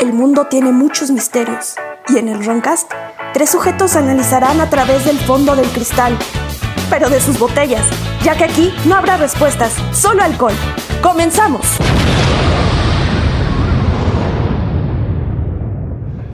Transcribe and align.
el 0.00 0.14
mundo 0.14 0.46
tiene 0.48 0.72
muchos 0.72 1.10
misterios. 1.10 1.74
Y 2.08 2.16
en 2.16 2.28
el 2.28 2.42
Roncast, 2.44 2.90
tres 3.34 3.50
sujetos 3.50 3.96
analizarán 3.96 4.60
a 4.60 4.70
través 4.70 5.04
del 5.04 5.18
fondo 5.18 5.54
del 5.54 5.66
cristal, 5.68 6.16
pero 6.88 7.10
de 7.10 7.20
sus 7.20 7.38
botellas, 7.38 7.86
ya 8.22 8.34
que 8.34 8.44
aquí 8.44 8.72
no 8.86 8.96
habrá 8.96 9.18
respuestas, 9.18 9.74
solo 9.92 10.22
alcohol. 10.22 10.54
¡Comenzamos! 11.02 11.66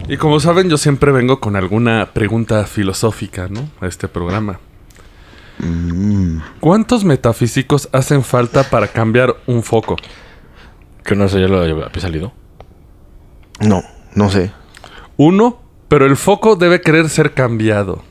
Y 0.09 0.17
como 0.17 0.39
saben, 0.39 0.71
yo 0.71 0.79
siempre 0.79 1.11
vengo 1.11 1.41
con 1.41 1.57
alguna 1.57 2.11
pregunta 2.13 2.65
filosófica, 2.67 3.49
¿no? 3.49 3.69
A 3.81 3.89
este 3.89 4.07
programa. 4.07 4.61
¿Cuántos 6.61 7.05
metafísicos 7.05 7.89
hacen 7.93 8.23
falta 8.23 8.63
para 8.63 8.87
cambiar 8.87 9.35
un 9.47 9.65
foco? 9.65 9.97
Que 11.03 11.17
no 11.17 11.29
sé, 11.29 11.41
ya 11.41 11.49
lo 11.49 11.61
había 11.61 11.91
salido. 12.01 12.33
No, 13.61 13.83
no 14.15 14.31
sé. 14.31 14.53
Uno, 15.17 15.61
pero 15.89 16.07
el 16.07 16.17
foco 16.17 16.57
debe 16.57 16.81
querer 16.81 17.09
ser 17.09 17.33
cambiado. 17.35 18.03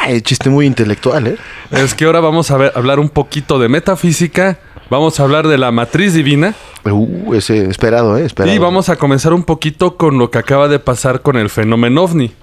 Ay, 0.00 0.20
chiste 0.22 0.50
muy 0.50 0.66
intelectual, 0.66 1.26
¿eh? 1.28 1.36
Es 1.70 1.94
que 1.94 2.04
ahora 2.04 2.20
vamos 2.20 2.50
a 2.50 2.56
ver- 2.56 2.72
hablar 2.74 2.98
un 2.98 3.08
poquito 3.08 3.58
de 3.60 3.68
metafísica, 3.68 4.58
vamos 4.90 5.18
a 5.20 5.22
hablar 5.22 5.46
de 5.46 5.56
la 5.58 5.70
matriz 5.70 6.14
divina 6.14 6.54
Uh, 6.84 7.32
ese 7.34 7.64
esperado, 7.70 8.18
¿eh? 8.18 8.24
Esperado. 8.26 8.54
y 8.54 8.58
vamos 8.58 8.88
a 8.90 8.96
comenzar 8.96 9.32
un 9.32 9.44
poquito 9.44 9.96
con 9.96 10.18
lo 10.18 10.30
que 10.30 10.38
acaba 10.38 10.68
de 10.68 10.78
pasar 10.78 11.22
con 11.22 11.36
el 11.36 11.48
fenómeno 11.48 12.02
ovni. 12.02 12.34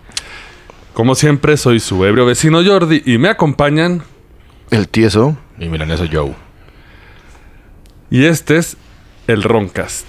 Como 0.93 1.13
siempre, 1.15 1.57
soy 1.57 1.79
su 1.79 2.03
ebrio 2.05 2.25
vecino 2.25 2.63
Jordi 2.65 3.03
y 3.05 3.17
me 3.19 3.29
acompañan 3.29 4.01
El 4.71 4.87
tieso. 4.87 5.37
Y 5.59 5.67
Milaneso 5.69 6.05
Joe. 6.11 6.33
y 8.09 8.25
este 8.25 8.57
es 8.57 8.77
el 9.27 9.43
Roncast. 9.43 10.05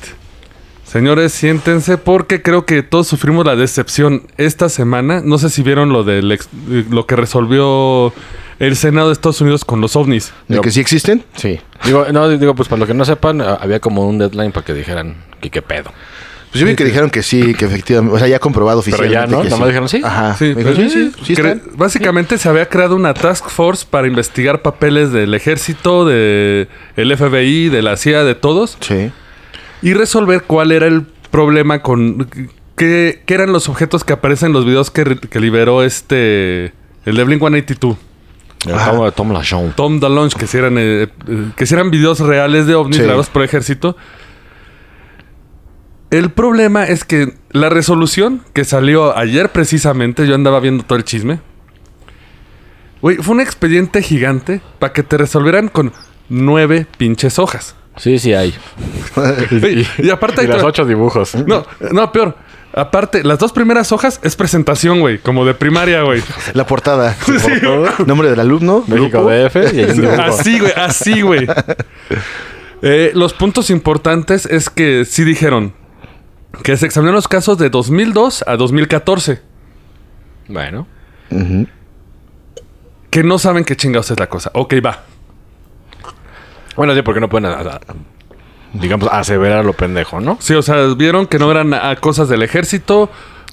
Señores, 0.93 1.33
siéntense 1.33 1.97
porque 1.97 2.43
creo 2.43 2.67
que 2.67 2.83
todos 2.83 3.09
sufrimos 3.09 3.47
la 3.47 3.57
decepción 3.57 4.25
esta 4.37 4.69
semana. 4.69 5.23
No 5.25 5.39
sé 5.39 5.49
si 5.49 5.63
vieron 5.63 5.91
lo 5.91 6.05
del 6.05 6.31
ex- 6.33 6.49
lo 6.91 7.07
que 7.07 7.17
resolvió 7.17 8.13
el 8.59 8.77
Senado 8.77 9.07
de 9.09 9.15
Estados 9.15 9.41
Unidos 9.41 9.65
con 9.65 9.81
los 9.81 9.97
ovnis. 9.97 10.33
¿De 10.49 10.57
Digo- 10.57 10.63
que 10.63 10.71
sí 10.71 10.81
existen? 10.81 11.25
Sí. 11.37 11.59
Digo, 11.85 12.07
no, 12.13 12.29
digo, 12.29 12.55
pues 12.55 12.69
para 12.69 12.81
los 12.81 12.89
que 12.89 12.95
no 12.95 13.07
sepan, 13.07 13.41
a- 13.41 13.55
había 13.55 13.81
como 13.81 14.07
un 14.07 14.19
deadline 14.19 14.53
para 14.53 14.67
que 14.67 14.75
dijeran 14.75 15.17
que 15.41 15.49
qué 15.51 15.63
pedo. 15.63 15.91
Pues 16.51 16.61
yo 16.61 16.67
vi 16.67 16.77
que 16.77 16.85
dijeron 16.85 17.09
que 17.09 17.23
sí, 17.23 17.55
que 17.55 17.65
efectivamente. 17.65 18.15
O 18.15 18.19
sea, 18.19 18.29
ya 18.29 18.39
comprobado 18.39 18.83
Pero 18.83 18.97
oficialmente. 18.97 19.31
ya, 19.33 19.37
¿no? 19.39 19.43
que 19.43 19.49
Nomás 19.49 19.69
dijeron 19.69 19.89
sí. 19.89 20.03
Ajá. 20.05 20.35
Sí, 20.37 20.53
dijo, 20.53 20.75
sí, 20.75 21.11
sí. 21.25 21.35
Básicamente 21.75 22.37
se 22.37 22.47
había 22.51 22.67
creado 22.69 22.95
una 22.95 23.15
task 23.15 23.49
force 23.49 23.87
para 23.89 24.07
investigar 24.07 24.61
papeles 24.61 25.11
del 25.13 25.33
ejército, 25.33 26.05
de 26.05 26.69
el 26.97 27.17
FBI, 27.17 27.71
de 27.71 27.81
la 27.81 27.97
CIA, 27.97 28.25
de 28.25 28.35
todos, 28.35 28.77
Sí. 28.81 29.11
Y 29.83 29.95
resolver 29.95 30.45
cuál 30.45 30.73
era 30.73 30.87
el 30.87 31.03
problema 31.31 31.83
con 31.83 32.29
qué, 32.77 33.23
qué 33.27 33.35
eran 33.35 33.53
los 33.53 33.69
objetos 33.69 34.05
que 34.05 34.13
aparecen 34.13 34.49
en 34.49 34.53
los 34.53 34.65
videos 34.65 34.91
que, 34.91 35.19
liberó 35.41 35.83
este 35.83 36.73
el 37.05 37.17
de 37.17 37.25
Blink 37.25 37.41
182, 37.41 37.97
El 38.67 39.13
Tom, 39.13 39.33
Lachon. 39.33 39.73
Tom 39.73 39.99
DeLonge, 39.99 40.37
que 40.39 40.47
si 40.47 40.59
eran 40.59 40.79
eh, 40.79 41.09
eh, 41.27 41.49
que 41.57 41.67
si 41.67 41.75
eran 41.75 41.91
videos 41.91 42.21
reales 42.21 42.67
de 42.67 42.75
ovnis 42.75 42.97
Sí. 42.97 43.03
grabados 43.03 43.29
por 43.29 43.43
ejército. 43.43 43.97
El 46.11 46.31
problema 46.31 46.85
es 46.85 47.05
que 47.05 47.35
la 47.53 47.71
resolución 47.71 48.43
que 48.53 48.65
salió 48.65 49.17
ayer 49.17 49.51
precisamente, 49.51 50.27
yo 50.27 50.35
andaba 50.35 50.61
viendo 50.61 50.85
todo 50.85 50.99
el 50.99 51.05
chisme. 51.05 51.41
Güey, 53.01 53.17
fue 53.17 53.35
un 53.35 53.41
expediente 53.41 54.03
gigante 54.03 54.61
para 54.79 54.93
que 54.93 55.03
te 55.03 55.17
resolvieran 55.17 55.69
con 55.69 55.93
nueve 56.29 56.87
pinches 56.99 57.39
hojas. 57.39 57.75
Sí, 57.97 58.19
sí 58.19 58.33
hay. 58.33 58.55
Y 59.99 60.11
aparte 60.11 60.43
Y 60.43 60.47
hay 60.47 60.53
los 60.53 60.63
ocho 60.63 60.85
dibujos. 60.85 61.35
No, 61.35 61.67
no, 61.91 62.13
peor. 62.13 62.37
Aparte, 62.75 63.23
las 63.23 63.39
dos 63.39 63.53
primeras 63.53 63.93
hojas 63.93 64.19
es 64.23 64.35
presentación, 64.35 65.01
güey, 65.01 65.19
como 65.19 65.45
de 65.45 65.53
primaria, 65.53 66.03
güey. 66.03 66.23
La 66.55 66.67
portada. 66.67 67.15
Nombre 68.07 68.31
del 68.31 68.41
alumno. 68.41 68.85
México. 68.87 69.23
DF 69.23 69.57
y 69.75 69.85
dibujo. 69.85 70.23
Así, 70.23 70.59
güey, 70.59 70.73
así, 70.75 71.21
güey. 71.21 71.47
Eh, 72.81 73.13
los 73.15 73.35
puntos 73.35 73.69
importantes 73.69 74.47
es 74.47 74.71
que 74.71 75.05
sí 75.05 75.25
dijeron 75.25 75.75
que 76.63 76.77
se 76.77 76.87
examinaron 76.87 77.17
los 77.17 77.29
casos 77.29 77.59
de 77.59 77.69
2002 77.69 78.45
a 78.47 78.57
2014. 78.57 79.43
Bueno. 80.49 80.87
Que 83.11 83.23
no 83.23 83.39
saben 83.39 83.65
qué 83.65 83.77
chingados 83.77 84.11
es 84.11 84.19
la 84.19 84.29
cosa. 84.29 84.51
Ok, 84.55 84.75
va. 84.85 85.05
Bueno, 86.77 86.95
sí, 86.95 87.03
porque 87.03 87.21
no 87.21 87.29
pueden, 87.29 87.51
digamos, 88.73 89.09
aseverar 89.13 89.65
lo 89.65 89.73
pendejo, 89.75 90.21
¿no? 90.21 90.39
Sí, 90.41 90.55
o 90.55 90.63
sea, 90.63 90.87
vieron 90.97 91.27
que 91.27 91.39
no 91.39 91.51
eran 91.51 91.75
ah, 91.75 91.97
cosas 92.01 92.29
del 92.29 92.43
ejército. 92.43 93.11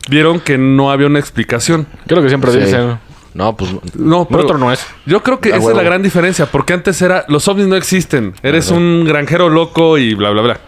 Vieron 0.09 0.39
que 0.39 0.57
no 0.57 0.91
había 0.91 1.07
una 1.07 1.19
explicación. 1.19 1.85
Que 2.07 2.13
es 2.13 2.17
lo 2.17 2.21
que 2.23 2.29
siempre 2.29 2.51
Sí. 2.51 2.59
dicen. 2.59 2.99
No, 3.33 3.55
pues 3.55 3.71
No, 3.95 4.25
pero- 4.27 4.43
otro 4.43 4.57
no 4.57 4.71
es. 4.71 4.85
Yo 5.05 5.21
creo 5.21 5.39
que 5.39 5.49
esa 5.49 5.57
huevo. 5.59 5.71
es 5.71 5.77
la 5.77 5.83
gran 5.83 6.01
diferencia. 6.01 6.45
Porque 6.47 6.73
antes 6.73 7.01
era, 7.01 7.25
los 7.27 7.47
ovnis 7.47 7.67
no 7.67 7.75
existen. 7.75 8.33
Eres 8.41 8.71
un 8.71 9.03
granjero 9.05 9.49
loco 9.49 9.97
y 9.97 10.15
bla, 10.15 10.31
bla, 10.31 10.41
bla. 10.41 10.59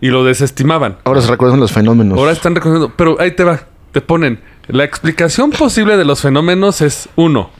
Y 0.00 0.08
lo 0.08 0.24
desestimaban. 0.24 0.98
Ahora 1.04 1.20
se 1.20 1.30
recuerdan 1.30 1.60
los 1.60 1.70
fenómenos. 1.72 2.18
Ahora 2.18 2.32
están 2.32 2.54
reconociendo. 2.54 2.92
Pero 2.96 3.20
ahí 3.20 3.32
te 3.32 3.44
va. 3.44 3.60
Te 3.92 4.00
ponen. 4.00 4.40
La 4.66 4.84
explicación 4.84 5.50
posible 5.50 5.96
de 5.96 6.04
los 6.04 6.20
fenómenos 6.20 6.80
es 6.80 7.08
uno. 7.16 7.50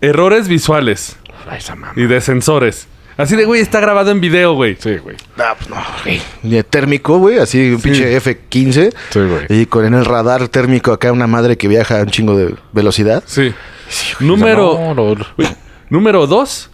Errores 0.00 0.48
visuales 0.48 1.16
Ay, 1.48 1.58
esa 1.58 1.74
mamá. 1.74 1.92
y 1.96 2.02
de 2.06 2.20
sensores. 2.20 2.88
Así 3.20 3.36
de, 3.36 3.44
güey, 3.44 3.60
está 3.60 3.80
grabado 3.80 4.10
en 4.10 4.20
video, 4.20 4.54
güey. 4.54 4.76
Sí, 4.80 4.96
güey. 4.96 5.16
Ah, 5.38 5.54
pues 5.56 5.68
no, 5.68 5.76
güey. 6.04 6.20
Y 6.42 6.62
térmico, 6.62 7.18
güey. 7.18 7.38
Así 7.38 7.72
un 7.72 7.80
pinche 7.80 8.16
F-15. 8.16 8.94
Sí, 9.10 9.18
güey. 9.20 9.46
Y 9.62 9.66
con 9.66 9.84
en 9.84 9.94
el 9.94 10.04
radar 10.04 10.48
térmico 10.48 10.92
acá 10.92 11.12
una 11.12 11.26
madre 11.26 11.56
que 11.58 11.68
viaja 11.68 11.98
a 12.00 12.02
un 12.02 12.08
chingo 12.10 12.36
de 12.36 12.54
velocidad. 12.72 13.22
Sí. 13.26 13.52
Número, 14.20 14.78
No, 14.80 14.94
no, 14.94 15.14
no. 15.14 15.26
número 15.88 16.26
dos. 16.26 16.70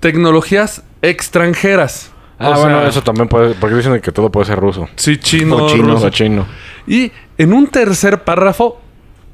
Tecnologías 0.00 0.82
extranjeras. 1.02 2.10
Ah, 2.38 2.50
O 2.50 2.60
bueno, 2.60 2.80
sea, 2.80 2.88
eso 2.88 3.02
también 3.02 3.28
puede... 3.28 3.54
Porque 3.54 3.76
dicen 3.76 4.00
que 4.00 4.10
todo 4.12 4.30
puede 4.30 4.46
ser 4.46 4.58
ruso. 4.58 4.88
Sí, 4.96 5.18
chino, 5.18 5.56
O 5.56 5.68
chino. 5.70 5.94
ruso. 5.94 6.06
O 6.06 6.10
chino. 6.10 6.46
Y 6.86 7.12
en 7.38 7.52
un 7.52 7.68
tercer 7.68 8.22
párrafo, 8.24 8.80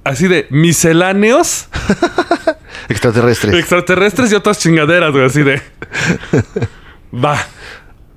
así 0.05 0.29
de 0.29 0.47
misceláneos 0.51 1.69
Extraterrestres. 2.89 3.55
extraterrestres 3.55 4.33
y 4.33 4.35
otras 4.35 4.59
chingaderas, 4.59 5.13
güey, 5.13 5.25
así 5.27 5.43
de. 5.43 5.61
Va. 7.25 7.37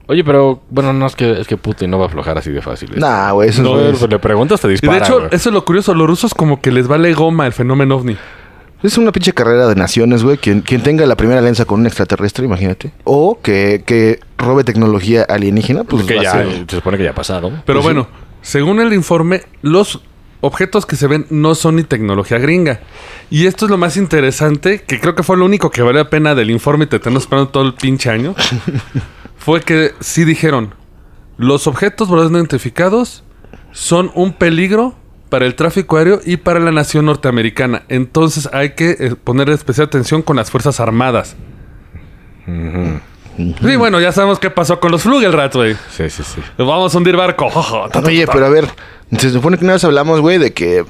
Oye, 0.07 0.23
pero... 0.23 0.61
Bueno, 0.69 0.91
no, 0.93 1.05
es 1.07 1.15
que, 1.15 1.39
es 1.39 1.47
que 1.47 1.57
Putin 1.57 1.89
no 1.89 1.97
va 1.97 2.05
a 2.05 2.07
aflojar 2.07 2.37
así 2.37 2.51
de 2.51 2.61
fácil. 2.61 2.91
Nah, 2.97 3.31
güey. 3.31 3.49
Eso 3.49 3.63
No, 3.63 3.79
es, 3.79 4.01
le 4.01 4.19
preguntas, 4.19 4.59
te 4.61 4.67
Y 4.67 4.71
dispara, 4.71 4.99
de 4.99 5.03
hecho, 5.05 5.15
güey. 5.19 5.29
eso 5.31 5.49
es 5.49 5.53
lo 5.53 5.63
curioso. 5.65 5.93
Los 5.93 6.07
rusos 6.07 6.33
como 6.33 6.61
que 6.61 6.71
les 6.71 6.87
vale 6.87 7.13
goma 7.13 7.47
el 7.47 7.53
fenómeno 7.53 7.95
ovni. 7.95 8.17
es 8.83 8.97
una 8.97 9.11
pinche 9.13 9.31
carrera 9.33 9.65
de 9.67 9.75
naciones, 9.75 10.23
güey. 10.23 10.37
Quien, 10.37 10.61
quien 10.61 10.83
tenga 10.83 11.05
la 11.05 11.15
primera 11.15 11.39
alianza 11.39 11.65
con 11.65 11.79
un 11.79 11.87
extraterrestre, 11.87 12.45
imagínate. 12.45 12.91
O 13.05 13.39
que, 13.41 13.83
que 13.85 14.19
robe 14.37 14.63
tecnología 14.65 15.23
alienígena, 15.23 15.85
pues 15.85 16.03
que 16.03 16.15
va 16.15 16.21
a 16.21 16.23
ya, 16.23 16.31
ser- 16.33 16.65
se 16.67 16.75
supone 16.75 16.97
que 16.97 17.05
ya 17.05 17.11
ha 17.11 17.15
pasado. 17.15 17.49
Pero 17.49 17.63
Pues 17.65 17.77
sí. 17.79 17.83
bueno, 17.83 18.07
según 18.41 18.81
el 18.81 18.91
informe, 18.93 19.43
los 19.61 20.01
objetos 20.43 20.85
que 20.85 20.97
se 20.97 21.07
ven 21.07 21.25
no 21.29 21.55
son 21.55 21.77
ni 21.77 21.83
tecnología 21.83 22.37
gringa. 22.37 22.81
Y 23.29 23.45
esto 23.45 23.65
es 23.65 23.71
lo 23.71 23.77
más 23.77 23.95
interesante, 23.95 24.81
que 24.81 24.99
creo 24.99 25.15
que 25.15 25.23
fue 25.23 25.37
lo 25.37 25.45
único 25.45 25.71
que 25.71 25.81
valió 25.81 26.03
la 26.03 26.09
pena 26.09 26.35
del 26.35 26.51
informe 26.51 26.83
y 26.83 26.87
te 26.87 26.99
tenemos 26.99 27.23
esperando 27.23 27.49
todo 27.49 27.63
el 27.63 27.73
pinche 27.75 28.09
año. 28.09 28.35
fue 29.37 29.61
que 29.61 29.93
sí 30.01 30.25
dijeron, 30.25 30.75
los 31.37 31.65
objetos 31.65 32.09
voladores 32.09 32.33
no 32.33 32.39
identificados 32.39 33.23
son 33.71 34.11
un 34.15 34.33
peligro 34.33 34.95
para 35.29 35.45
el 35.45 35.55
tráfico 35.55 35.95
aéreo 35.95 36.19
y 36.25 36.35
para 36.35 36.59
la 36.59 36.73
nación 36.73 37.05
norteamericana. 37.05 37.83
Entonces 37.87 38.49
hay 38.51 38.71
que 38.71 38.97
eh, 38.99 39.15
poner 39.15 39.49
especial 39.49 39.87
atención 39.87 40.21
con 40.23 40.35
las 40.35 40.51
Fuerzas 40.51 40.81
Armadas. 40.81 41.37
Sí, 43.37 43.75
bueno, 43.75 43.99
ya 43.99 44.11
sabemos 44.11 44.39
qué 44.39 44.49
pasó 44.49 44.79
con 44.79 44.91
los 44.91 45.01
Flugelrats, 45.03 45.55
güey. 45.55 45.75
Sí, 45.95 46.09
sí, 46.09 46.23
sí. 46.23 46.41
Vamos 46.57 46.93
a 46.93 46.97
hundir 46.97 47.15
barco. 47.15 47.47
Oye, 48.05 48.27
pero 48.31 48.45
a 48.45 48.49
ver, 48.49 48.67
se 49.17 49.29
supone 49.31 49.57
que 49.57 49.63
una 49.63 49.73
vez 49.73 49.83
hablamos, 49.83 50.21
güey, 50.21 50.37
de 50.37 50.53
que 50.53 50.85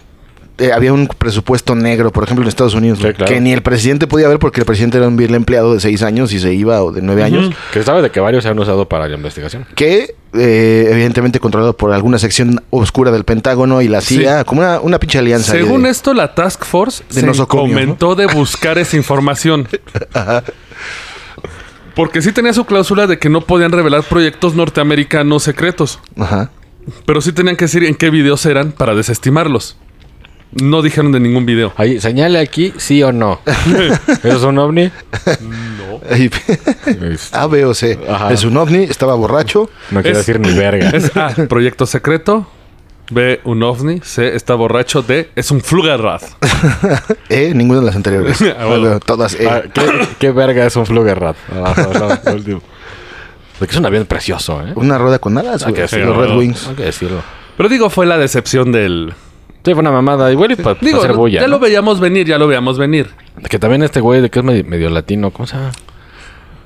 eh, 0.59 0.71
había 0.71 0.93
un 0.93 1.07
presupuesto 1.07 1.73
negro, 1.73 2.11
por 2.11 2.23
ejemplo, 2.25 2.43
en 2.43 2.49
Estados 2.49 2.75
Unidos, 2.75 2.99
Sí, 2.99 3.03
güey, 3.05 3.13
claro. 3.15 3.33
que 3.33 3.41
ni 3.41 3.53
el 3.53 3.63
presidente 3.63 4.05
podía 4.07 4.27
ver 4.27 4.37
porque 4.39 4.59
el 4.61 4.65
presidente 4.65 4.97
era 4.97 5.07
un 5.07 5.17
vil 5.17 5.33
empleado 5.33 5.73
de 5.73 5.79
seis 5.79 6.03
años 6.03 6.31
y 6.33 6.39
se 6.39 6.53
iba 6.53 6.83
o 6.83 6.91
de 6.91 7.01
nueve 7.01 7.23
años, 7.23 7.49
Que 7.71 7.81
sabe 7.83 8.01
de 8.03 8.11
que 8.11 8.19
varios 8.19 8.43
se 8.43 8.49
han 8.49 8.59
usado 8.59 8.87
para 8.87 9.07
la 9.07 9.15
investigación. 9.15 9.65
que 9.75 10.15
eh, 10.35 10.87
evidentemente 10.91 11.39
controlado 11.39 11.77
por 11.77 11.91
alguna 11.91 12.17
sección 12.17 12.59
oscura 12.71 13.11
del 13.11 13.23
Pentágono 13.23 13.81
y 13.83 13.87
la 13.87 14.01
CIA, 14.01 14.39
Sí. 14.39 14.45
como 14.45 14.61
una, 14.61 14.79
una 14.79 14.99
pinche 14.99 15.19
alianza. 15.19 15.51
Según 15.51 15.83
de- 15.83 15.89
esto, 15.89 16.13
la 16.15 16.33
Task 16.33 16.65
Force 16.65 17.03
De 17.11 17.33
se 17.33 17.45
comentó 17.45 18.15
de 18.15 18.25
buscar 18.27 18.77
esa 18.79 18.95
información. 18.97 19.67
Porque 21.95 22.21
sí 22.21 22.31
tenía 22.31 22.53
su 22.53 22.65
cláusula 22.65 23.05
de 23.07 23.19
que 23.19 23.29
no 23.29 23.41
podían 23.41 23.71
revelar 23.71 24.03
proyectos 24.03 24.55
norteamericanos 24.55 25.43
secretos. 25.43 25.99
Ajá. 26.17 26.49
Pero 27.05 27.21
sí 27.21 27.31
tenían 27.31 27.55
que 27.55 27.65
decir 27.65 27.83
en 27.83 27.95
qué 27.95 28.09
videos 28.09 28.45
eran 28.45 28.71
para 28.71 28.95
desestimarlos. 28.95 29.77
no 30.51 30.81
dijeron 30.81 31.11
de 31.11 31.19
ningún 31.19 31.45
video. 31.45 31.73
Ahí, 31.77 31.99
señale 32.01 32.39
aquí, 32.39 32.73
sí 32.77 33.01
o 33.03 33.11
no. 33.11 33.39
¿Eso 33.45 34.19
es 34.37 34.43
un 34.43 34.57
ovni? 34.59 34.91
Ahí- 36.09 36.29
A, 37.31 37.47
B 37.47 37.65
o 37.65 37.73
C. 37.73 37.97
Ajá. 38.09 38.31
Es 38.33 38.43
un 38.43 38.57
ovni, 38.57 38.83
estaba 38.83 39.15
borracho. 39.15 39.69
No 39.91 40.01
quiero 40.01 40.19
Es- 40.19 40.25
decir 40.25 40.39
ni 40.39 40.53
verga. 40.53 40.89
Es 40.93 41.15
A, 41.17 41.29
proyecto 41.47 41.85
secreto. 41.85 42.47
B, 43.11 43.41
un 43.43 43.61
ovni. 43.63 43.99
C, 44.01 44.35
está 44.35 44.55
borracho. 44.55 45.01
D, 45.01 45.29
es 45.35 45.51
un 45.51 45.61
Flugerrad. 45.61 46.21
E, 47.29 47.53
ninguna 47.53 47.79
de 47.81 47.85
las 47.87 47.95
anteriores. 47.95 48.41
Ah, 48.57 48.65
bueno. 48.65 48.81
Bueno, 48.81 48.99
Todas 48.99 49.39
E. 49.39 49.47
Ah, 49.47 49.61
¿qué, 49.73 49.83
qué 50.19 50.31
verga 50.31 50.65
es 50.65 50.75
un 50.75 50.85
no, 51.93 52.19
lo 52.25 52.33
último. 52.35 52.61
Porque 53.59 53.73
es 53.73 53.79
un 53.79 53.85
avión 53.85 54.05
precioso, 54.05 54.61
¿eh? 54.65 54.71
Una 54.75 54.97
rueda 54.97 55.19
con 55.19 55.37
alas, 55.37 55.63
Hay 55.63 55.73
güey. 55.73 55.75
que 55.75 55.81
Los 55.81 55.91
decirlo. 55.91 56.21
Red 56.21 56.37
Wings. 56.37 56.67
Hay 56.69 56.75
que 56.75 56.83
decirlo. 56.83 57.21
Pero 57.57 57.69
digo, 57.69 57.89
fue 57.89 58.05
la 58.05 58.17
decepción 58.17 58.71
del... 58.71 59.13
Sí, 59.63 59.71
fue 59.73 59.79
una 59.81 59.91
mamada. 59.91 60.31
Igual 60.31 60.51
y 60.51 60.55
para 60.55 60.77
Digo, 60.81 60.99
hacer 60.99 61.13
bulla. 61.13 61.39
ya 61.41 61.47
¿no? 61.47 61.53
lo 61.53 61.59
veíamos 61.59 61.99
venir, 61.99 62.25
ya 62.27 62.37
lo 62.37 62.47
veíamos 62.47 62.77
venir. 62.77 63.11
Que 63.49 63.59
también 63.59 63.83
este 63.83 63.99
güey 64.01 64.21
de 64.21 64.29
que 64.29 64.39
es 64.39 64.45
medio, 64.45 64.63
medio 64.65 64.89
latino, 64.89 65.31
¿cómo 65.31 65.45
se 65.47 65.55
llama? 65.55 65.71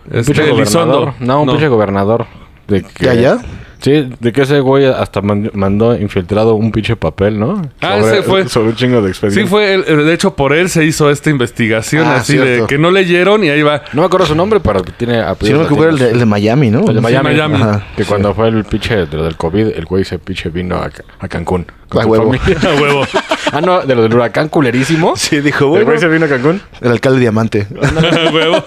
Un 0.09 0.17
Este, 0.19 0.33
pinche 0.33 0.49
Elizondo. 0.51 0.93
gobernador. 0.99 1.21
No, 1.27 1.41
un 1.41 1.49
pinche 1.49 1.67
gobernador. 1.67 2.25
De 2.67 2.83
que, 2.83 3.05
¿Ya, 3.05 3.13
ya? 3.13 3.37
Sí, 3.79 4.09
de 4.19 4.31
que 4.33 4.41
ese 4.41 4.59
güey 4.59 4.85
hasta 4.85 5.21
man- 5.21 5.51
mandó 5.53 5.95
infiltrado 5.95 6.55
un 6.55 6.71
pinche 6.71 6.95
papel, 6.95 7.39
¿no? 7.39 7.61
Ah, 7.81 7.97
ese 7.99 8.23
fue. 8.23 8.47
Sobre 8.47 8.69
un 8.69 8.75
chingo 8.75 9.01
de 9.01 9.09
expedientes. 9.09 9.43
Sí, 9.45 9.49
fue, 9.49 9.73
el- 9.73 10.05
de 10.05 10.13
hecho, 10.13 10.35
por 10.35 10.53
él 10.53 10.69
se 10.69 10.83
hizo 10.83 11.09
esta 11.09 11.29
investigación 11.29 12.05
Ah, 12.07 12.17
así 12.17 12.37
de 12.37 12.65
que 12.67 12.77
no 12.77 12.91
leyeron 12.91 13.43
y 13.43 13.49
ahí 13.49 13.61
va. 13.61 13.83
No 13.93 14.01
me 14.01 14.05
acuerdo 14.07 14.25
su 14.25 14.35
nombre, 14.35 14.59
pero 14.59 14.81
tiene 14.81 15.23
Si 15.41 15.53
no 15.53 15.59
me 15.69 15.77
era 15.77 15.89
el 15.89 15.97
de, 15.99 16.11
el 16.11 16.19
de 16.19 16.25
Miami, 16.25 16.69
¿no? 16.69 16.87
El 16.87 16.95
de 16.95 17.01
Miami. 17.01 17.29
Miami. 17.29 17.55
Ajá. 17.55 17.87
Que 17.95 18.03
cuando 18.05 18.33
fue 18.33 18.47
el 18.49 18.63
pinche 18.65 19.05
del 19.05 19.35
COVID, 19.37 19.67
el 19.75 19.85
güey 19.85 20.03
se 20.03 20.19
pinche 20.19 20.49
vino 20.49 20.75
a, 20.77 20.89
a 21.19 21.27
Cancún. 21.27 21.65
A 21.91 22.05
huevo. 22.05 22.33
familia. 22.33 22.57
A 22.69 22.81
huevo. 22.81 23.01
ah, 23.51 23.61
no, 23.61 23.81
de 23.81 23.95
lo 23.95 24.03
del 24.03 24.13
huracán 24.13 24.49
culerísimo. 24.49 25.15
Sí, 25.15 25.39
dijo, 25.41 25.65
El 25.65 25.69
bueno. 25.71 25.85
güey 25.85 25.99
se 25.99 26.07
vino 26.07 26.25
a 26.25 26.29
Cancún. 26.29 26.61
El 26.81 26.91
alcalde 26.91 27.19
Diamante. 27.19 27.67
A 27.81 28.31
huevo. 28.33 28.55
No 28.55 28.63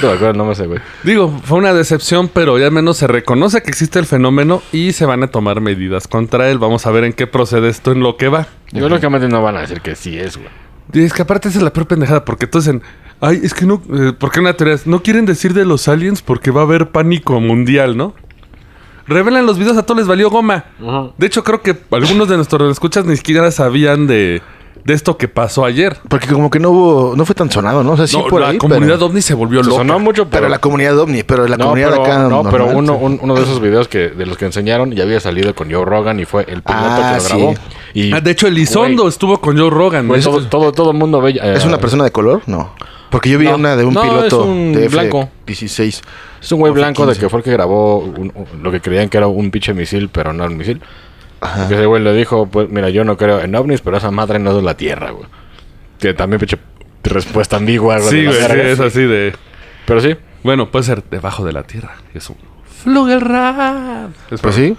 te 0.00 0.06
me 0.06 0.12
acuerdo 0.12 0.30
el 0.30 0.36
nombre 0.36 0.54
ese 0.54 0.66
güey. 0.66 0.80
Digo, 1.04 1.40
fue 1.44 1.58
una 1.58 1.72
decepción, 1.72 2.28
pero 2.32 2.58
ya 2.58 2.66
al 2.66 2.72
menos 2.72 2.96
se 2.96 3.06
reconoce 3.06 3.62
que 3.62 3.70
existe 3.70 3.98
el 3.98 4.06
fenómeno 4.06 4.62
y 4.72 4.92
se 4.92 5.06
van 5.06 5.22
a 5.22 5.28
tomar 5.28 5.60
medidas 5.60 6.08
contra 6.08 6.50
él. 6.50 6.58
Vamos 6.58 6.86
a 6.86 6.90
ver 6.90 7.04
en 7.04 7.12
qué 7.12 7.26
procede 7.26 7.68
esto 7.68 7.92
en 7.92 8.00
lo 8.00 8.16
que 8.16 8.28
va. 8.28 8.48
Yo 8.72 8.88
lógicamente 8.88 9.28
no 9.28 9.42
van 9.42 9.56
a 9.56 9.60
decir 9.60 9.80
que 9.80 9.94
sí 9.94 10.18
es, 10.18 10.36
güey. 10.36 10.48
Y 10.92 11.02
es 11.04 11.12
que 11.12 11.22
aparte 11.22 11.48
esa 11.48 11.58
es 11.58 11.64
la 11.64 11.72
peor 11.72 11.86
pendejada, 11.88 12.24
porque 12.24 12.44
entonces, 12.44 12.74
en- 12.74 12.82
ay, 13.20 13.40
es 13.42 13.54
que 13.54 13.66
no, 13.66 13.82
eh, 13.92 14.12
porque 14.18 14.38
una 14.40 14.54
teoría 14.54 14.74
es, 14.74 14.86
no 14.86 15.02
quieren 15.02 15.26
decir 15.26 15.52
de 15.52 15.64
los 15.64 15.88
aliens 15.88 16.22
porque 16.22 16.50
va 16.52 16.60
a 16.60 16.64
haber 16.64 16.90
pánico 16.90 17.40
mundial, 17.40 17.96
¿no? 17.96 18.14
Revelan 19.08 19.46
los 19.46 19.58
videos, 19.58 19.76
a 19.76 19.82
todos 19.84 19.98
les 19.98 20.06
valió 20.08 20.30
goma. 20.30 20.64
De 21.16 21.26
hecho, 21.26 21.44
creo 21.44 21.62
que 21.62 21.76
algunos 21.90 22.28
de 22.28 22.36
nuestros 22.36 22.70
escuchas 22.72 23.04
ni 23.04 23.16
siquiera 23.16 23.50
sabían 23.52 24.06
de, 24.06 24.42
de 24.84 24.94
esto 24.94 25.16
que 25.16 25.28
pasó 25.28 25.64
ayer. 25.64 25.96
Porque 26.08 26.26
como 26.28 26.50
que 26.50 26.58
no 26.58 26.70
hubo... 26.70 27.14
No 27.16 27.24
fue 27.24 27.34
tan 27.34 27.50
sonado, 27.50 27.84
¿no? 27.84 27.92
O 27.92 27.96
sea, 27.96 28.06
sí 28.06 28.16
No, 28.16 28.26
por 28.26 28.40
la 28.40 28.48
ahí, 28.48 28.58
comunidad 28.58 28.94
pero... 28.94 29.06
ovni 29.06 29.22
se 29.22 29.34
volvió 29.34 29.62
Se 29.62 29.70
loca. 29.70 29.80
sonó 29.82 29.98
mucho, 30.00 30.24
pero... 30.24 30.42
Pero 30.42 30.48
la 30.48 30.58
comunidad 30.58 30.98
ovni, 30.98 31.22
pero 31.22 31.46
la 31.46 31.56
no, 31.56 31.64
comunidad 31.66 31.90
pero, 31.90 32.02
acá... 32.04 32.18
no, 32.28 32.42
pero 32.44 32.58
normal, 32.66 32.76
uno, 32.76 32.92
sí. 32.98 33.04
un- 33.04 33.18
uno 33.22 33.34
de 33.34 33.42
esos 33.42 33.60
videos 33.60 33.86
que 33.88 34.08
de 34.08 34.26
los 34.26 34.36
que 34.36 34.46
enseñaron 34.46 34.90
ya 34.92 35.04
había 35.04 35.20
salido 35.20 35.54
con 35.54 35.70
Joe 35.72 35.84
Rogan 35.84 36.18
y 36.20 36.24
fue 36.24 36.42
el 36.48 36.62
piloto 36.62 36.84
Ah, 36.88 37.08
que 37.10 37.14
lo 37.14 37.20
sí. 37.20 37.28
grabó. 37.36 37.54
Y, 37.94 38.12
Ah, 38.12 38.20
de 38.20 38.30
hecho, 38.32 38.46
Elizondo 38.48 39.02
Güey, 39.04 39.08
estuvo 39.10 39.40
con 39.40 39.56
Joe 39.56 39.70
Rogan. 39.70 40.08
todo, 40.22 40.44
todo, 40.48 40.72
todo 40.72 40.90
el 40.90 40.96
mundo 40.96 41.20
ve... 41.20 41.30
eh, 41.40 41.54
¿Es 41.56 41.64
una 41.64 41.78
persona 41.78 42.04
de 42.04 42.10
color? 42.10 42.42
No. 42.46 42.72
Porque 43.10 43.30
yo 43.30 43.38
vi 43.38 43.46
No. 43.46 43.54
una 43.56 43.76
de 43.76 43.84
un 43.84 43.94
No, 43.94 44.02
piloto 44.02 44.26
es 44.26 44.32
un 44.48 44.72
de 44.72 44.88
blanco. 44.88 45.28
F-16. 45.46 46.00
Es 46.42 46.52
un 46.52 46.58
güey 46.60 46.72
blanco 46.72 47.02
de 47.06 47.12
15. 47.12 47.20
que 47.20 47.28
fue 47.30 47.38
el 47.40 47.44
que 47.44 47.52
grabó 47.52 47.98
un- 47.98 48.32
un- 48.34 48.62
lo 48.62 48.70
que 48.72 48.80
creían 48.80 49.08
que 49.08 49.16
era 49.18 49.26
un 49.28 49.50
pinche 49.50 49.72
misil, 49.74 50.08
pero 50.10 50.32
no 50.32 50.42
era 50.44 50.50
un 50.52 50.58
misil. 50.58 50.80
Ajá. 51.40 51.68
Que 51.68 51.74
ese 51.74 51.86
güey 51.86 52.02
le 52.02 52.12
dijo, 52.14 52.46
pues 52.46 52.68
mira, 52.68 52.88
yo 52.90 53.04
no 53.04 53.16
creo 53.16 53.40
en 53.40 53.54
ovnis, 53.54 53.80
pero 53.80 53.96
esa 53.96 54.10
madre 54.10 54.38
no 54.38 54.50
es 54.50 54.56
de 54.56 54.62
la 54.62 54.76
Tierra, 54.76 55.10
güey. 55.10 55.26
Que 55.98 56.14
también 56.14 56.40
pinche 56.40 56.58
respuesta 57.04 57.56
ambigua, 57.56 57.98
güey. 57.98 58.10
Sí, 58.10 58.16
de 58.22 58.26
güey, 58.26 58.38
sí, 58.40 58.60
es 58.60 58.80
así 58.80 59.02
de... 59.02 59.34
Pero 59.86 60.00
sí. 60.00 60.16
Bueno, 60.42 60.70
puede 60.70 60.84
ser 60.84 61.02
debajo 61.04 61.44
de 61.44 61.52
la 61.52 61.62
tierra. 61.62 61.96
Es 62.14 62.28
un... 62.30 62.36
Flugelrad. 62.82 64.08
Es 64.30 64.40
Pues 64.40 64.54
sí. 64.54 64.76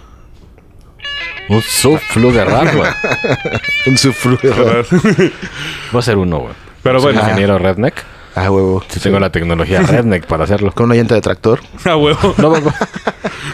Un 1.49 1.61
subflugerrat, 1.61 2.75
güey. 2.75 2.91
Un 3.87 3.97
sufru. 3.97 4.37
Voy 4.43 5.31
a 5.93 5.97
hacer 5.99 6.17
uno, 6.17 6.39
güey. 6.39 6.53
Pero 6.83 7.01
bueno, 7.01 7.21
ingeniero 7.21 7.57
redneck. 7.57 7.95
Ah, 8.39 8.51
huevo. 8.51 8.83
Si 8.87 8.99
tengo 8.99 9.19
la 9.19 9.31
tecnología 9.31 9.81
redneck 9.81 10.27
para 10.27 10.43
hacerlo. 10.43 10.71
Con 10.71 10.85
una 10.85 10.95
llanta 10.95 11.15
de 11.15 11.21
tractor. 11.21 11.59
a 11.85 11.95
huevo. 11.97 12.35
No, 12.37 12.49
no, 12.51 12.59
no. 12.59 12.61
Pues, 12.61 12.75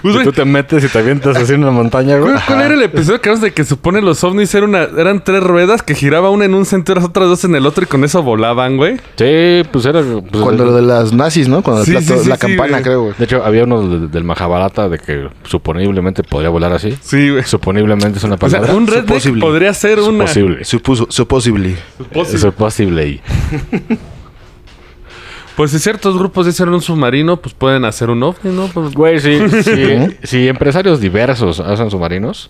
Si 0.02 0.10
güey, 0.12 0.24
tú 0.26 0.34
te 0.34 0.44
metes 0.44 0.84
y 0.84 0.90
te 0.90 1.00
avientas 1.00 1.38
así 1.38 1.54
en 1.54 1.62
una 1.62 1.72
montaña, 1.72 2.18
güey. 2.18 2.34
¿Cuál, 2.46 2.62
era 2.62 2.74
el 2.74 2.82
episodio 2.82 3.22
que 3.22 3.34
de 3.34 3.52
que 3.54 3.64
supone 3.64 4.02
los 4.02 4.22
ovnis 4.26 4.54
eran, 4.54 4.70
una, 4.70 4.84
eran 4.84 5.24
tres 5.24 5.42
ruedas 5.42 5.82
que 5.82 5.96
giraba 5.96 6.30
una 6.30 6.44
en 6.44 6.54
un 6.54 6.66
sentido, 6.66 6.96
las 6.96 7.06
otras 7.06 7.30
dos 7.30 7.44
en 7.46 7.56
el 7.56 7.66
otro 7.66 7.86
y 7.86 7.88
con 7.88 8.04
eso 8.04 8.22
volaban, 8.22 8.76
güey? 8.76 8.98
Sí, 9.16 9.64
pues 9.72 9.86
era... 9.86 10.02
pues, 10.02 10.44
Cuando 10.44 10.64
el- 10.64 10.70
lo 10.72 10.76
de 10.76 10.82
las 10.82 11.14
nazis, 11.14 11.48
¿no? 11.48 11.64
Cuando 11.64 11.82
el 11.84 11.86
Sí, 11.86 11.92
plato- 11.94 12.18
sí, 12.18 12.24
sí, 12.24 12.30
la 12.30 12.36
sí, 12.36 12.42
campana, 12.42 12.72
güey. 12.72 12.84
creo, 12.84 13.02
güey. 13.04 13.14
De 13.18 13.24
hecho, 13.24 13.44
había 13.46 13.64
uno 13.64 13.88
del, 13.88 14.12
del 14.12 14.24
Mahabharata 14.26 14.90
de 14.90 15.00
que 15.00 15.30
suponiblemente 15.46 16.24
podría 16.24 16.50
volar 16.50 16.74
así. 16.74 16.98
Sí, 17.02 17.30
güey. 17.30 17.44
Suponiblemente 17.44 18.18
es 18.18 18.24
una 18.26 18.36
O 18.36 18.50
sea, 18.50 18.60
palabra. 18.60 18.74
un 18.76 18.88
redneck 18.88 19.40
podría 19.40 19.74
ser 19.74 20.00
una... 20.02 20.26
posible. 20.26 20.66
Supuso, 20.66 21.08
supposedly. 21.10 21.78
Eso 22.12 22.50
es 22.50 22.54
posible. 22.54 23.22
Pues 25.56 25.72
si 25.72 25.80
ciertos 25.80 26.18
grupos 26.18 26.46
dicen 26.48 26.70
un 26.70 26.82
submarino, 26.82 27.38
pues 27.38 27.54
pueden 27.54 27.86
hacer 27.86 28.10
un 28.10 28.24
ovni, 28.24 28.52
¿no? 28.52 28.68
Pues, 28.68 28.94
Güey, 28.94 29.20
sí, 29.20 29.40
sí, 29.64 30.18
si 30.24 30.48
empresarios 30.48 31.00
diversos 31.00 31.60
hacen 31.60 31.92
submarinos. 31.92 32.50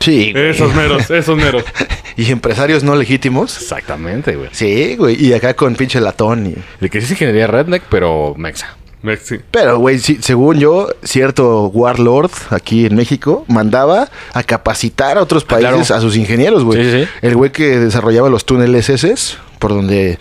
Sí, 0.00 0.32
güey. 0.32 0.50
esos 0.50 0.74
meros, 0.74 1.10
esos 1.10 1.36
meros. 1.36 1.64
Y 2.16 2.30
empresarios 2.30 2.84
no 2.84 2.94
legítimos. 2.94 3.56
Exactamente, 3.60 4.36
güey. 4.36 4.48
Sí, 4.52 4.94
güey. 4.94 5.20
Y 5.20 5.32
acá 5.32 5.54
con 5.54 5.74
pinche 5.74 6.00
latón. 6.00 6.46
y- 6.46 6.54
De 6.80 6.88
que 6.88 7.00
sí 7.00 7.06
es 7.06 7.10
ingeniería 7.10 7.48
redneck, 7.48 7.82
pero 7.90 8.34
mexa. 8.36 8.76
Sí. 9.22 9.36
Pero, 9.50 9.78
güey, 9.78 9.98
sí, 9.98 10.18
según 10.22 10.58
yo, 10.58 10.88
cierto 11.02 11.66
warlord 11.66 12.30
aquí 12.50 12.86
en 12.86 12.96
México 12.96 13.44
mandaba 13.48 14.08
a 14.32 14.42
capacitar 14.42 15.18
a 15.18 15.22
otros 15.22 15.44
países 15.44 15.72
Ah, 15.72 15.84
claro. 15.86 15.96
a 15.96 16.00
sus 16.00 16.16
ingenieros, 16.16 16.64
güey. 16.64 17.04
Sí. 17.04 17.08
El 17.22 17.36
güey 17.36 17.52
que 17.52 17.78
desarrollaba 17.78 18.28
los 18.30 18.44
túneles 18.46 18.88
esos, 18.88 19.38
por 19.58 19.72
donde 19.72 20.18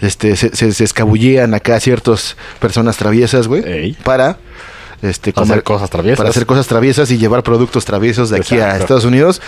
este, 0.00 0.36
se, 0.36 0.54
se- 0.54 0.72
se 0.72 0.84
escabullían 0.84 1.54
acá 1.54 1.78
ciertas 1.80 2.36
personas 2.60 2.96
traviesas, 2.96 3.48
güey, 3.48 3.62
Ey. 3.66 3.96
para 4.04 4.38
este, 5.02 5.32
Hacer 5.34 5.62
cosas 5.62 5.88
traviesas. 5.90 6.18
Para 6.18 6.30
hacer 6.30 6.46
cosas 6.46 6.66
traviesas 6.66 7.10
y 7.10 7.18
llevar 7.18 7.42
productos 7.42 7.84
traviesos 7.84 8.30
de 8.30 8.38
aquí 8.38 8.58
a. 8.58 8.76
Estados 8.76 9.04
Unidos. 9.04 9.40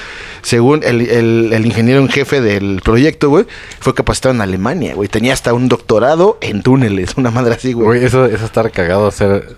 Según 0.43 0.83
el, 0.85 1.03
el- 1.03 1.53
el 1.53 1.67
ingeniero 1.67 2.01
en 2.01 2.09
jefe 2.09 2.41
del 2.41 2.81
proyecto, 2.83 3.29
güey, 3.29 3.47
fue 3.81 3.95
capacitado 3.95 4.35
en 4.35 4.41
Alemania, 4.41 4.95
güey. 4.95 5.09
Tenía 5.09 5.33
hasta 5.33 5.53
un 5.55 5.69
doctorado 5.69 6.39
en 6.41 6.63
túneles, 6.63 7.13
una 7.17 7.31
madre 7.31 7.55
así, 7.55 7.73
güey. 7.73 7.87
Güey, 7.87 8.05
eso, 8.05 8.25
eso 8.27 8.45
estar 8.45 8.71
cagado, 8.71 9.11
ser. 9.11 9.57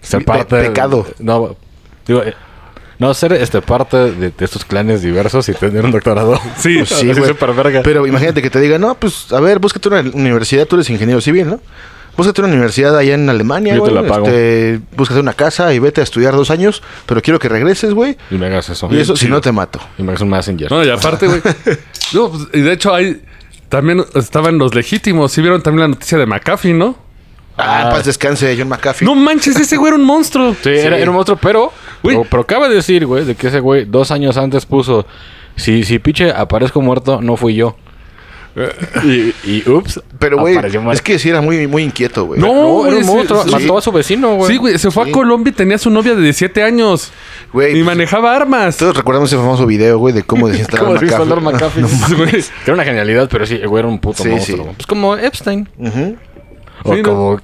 Ser 0.00 0.24
parte. 0.24 0.56
de- 0.56 0.68
pecado. 0.68 1.06
no, 1.18 1.56
digo. 2.06 2.22
eh, 2.22 2.34
No, 2.98 3.12
ser 3.14 3.32
este 3.34 3.60
parte 3.60 3.96
de, 3.96 4.30
de 4.30 4.44
estos 4.44 4.64
clanes 4.64 5.02
diversos 5.02 5.48
y 5.48 5.52
tener 5.54 5.84
un 5.84 5.90
doctorado. 5.92 6.40
Sí, 6.56 6.78
Pues 6.78 6.88
sí, 6.88 7.12
güey. 7.12 7.34
Pero 7.84 8.06
imagínate 8.06 8.40
que 8.42 8.50
te 8.50 8.60
digan, 8.60 8.80
no, 8.80 8.94
pues, 8.94 9.32
a 9.32 9.40
ver, 9.40 9.58
búscate 9.58 9.88
una 9.88 10.00
universidad, 10.00 10.66
tú 10.66 10.76
eres 10.76 10.88
ingeniero 10.90 11.20
civil, 11.20 11.46
¿no? 11.48 11.60
Búscate 12.18 12.42
una 12.42 12.50
universidad 12.50 12.94
allá 12.98 13.14
en 13.14 13.30
Alemania, 13.30 13.74
Yo 13.76 13.84
te 13.84 13.90
güey. 13.92 14.02
la 14.02 14.08
pago. 14.08 14.26
Este, 14.26 14.80
búscate 14.96 15.20
una 15.20 15.32
casa 15.32 15.72
y 15.72 15.78
vete 15.78 16.00
a 16.02 16.04
estudiar 16.04 16.34
dos 16.34 16.50
años, 16.50 16.82
pero 17.06 17.22
quiero 17.22 17.38
que 17.38 17.48
regreses, 17.48 17.94
güey. 17.94 18.18
Y 18.30 18.34
me 18.34 18.46
hagas 18.46 18.68
eso. 18.68 18.88
Y 18.90 18.98
eso, 18.98 19.16
si 19.16 19.28
no, 19.28 19.40
te 19.40 19.52
mato. 19.52 19.80
Y 19.96 20.02
me 20.02 20.10
hagas 20.10 20.20
un 20.22 20.28
messenger. 20.28 20.70
No, 20.70 20.84
y 20.84 20.90
aparte, 20.90 21.26
güey. 21.28 21.40
no, 22.12 22.30
pues, 22.30 22.42
y 22.52 22.60
de 22.60 22.72
hecho, 22.72 22.92
hay. 22.92 23.22
También 23.68 24.04
estaban 24.14 24.58
los 24.58 24.74
legítimos. 24.74 25.30
Sí 25.32 25.40
vieron 25.42 25.62
también 25.62 25.82
la 25.82 25.88
noticia 25.88 26.18
de 26.18 26.26
McAfee, 26.26 26.74
¿no? 26.74 26.98
Ah, 27.56 27.82
en 27.84 27.90
paz 27.90 28.04
descanse, 28.04 28.54
John 28.58 28.68
McAfee. 28.68 29.04
No 29.04 29.14
manches, 29.14 29.56
ese 29.56 29.76
güey 29.76 29.88
era 29.90 29.96
un 29.96 30.04
monstruo. 30.04 30.54
Sí, 30.62 30.70
Era, 30.70 30.98
era 30.98 31.10
un 31.10 31.14
monstruo, 31.16 31.38
pero, 31.40 31.72
Güey. 32.02 32.16
pero. 32.16 32.28
pero 32.30 32.42
acaba 32.42 32.68
de 32.68 32.74
decir, 32.76 33.04
güey, 33.06 33.24
de 33.24 33.34
que 33.34 33.48
ese 33.48 33.60
güey 33.60 33.84
dos 33.84 34.10
años 34.10 34.36
antes 34.36 34.66
puso. 34.66 35.06
Si, 35.56 35.82
si 35.84 35.98
piche 35.98 36.30
aparezco 36.32 36.80
muerto, 36.80 37.20
no 37.20 37.36
fui 37.36 37.54
yo. 37.54 37.76
Y, 39.04 39.34
y 39.44 39.68
ups. 39.68 40.00
Pero, 40.18 40.38
güey, 40.38 40.56
es 40.92 41.02
que 41.02 41.18
sí 41.18 41.28
era 41.28 41.40
muy, 41.40 41.66
muy 41.66 41.84
inquieto, 41.84 42.24
güey. 42.26 42.40
No, 42.40 42.46
No, 42.48 42.86
era 42.86 42.96
güey, 42.96 43.00
un 43.02 43.06
monstruo. 43.06 43.44
sí. 43.44 43.50
Mató 43.50 43.78
a 43.78 43.82
su 43.82 43.92
vecino, 43.92 44.34
güey. 44.36 44.50
Sí, 44.52 44.56
güey, 44.58 44.78
se 44.78 44.90
fue 44.90 45.04
Sí. 45.04 45.10
a 45.10 45.12
Colombia 45.12 45.50
y 45.50 45.54
tenía 45.54 45.78
su 45.78 45.90
novia 45.90 46.14
de 46.14 46.22
17 46.22 46.62
años. 46.62 47.12
Güey, 47.52 47.70
y 47.70 47.74
pues, 47.74 47.84
manejaba 47.86 48.34
armas. 48.34 48.76
Todos 48.76 48.96
recordamos 48.96 49.30
ese 49.32 49.40
famoso 49.40 49.64
video, 49.66 49.98
güey, 49.98 50.12
de 50.14 50.22
cómo 50.22 50.48
desinstalar 50.48 50.84
¿Cómo 51.28 51.40
McAfee. 51.50 51.82
McAfee? 51.82 51.82
No. 51.82 52.26
Que 52.26 52.42
era 52.64 52.74
una 52.74 52.84
genialidad, 52.84 53.28
pero 53.30 53.46
sí, 53.46 53.54
el 53.54 53.68
güey 53.68 53.80
era 53.80 53.88
un 53.88 53.98
puto 54.00 54.22
Sí, 54.22 54.28
monstruo. 54.28 54.64
sí. 54.66 54.72
Pues 54.76 54.86
como 54.86 55.16
Epstein. 55.16 55.68
Ujú. 55.78 56.16
O 56.84 56.94
Sí, 56.94 57.02
¿no? 57.02 57.08
como... 57.08 57.40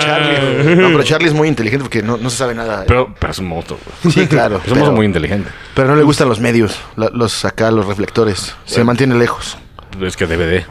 Charlie. 0.00 0.74
No, 0.76 0.88
pero 0.88 1.02
Charlie 1.02 1.28
es 1.28 1.34
muy 1.34 1.48
inteligente 1.48 1.84
porque 1.84 2.02
no, 2.02 2.16
no 2.16 2.30
se 2.30 2.36
sabe 2.36 2.54
nada. 2.54 2.84
Pero, 2.86 3.14
pero 3.18 3.30
es 3.32 3.38
un 3.38 3.48
güey. 3.48 3.78
sí, 4.12 4.26
claro. 4.26 4.56
Es 4.64 4.72
un 4.72 4.78
monstruo 4.78 4.84
pero, 4.84 4.92
muy 4.96 5.06
inteligente. 5.06 5.50
pero 5.74 5.88
no 5.88 5.96
le 5.96 6.02
gustan 6.02 6.28
los 6.28 6.40
medios, 6.40 6.78
los 6.96 7.44
acá, 7.44 7.70
los 7.70 7.86
reflectores. 7.86 8.54
Se 8.64 8.84
mantiene 8.84 9.14
lejos. 9.16 9.56
Es 10.00 10.16
que 10.16 10.26
DVD. 10.26 10.64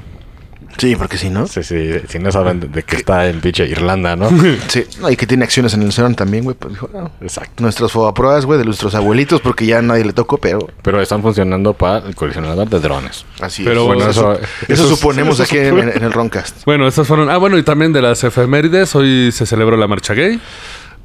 Sí, 0.78 0.96
porque 0.96 1.18
si 1.18 1.30
no. 1.30 1.48
Sí, 1.48 1.64
sí, 1.64 1.92
si 2.08 2.20
no 2.20 2.32
saben 2.32 2.60
de, 2.72 2.84
que 2.84 2.98
está 2.98 3.28
en 3.28 3.42
pinche 3.42 3.66
Irlanda, 3.66 4.16
¿no? 4.16 4.30
Sí, 4.68 4.84
no, 5.02 5.10
y 5.10 5.16
que 5.16 5.26
tiene 5.26 5.44
acciones 5.44 5.74
en 5.74 5.82
el 5.82 5.92
CERN 5.92 6.16
también, 6.16 6.44
güey. 6.44 6.56
Pues 6.58 6.74
dijo, 6.74 6.90
no, 6.94 7.12
Exacto. 7.22 7.64
nuestros 7.64 7.92
fobaproas, 7.92 8.46
güey, 8.46 8.60
de 8.60 8.66
nuestros 8.66 8.94
abuelitos, 8.96 9.42
porque 9.42 9.66
ya 9.66 9.82
nadie 9.82 10.06
le 10.06 10.14
tocó, 10.14 10.38
pero 10.38 10.60
Pero 10.82 11.02
están 11.02 11.22
funcionando 11.22 11.74
para 11.74 12.08
el 12.08 12.16
coleccionador 12.16 12.70
de 12.70 12.80
drones. 12.80 13.26
así 13.42 13.64
Pero 13.64 13.82
es. 13.82 13.88
bueno, 13.88 14.10
eso, 14.10 14.34
eso- 14.34 14.42
eso 14.68 14.84
eso- 14.86 14.96
suponemos 14.96 15.36
eso 15.36 15.44
aquí 15.44 15.58
en, 15.58 15.76
supone- 15.76 15.96
en 15.98 16.04
el 16.04 16.14
Roncast. 16.14 16.64
Bueno, 16.66 16.88
estas 16.88 17.08
fueron. 17.08 17.30
Ah, 17.30 17.38
bueno, 17.38 17.58
y 17.58 17.64
también 17.64 17.92
de 17.94 18.02
las 18.02 18.24
efemérides. 18.24 18.94
Hoy 18.96 19.32
se 19.32 19.46
celebró 19.46 19.78
la 19.78 19.88
marcha 19.88 20.14
gay. 20.14 20.40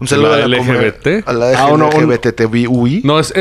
Un 0.00 0.08
saludo 0.08 0.36
La 0.36 0.44
a 0.44 0.48
la 0.48 0.56
LGBT. 0.58 1.22
A 1.26 1.32
la 1.32 1.58
Ah, 1.58 1.66
uno- 1.68 1.88
un- 1.88 1.92
LGBTTBUI. 2.02 3.02
No, 3.04 3.20
es 3.20 3.32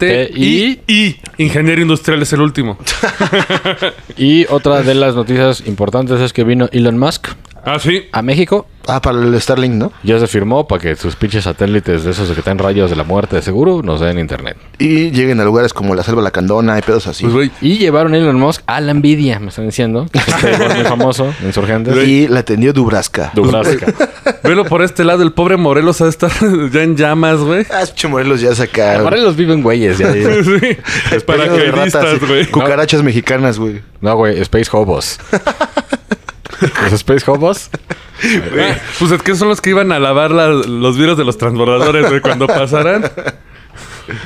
LGBTTI. 0.00 0.80
y 0.86 1.16
Ingeniero 1.38 1.82
industrial 1.82 2.22
es 2.22 2.32
el 2.32 2.40
último. 2.40 2.78
Y 4.16 4.46
otra 4.50 4.82
de 4.82 4.94
las 4.94 5.14
noticias 5.14 5.66
importantes 5.66 6.20
es 6.20 6.32
que 6.32 6.44
vino 6.44 6.68
Elon 6.72 6.98
Musk 6.98 7.28
Ah, 7.64 7.78
sí. 7.78 8.04
a 8.12 8.22
México. 8.22 8.66
Ah, 8.86 9.00
para 9.00 9.18
el 9.22 9.38
Starlink, 9.40 9.74
¿no? 9.74 9.92
Ya 10.02 10.18
se 10.18 10.26
firmó 10.26 10.66
para 10.66 10.80
que 10.80 10.96
sus 10.96 11.14
pinches 11.14 11.44
satélites 11.44 12.02
de 12.02 12.10
esos 12.10 12.30
que 12.32 12.38
están 12.40 12.58
rayos 12.58 12.88
de 12.90 12.96
la 12.96 13.04
muerte 13.04 13.36
de 13.36 13.42
seguro 13.42 13.82
nos 13.82 14.00
den 14.00 14.18
internet. 14.18 14.56
Y 14.78 15.10
lleguen 15.10 15.38
a 15.38 15.44
lugares 15.44 15.72
como 15.74 15.94
la 15.94 16.02
Selva 16.02 16.22
Lacandona 16.22 16.78
y 16.78 16.82
pedos 16.82 17.06
así. 17.06 17.26
Pues. 17.26 17.50
Y 17.60 17.76
llevaron 17.76 18.14
a 18.14 18.16
Elon 18.16 18.40
Musk 18.40 18.62
a 18.66 18.80
la 18.80 18.94
Nvidia, 18.94 19.38
me 19.38 19.48
están 19.48 19.66
diciendo. 19.66 20.06
Este 20.14 20.74
muy 20.74 20.84
famoso, 20.84 21.32
insurgentes. 21.44 21.94
y 22.08 22.26
la 22.28 22.40
atendió 22.40 22.72
Dubraska. 22.72 23.30
Dubraska. 23.34 23.92
Velo 24.42 24.64
por 24.64 24.82
este 24.82 25.04
lado. 25.04 25.22
El 25.22 25.32
pobre 25.32 25.56
Morelos 25.58 26.00
ha 26.00 26.04
de 26.04 26.10
estar 26.10 26.32
ya 26.72 26.82
en 26.82 26.96
llamas, 26.96 27.38
güey. 27.40 27.66
Ah, 27.70 27.82
pinche 27.84 28.08
Morelos 28.08 28.40
ya 28.40 28.54
saca. 28.54 28.98
Ahora 28.98 29.18
los 29.18 29.36
viven 29.36 29.62
güeyes. 29.62 29.98
ya. 29.98 30.12
sí. 30.14 31.20
Para 31.26 31.48
que 31.48 31.70
ratas, 31.70 32.18
güey. 32.26 32.46
Cucarachas 32.46 33.02
mexicanas, 33.02 33.58
güey. 33.58 33.82
No, 34.00 34.16
güey, 34.16 34.40
Space 34.40 34.70
Hobos. 34.72 35.20
¿Los 36.82 36.92
Space 36.92 37.30
Hobos? 37.30 37.70
Pues 38.98 39.10
es 39.12 39.22
que 39.22 39.34
son 39.34 39.48
los 39.48 39.60
que 39.60 39.70
iban 39.70 39.92
a 39.92 39.98
lavar 39.98 40.30
la- 40.30 40.48
los 40.48 40.96
vidrios 40.96 41.16
de 41.16 41.24
los 41.24 41.38
transbordadores, 41.38 42.08
güey, 42.08 42.20
cuando 42.20 42.46
pasaran. 42.46 43.04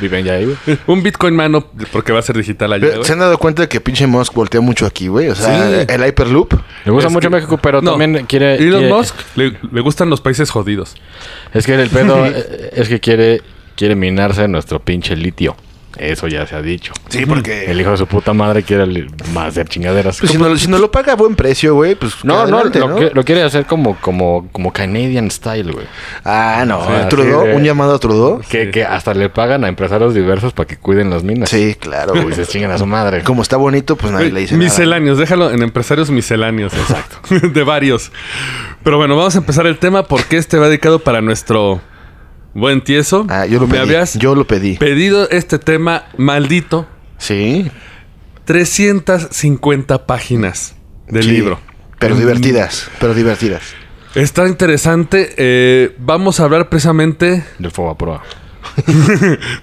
Viven 0.01 0.25
ya 0.25 0.33
ahí, 0.35 0.47
güey. 0.47 0.79
Un 0.87 1.03
Bitcoin 1.03 1.37
mano, 1.37 1.67
porque 1.93 2.13
va 2.13 2.19
a 2.21 2.23
ser 2.23 2.37
digital 2.39 2.73
allá, 2.73 2.81
Pero, 2.87 2.95
güey. 2.97 3.05
¿Se 3.07 3.13
han 3.13 3.19
dado 3.19 3.37
cuenta 3.37 3.69
que 3.69 3.81
pinche 3.81 4.07
Musk 4.07 4.33
voltea 4.33 4.61
mucho 4.63 4.87
aquí, 4.87 5.09
güey? 5.09 5.29
O 5.29 5.35
sea, 5.35 5.85
Sí. 5.85 5.87
el 5.93 6.07
Hyperloop. 6.07 6.55
Le 6.87 6.91
gusta 6.91 7.09
Es 7.09 7.13
mucho 7.13 7.29
que- 7.29 7.37
México, 7.37 7.59
pero 7.59 7.83
No, 7.83 7.91
también 7.93 8.25
quiere... 8.27 8.55
Elon 8.57 8.81
quiere- 8.81 8.95
Musk 8.95 9.15
le, 9.37 9.59
le 9.71 9.81
gustan 9.83 10.09
los 10.09 10.21
países 10.23 10.51
jodidos. 10.51 10.95
Es 11.53 11.67
que 11.67 11.75
el 11.75 11.91
pedo 11.91 12.25
eh, 12.25 12.71
es 12.77 12.89
que 12.89 12.99
quiere, 13.01 13.43
quiere 13.77 13.95
minarse 13.95 14.49
nuestro 14.49 14.81
pinche 14.81 15.15
litio. 15.17 15.55
Eso 15.99 16.27
ya 16.29 16.47
se 16.47 16.55
ha 16.57 16.63
dicho. 16.63 16.93
Sí, 17.09 17.27
porque. 17.27 17.65
El 17.71 17.81
hijo 17.81 17.91
de 17.91 17.97
su 17.97 18.07
puta 18.07 18.33
madre 18.33 18.63
quiere 18.63 19.07
más 19.33 19.49
hacer 19.49 19.69
chingaderas. 19.69 20.19
Pues 20.19 20.33
si, 20.33 20.39
no, 20.39 20.57
si 20.57 20.69
no 20.69 20.79
lo 20.79 20.91
paga 20.91 21.13
a 21.13 21.17
buen 21.17 21.35
precio, 21.37 21.75
güey, 21.75 21.95
pues. 21.95 22.25
No, 22.25 22.45
que 22.45 22.51
no, 22.51 22.57
adelante, 22.59 22.79
lo, 22.81 22.97
que- 22.97 23.11
lo 23.15 23.25
quiere 23.25 23.43
hacer 23.43 23.67
como, 23.67 23.97
como, 24.01 24.49
como 24.53 24.73
Canadian 24.73 25.31
style, 25.31 25.73
güey. 25.73 25.87
Ah, 26.25 26.65
no. 26.67 26.81
O 26.81 26.87
sea, 26.87 27.09
Trudeau, 27.09 27.45
de- 27.45 27.55
un 27.55 27.63
llamado 27.65 27.95
a 27.95 27.99
Trudeau. 27.99 28.41
Que, 28.49 28.71
que 28.71 28.85
hasta 28.85 29.15
le 29.15 29.29
pagan 29.29 29.65
a 29.65 29.69
empresarios 29.69 30.15
diversos 30.15 30.53
para 30.53 30.67
que 30.67 30.77
cuiden 30.77 31.11
las 31.11 31.23
minas. 31.23 31.49
Sí, 31.51 31.77
claro, 31.79 32.17
Y 32.17 32.21
güey. 32.21 32.35
se 32.35 32.47
chingan 32.47 32.71
a 32.71 32.79
su 32.79 32.87
madre. 32.87 33.23
Como 33.23 33.43
está 33.43 33.57
bonito, 33.57 33.97
pues 33.97 34.13
nadie 34.13 34.31
le 34.33 34.41
dice 34.41 34.55
nada. 34.55 34.65
misceláneos, 34.65 35.19
déjalo 35.19 35.51
en 35.51 35.63
empresarios 35.63 36.11
misceláneos. 36.11 36.73
Exacto. 36.75 37.17
de 37.49 37.63
varios. 37.65 38.11
Pero 38.83 38.97
bueno, 38.99 39.17
vamos 39.17 39.35
a 39.35 39.39
empezar 39.39 39.67
el 39.67 39.79
tema 39.79 40.03
porque 40.05 40.37
este 40.37 40.59
va 40.59 40.67
dedicado 40.67 40.99
para 40.99 41.21
nuestro 41.21 41.81
buen 42.55 42.83
tieso. 42.83 43.27
Ah, 43.29 43.47
yo 43.47 43.61
lo 43.61 43.67
Me 43.67 43.73
pedí. 43.75 43.83
habías 43.83 44.15
Yo 44.15 44.35
lo 44.35 44.47
pedí. 44.47 44.77
pedido 44.77 45.29
este 45.31 45.59
tema 45.59 46.05
maldito. 46.17 46.87
Sí. 47.19 47.71
350 48.45 50.07
páginas 50.07 50.75
del 51.09 51.25
sí. 51.25 51.31
libro. 51.31 51.59
Pero 51.99 52.15
Mm, 52.15 52.19
divertidas. 52.19 52.91
Pero 53.01 53.15
divertidas. 53.15 53.63
Está 54.15 54.47
interesante. 54.49 55.35
eh, 55.37 55.95
vamos 55.99 56.39
a 56.41 56.45
hablar 56.45 56.69
precisamente. 56.69 57.45
Del 57.59 57.71
Fobaproa. 57.71 58.23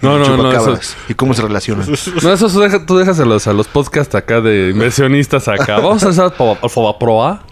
No, 0.01 0.17
no, 0.17 0.19
no. 0.19 0.23
Eso, 0.23 0.35
Chupacabras. 0.37 0.97
¿Y 1.09 1.13
cómo 1.15 1.33
se 1.33 1.41
relacionan? 1.41 1.87
no, 2.23 2.33
eso 2.33 2.59
deja- 2.61 2.85
tú 2.85 2.97
dejas 2.97 3.19
a 3.19 3.25
los, 3.25 3.47
a 3.47 3.53
los 3.53 3.67
podcasts 3.67 4.15
acá 4.15 4.41
de 4.41 4.69
inversionistas 4.69 5.47
acá. 5.47 5.75
Vamos 5.79 6.03
a 6.03 6.09
hacer 6.09 6.23
al 6.23 6.31
Fobaproa. 6.69 7.43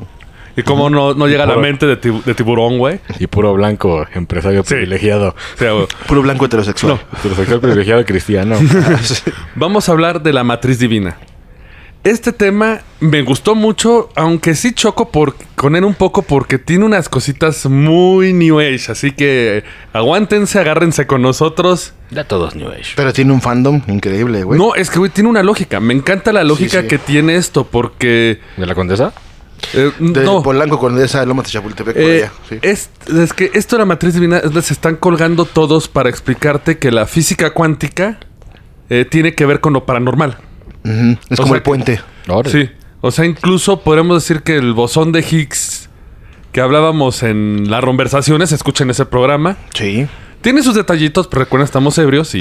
Y 0.59 0.63
cómo 0.63 0.89
no, 0.89 1.13
no 1.13 1.27
llega 1.27 1.43
a 1.43 1.47
la 1.47 1.57
mente 1.57 1.85
de, 1.85 1.99
tibu- 1.99 2.23
de 2.23 2.33
tiburón, 2.35 2.77
güey. 2.77 2.99
Y 3.19 3.27
puro 3.27 3.53
blanco, 3.53 4.05
empresario 4.13 4.63
Sí. 4.63 4.73
privilegiado. 4.75 5.29
O 5.55 5.57
sea, 5.57 5.71
güey, 5.71 5.87
Puro 6.07 6.21
blanco 6.21 6.45
heterosexual. 6.45 6.99
Heterosexual 7.19 7.59
privilegiado 7.59 8.05
cristiano. 8.05 8.57
Vamos 9.55 9.89
a 9.89 9.91
hablar 9.91 10.21
de 10.21 10.33
la 10.33 10.43
matriz 10.43 10.79
divina. 10.79 11.17
Este 12.05 12.31
tema 12.31 12.79
me 13.01 13.21
gustó 13.23 13.55
mucho, 13.55 14.09
aunque 14.15 14.55
sí 14.55 14.71
choco 14.73 15.11
por, 15.11 15.35
con 15.55 15.75
él 15.75 15.83
un 15.83 15.95
poco 15.95 16.21
porque 16.21 16.57
tiene 16.57 16.85
unas 16.85 17.09
cositas 17.09 17.65
muy 17.65 18.31
New 18.31 18.57
Age. 18.61 18.93
Así 18.93 19.11
que 19.11 19.65
aguántense, 19.91 20.59
agárrense 20.59 21.05
con 21.07 21.21
nosotros. 21.21 21.93
ya 22.09 22.23
todos 22.23 22.55
New 22.55 22.69
Age. 22.69 22.93
Pero 22.95 23.11
tiene 23.11 23.33
un 23.33 23.41
fandom 23.41 23.81
increíble, 23.89 24.43
güey. 24.43 24.57
No, 24.57 24.75
es 24.75 24.89
que, 24.89 24.97
güey, 24.97 25.11
tiene 25.11 25.29
una 25.29 25.43
lógica. 25.43 25.81
Me 25.81 25.93
encanta 25.93 26.31
la 26.31 26.45
lógica 26.45 26.81
sí. 26.83 26.87
que 26.87 26.99
tiene 26.99 27.35
esto 27.35 27.65
porque... 27.65 28.39
¿De 28.55 28.65
la 28.65 28.75
condesa? 28.75 29.11
Eh, 29.73 29.91
De 29.99 30.23
no, 30.23 30.41
Polanco 30.43 30.79
con 30.79 30.99
esa 31.01 31.25
Loma 31.25 31.43
de 31.43 31.49
Chapultepec 31.49 31.93
por 31.95 32.03
Eh, 32.03 32.17
allá. 32.23 32.31
Sí. 32.49 32.59
es, 32.61 32.89
es 33.13 33.33
que 33.33 33.51
esto 33.53 33.75
de 33.75 33.79
la 33.81 33.85
matriz 33.85 34.13
divina 34.13 34.41
se 34.61 34.73
están 34.73 34.95
colgando 34.95 35.45
todos 35.45 35.87
para 35.87 36.09
explicarte 36.09 36.77
que 36.77 36.91
la 36.91 37.05
física 37.05 37.51
cuántica 37.53 38.19
eh, 38.89 39.05
tiene 39.09 39.35
que 39.35 39.45
ver 39.45 39.59
con 39.61 39.73
lo 39.73 39.85
paranormal. 39.85 40.37
Es 41.29 41.39
o 41.39 41.43
como 41.43 41.55
el 41.55 41.61
que- 41.61 41.65
puente. 41.65 42.01
Sí. 42.45 42.69
O 43.01 43.11
sea, 43.11 43.25
incluso 43.25 43.81
podemos 43.81 44.21
decir 44.23 44.43
que 44.43 44.57
el 44.57 44.73
bosón 44.73 45.11
de 45.11 45.19
Higgs 45.21 45.89
que 46.51 46.61
hablábamos 46.61 47.21
en 47.21 47.69
las 47.69 47.85
conversaciones, 47.85 48.51
escuchen 48.51 48.89
ese 48.89 49.05
programa, 49.05 49.57
Sí. 49.75 50.07
tiene 50.41 50.63
sus 50.63 50.73
detallitos, 50.73 51.27
pero 51.27 51.43
recuerden, 51.43 51.65
estamos 51.65 51.95
ebrios 51.99 52.33
y... 52.33 52.39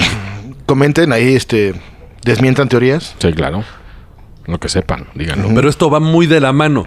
Comenten 0.65 1.13
ahí, 1.13 1.35
este. 1.35 1.73
Desmientan 2.23 2.69
teorías. 2.69 3.15
Sí, 3.19 3.31
claro. 3.33 3.63
Lo 4.45 4.59
que 4.59 4.67
sepan, 4.69 5.07
díganlo. 5.15 5.49
Pero 5.53 5.69
esto 5.69 5.89
va 5.91 5.99
muy 5.99 6.25
de 6.27 6.39
la 6.41 6.53
mano. 6.53 6.85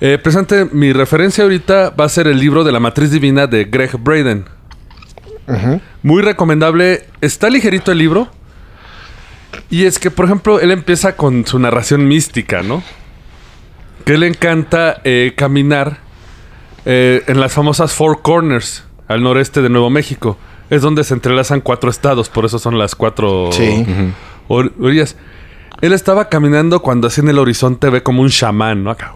Eh, 0.00 0.18
presente, 0.22 0.66
mi 0.72 0.92
referencia 0.92 1.44
ahorita 1.44 1.90
va 1.90 2.04
a 2.04 2.08
ser 2.08 2.26
el 2.26 2.38
libro 2.38 2.64
de 2.64 2.72
la 2.72 2.80
matriz 2.80 3.10
divina 3.10 3.46
de 3.46 3.64
Greg 3.64 3.96
Braden. 3.98 4.44
Muy 6.02 6.22
recomendable. 6.22 7.04
Está 7.20 7.48
ligerito 7.48 7.92
el 7.92 7.98
libro. 7.98 8.28
Y 9.70 9.84
es 9.84 9.98
que, 9.98 10.10
por 10.10 10.26
ejemplo, 10.26 10.60
él 10.60 10.70
empieza 10.70 11.16
con 11.16 11.46
su 11.46 11.58
narración 11.58 12.06
mística, 12.06 12.62
¿no? 12.62 12.82
Que 14.04 14.18
le 14.18 14.26
encanta 14.26 15.00
eh, 15.04 15.32
caminar 15.36 15.98
eh, 16.84 17.22
en 17.26 17.40
las 17.40 17.52
famosas 17.52 17.92
Four 17.94 18.22
Corners, 18.22 18.84
al 19.08 19.22
noreste 19.22 19.62
de 19.62 19.68
Nuevo 19.68 19.88
México. 19.90 20.36
Es 20.68 20.82
donde 20.82 21.04
se 21.04 21.14
entrelazan 21.14 21.60
cuatro 21.60 21.90
estados, 21.90 22.28
por 22.28 22.44
eso 22.44 22.58
son 22.58 22.76
las 22.78 22.94
cuatro 22.94 23.50
Sí. 23.52 23.84
or- 24.48 24.72
orillas. 24.80 25.16
Él 25.80 25.92
estaba 25.92 26.28
caminando 26.28 26.80
cuando 26.80 27.06
así 27.06 27.20
en 27.20 27.28
el 27.28 27.38
horizonte 27.38 27.88
ve 27.88 28.02
como 28.02 28.22
un 28.22 28.28
chamán, 28.30 28.82
¿no? 28.84 28.90
Acá. 28.90 29.14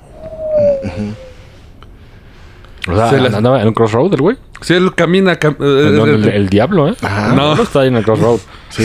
O 2.89 2.97
sea, 2.97 3.11
Se 3.11 3.19
las- 3.21 3.35
andaba 3.35 3.61
en 3.61 3.69
un 3.69 3.75
crossroad 3.75 4.13
el 4.15 4.21
güey. 4.21 4.37
Sí, 4.63 4.75
él 4.75 4.95
camina. 4.95 5.39
cam- 5.39 5.57
eh, 5.61 6.13
el, 6.15 6.29
eh, 6.29 6.37
el 6.37 6.49
diablo, 6.49 6.89
¿eh? 6.89 6.95
Ajá. 7.03 7.29
No. 7.35 7.55
No 7.55 7.63
está 7.63 7.81
ahí 7.81 7.89
en 7.89 7.97
el 7.97 8.05
crossroad. 8.05 8.39
Sí. 8.71 8.85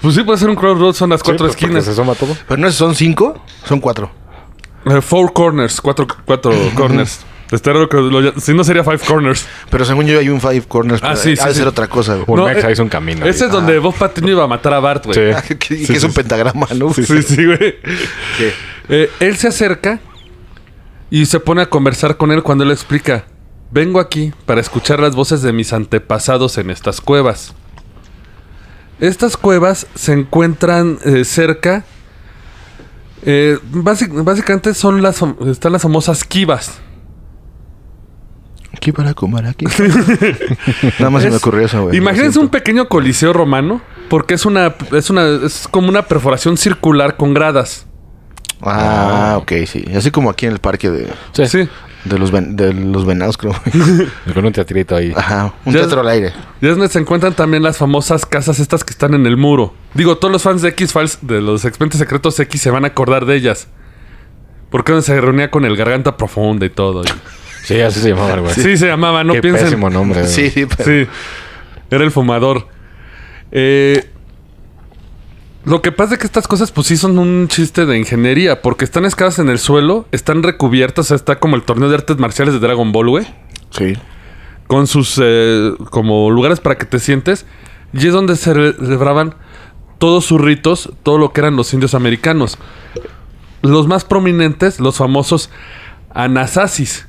Pues 0.00 0.14
sí, 0.14 0.22
puede 0.22 0.38
ser 0.38 0.48
un 0.48 0.54
crossroad, 0.56 0.92
son 0.92 1.10
las 1.10 1.22
cuatro 1.22 1.48
Sí, 1.48 1.54
pues, 1.54 1.62
esquinas. 1.62 1.84
Se 1.84 1.90
asoma 1.90 2.14
todo. 2.14 2.36
Pero 2.46 2.60
no 2.60 2.70
son 2.70 2.94
cinco, 2.94 3.42
son 3.64 3.80
cuatro. 3.80 4.10
Eh, 4.86 5.00
four 5.00 5.32
corners, 5.32 5.80
cuatro, 5.80 6.06
cuatro 6.24 6.52
corners. 6.76 7.20
Está 7.50 7.72
raro 7.72 7.88
que 7.88 7.96
lo 7.96 8.38
si 8.38 8.52
no 8.54 8.62
sería 8.62 8.84
five 8.84 8.98
corners. 8.98 9.46
Pero 9.70 9.84
según 9.84 10.06
yo 10.06 10.18
hay 10.20 10.28
un 10.28 10.40
five 10.40 10.62
corners. 10.68 11.00
Ah, 11.02 11.16
sí, 11.16 11.32
ha 11.32 11.36
sí, 11.36 11.44
de 11.48 11.52
sí. 11.54 11.58
ser 11.60 11.66
otra 11.68 11.88
cosa, 11.88 12.14
güey. 12.14 12.24
Un 12.28 12.36
No, 12.36 12.48
eh, 12.48 12.74
un 12.78 12.88
camino. 12.88 13.24
Ese 13.26 13.44
ahí. 13.44 13.46
es 13.48 13.52
donde 13.52 13.78
Bob 13.78 13.94
Patiño 13.94 14.28
iba 14.28 14.44
a 14.44 14.46
matar 14.46 14.74
a 14.74 14.80
Bart, 14.80 15.06
güey. 15.06 15.16
Sí. 15.32 15.34
Ah, 15.36 15.42
que, 15.42 15.56
que 15.58 15.92
es 15.94 16.04
un 16.04 16.12
pentagrama, 16.12 16.66
¿no? 16.76 16.92
Sí, 16.92 17.04
sí, 17.04 17.46
güey. 17.46 17.58
Sí. 18.36 18.44
Eh, 18.90 19.10
él 19.20 19.36
se 19.36 19.48
acerca 19.48 19.98
y 21.10 21.26
se 21.26 21.40
pone 21.40 21.62
a 21.62 21.66
conversar 21.70 22.16
con 22.16 22.32
él 22.32 22.42
cuando 22.42 22.64
él 22.64 22.70
explica. 22.70 23.24
Vengo 23.70 24.00
aquí 24.00 24.32
para 24.46 24.60
escuchar 24.60 25.00
las 25.00 25.14
voces 25.14 25.42
de 25.42 25.52
mis 25.52 25.72
antepasados 25.72 26.56
en 26.58 26.70
estas 26.70 27.00
cuevas. 27.00 27.54
Estas 29.00 29.36
cuevas 29.36 29.86
se 29.94 30.12
encuentran 30.12 30.98
eh, 31.04 31.24
cerca. 31.24 31.84
eh, 33.22 33.58
básic- 33.72 34.24
básicamente 34.24 34.74
son 34.74 35.02
las 35.02 35.22
están 35.46 35.72
las 35.72 35.82
famosas 35.82 36.24
kivas. 36.24 36.80
Aquí 38.72 38.92
para 38.92 39.12
comer 39.14 39.46
aquí. 39.46 39.64
Nada 40.98 41.10
más 41.10 41.22
se 41.22 41.30
me 41.30 41.36
ocurrió 41.36 41.64
eso, 41.66 41.82
güey. 41.84 41.96
Imagínense 41.96 42.38
un 42.38 42.48
pequeño 42.48 42.88
coliseo 42.88 43.32
romano, 43.32 43.80
porque 44.08 44.34
es 44.34 44.46
una, 44.46 44.74
es 44.92 45.10
una, 45.10 45.26
es 45.44 45.66
como 45.68 45.88
una 45.88 46.02
perforación 46.02 46.56
circular 46.56 47.16
con 47.16 47.34
gradas. 47.34 47.86
Siento. 48.58 48.70
Ah, 48.70 49.38
ok, 49.38 49.52
sí. 49.66 49.84
Así 49.96 50.10
como 50.10 50.30
aquí 50.30 50.46
en 50.46 50.52
el 50.52 50.58
parque 50.58 50.90
de, 50.90 51.08
Sí. 51.32 51.46
Sí. 51.46 51.68
de, 52.04 52.18
los, 52.18 52.30
ven- 52.30 52.56
de 52.56 52.72
los 52.74 53.04
venados, 53.06 53.36
creo. 53.36 53.54
Con 54.34 54.44
un 54.44 54.52
teatrito 54.52 54.96
ahí. 54.96 55.12
Ajá. 55.16 55.52
Un 55.64 55.72
Ya- 55.72 55.80
teatro 55.80 56.00
al 56.00 56.08
aire. 56.08 56.32
Y 56.60 56.66
es 56.66 56.72
donde 56.72 56.88
se 56.88 56.98
encuentran 56.98 57.34
también 57.34 57.62
las 57.62 57.76
famosas 57.76 58.24
casas 58.26 58.58
estas 58.60 58.84
que 58.84 58.92
están 58.92 59.14
en 59.14 59.26
el 59.26 59.36
muro. 59.36 59.74
Digo, 59.94 60.18
todos 60.18 60.32
los 60.32 60.42
fans 60.42 60.62
de 60.62 60.68
X-Files, 60.70 61.18
de 61.22 61.40
los 61.40 61.64
expedientes 61.64 61.98
secretos 61.98 62.38
X, 62.40 62.60
se 62.60 62.70
van 62.70 62.84
a 62.84 62.88
acordar 62.88 63.26
de 63.26 63.36
ellas. 63.36 63.68
Porque 64.70 64.92
donde 64.92 65.06
se 65.06 65.18
reunía 65.20 65.50
con 65.50 65.64
el 65.64 65.76
garganta 65.76 66.16
profunda 66.16 66.66
y 66.66 66.70
todo. 66.70 67.02
y- 67.04 67.08
Sí, 67.64 67.80
así 67.80 68.00
se 68.00 68.10
llamaba, 68.10 68.36
güey. 68.36 68.54
Sí, 68.54 68.76
se 68.76 68.86
llamaba, 68.86 69.24
no 69.24 69.34
Qué 69.34 69.40
piensen. 69.42 69.64
pésimo 69.64 69.90
nombre. 69.90 70.20
güey. 70.22 70.32
Sí, 70.32 70.50
sí, 70.50 70.66
pero- 70.66 70.84
Sí, 70.84 71.06
era 71.90 72.04
el 72.04 72.10
fumador. 72.10 72.68
Eh, 73.50 74.10
lo 75.64 75.82
que 75.82 75.92
pasa 75.92 76.14
es 76.14 76.20
que 76.20 76.26
estas 76.26 76.48
cosas, 76.48 76.70
pues 76.72 76.86
sí 76.86 76.96
son 76.96 77.18
un 77.18 77.48
chiste 77.48 77.84
de 77.86 77.98
ingeniería, 77.98 78.62
porque 78.62 78.84
están 78.84 79.04
escadas 79.04 79.38
en 79.38 79.48
el 79.48 79.58
suelo, 79.58 80.06
están 80.12 80.42
recubiertas, 80.42 81.06
o 81.06 81.08
sea, 81.08 81.16
está 81.16 81.38
como 81.40 81.56
el 81.56 81.62
torneo 81.62 81.88
de 81.88 81.96
artes 81.96 82.18
marciales 82.18 82.54
de 82.54 82.60
Dragon 82.60 82.90
Ball, 82.92 83.08
güey, 83.10 83.26
Sí. 83.70 83.94
con 84.66 84.86
sus 84.86 85.18
eh, 85.22 85.72
como 85.90 86.30
lugares 86.30 86.60
para 86.60 86.78
que 86.78 86.86
te 86.86 86.98
sientes, 86.98 87.44
y 87.92 88.06
es 88.06 88.12
donde 88.12 88.36
se 88.36 88.52
celebraban 88.74 89.34
todos 89.98 90.24
sus 90.24 90.40
ritos, 90.40 90.90
todo 91.02 91.18
lo 91.18 91.32
que 91.32 91.40
eran 91.40 91.56
los 91.56 91.72
indios 91.74 91.94
americanos. 91.94 92.56
Los 93.62 93.88
más 93.88 94.04
prominentes, 94.04 94.78
los 94.78 94.96
famosos 94.96 95.50
Anasasis. 96.14 97.06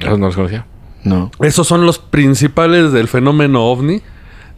Eso 0.00 0.18
no 0.18 0.26
los 0.26 0.34
conocía. 0.34 0.66
No. 1.04 1.30
Esos 1.40 1.66
son 1.68 1.86
los 1.86 1.98
principales 2.00 2.90
del 2.92 3.06
fenómeno 3.08 3.64
ovni. 3.66 4.02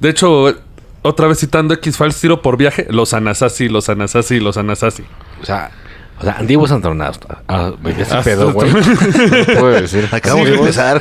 De 0.01 0.09
hecho, 0.09 0.55
otra 1.03 1.27
vez 1.29 1.39
citando 1.39 1.75
X-Files, 1.75 2.21
tiro 2.21 2.43
por 2.43 2.57
viaje, 2.57 2.87
los 2.91 3.15
Anasazi, 3.15 3.69
los 3.69 3.89
Anasazi, 3.89 4.41
los 4.41 4.57
Anasazi. 4.57 5.05
O 5.41 5.45
sea, 5.47 5.71
o 6.21 6.25
sea, 6.25 6.33
antiguos 6.33 6.73
astronautas. 6.73 7.39
Ah, 7.47 7.71
ese 7.97 8.15
Ah, 8.17 8.23
pedo, 8.25 8.53
güey. 8.53 8.71
No 8.73 8.81
puedo 9.61 9.69
decir. 9.81 10.09
Acabamos 10.11 10.49
de 10.49 10.57
empezar. 10.57 11.01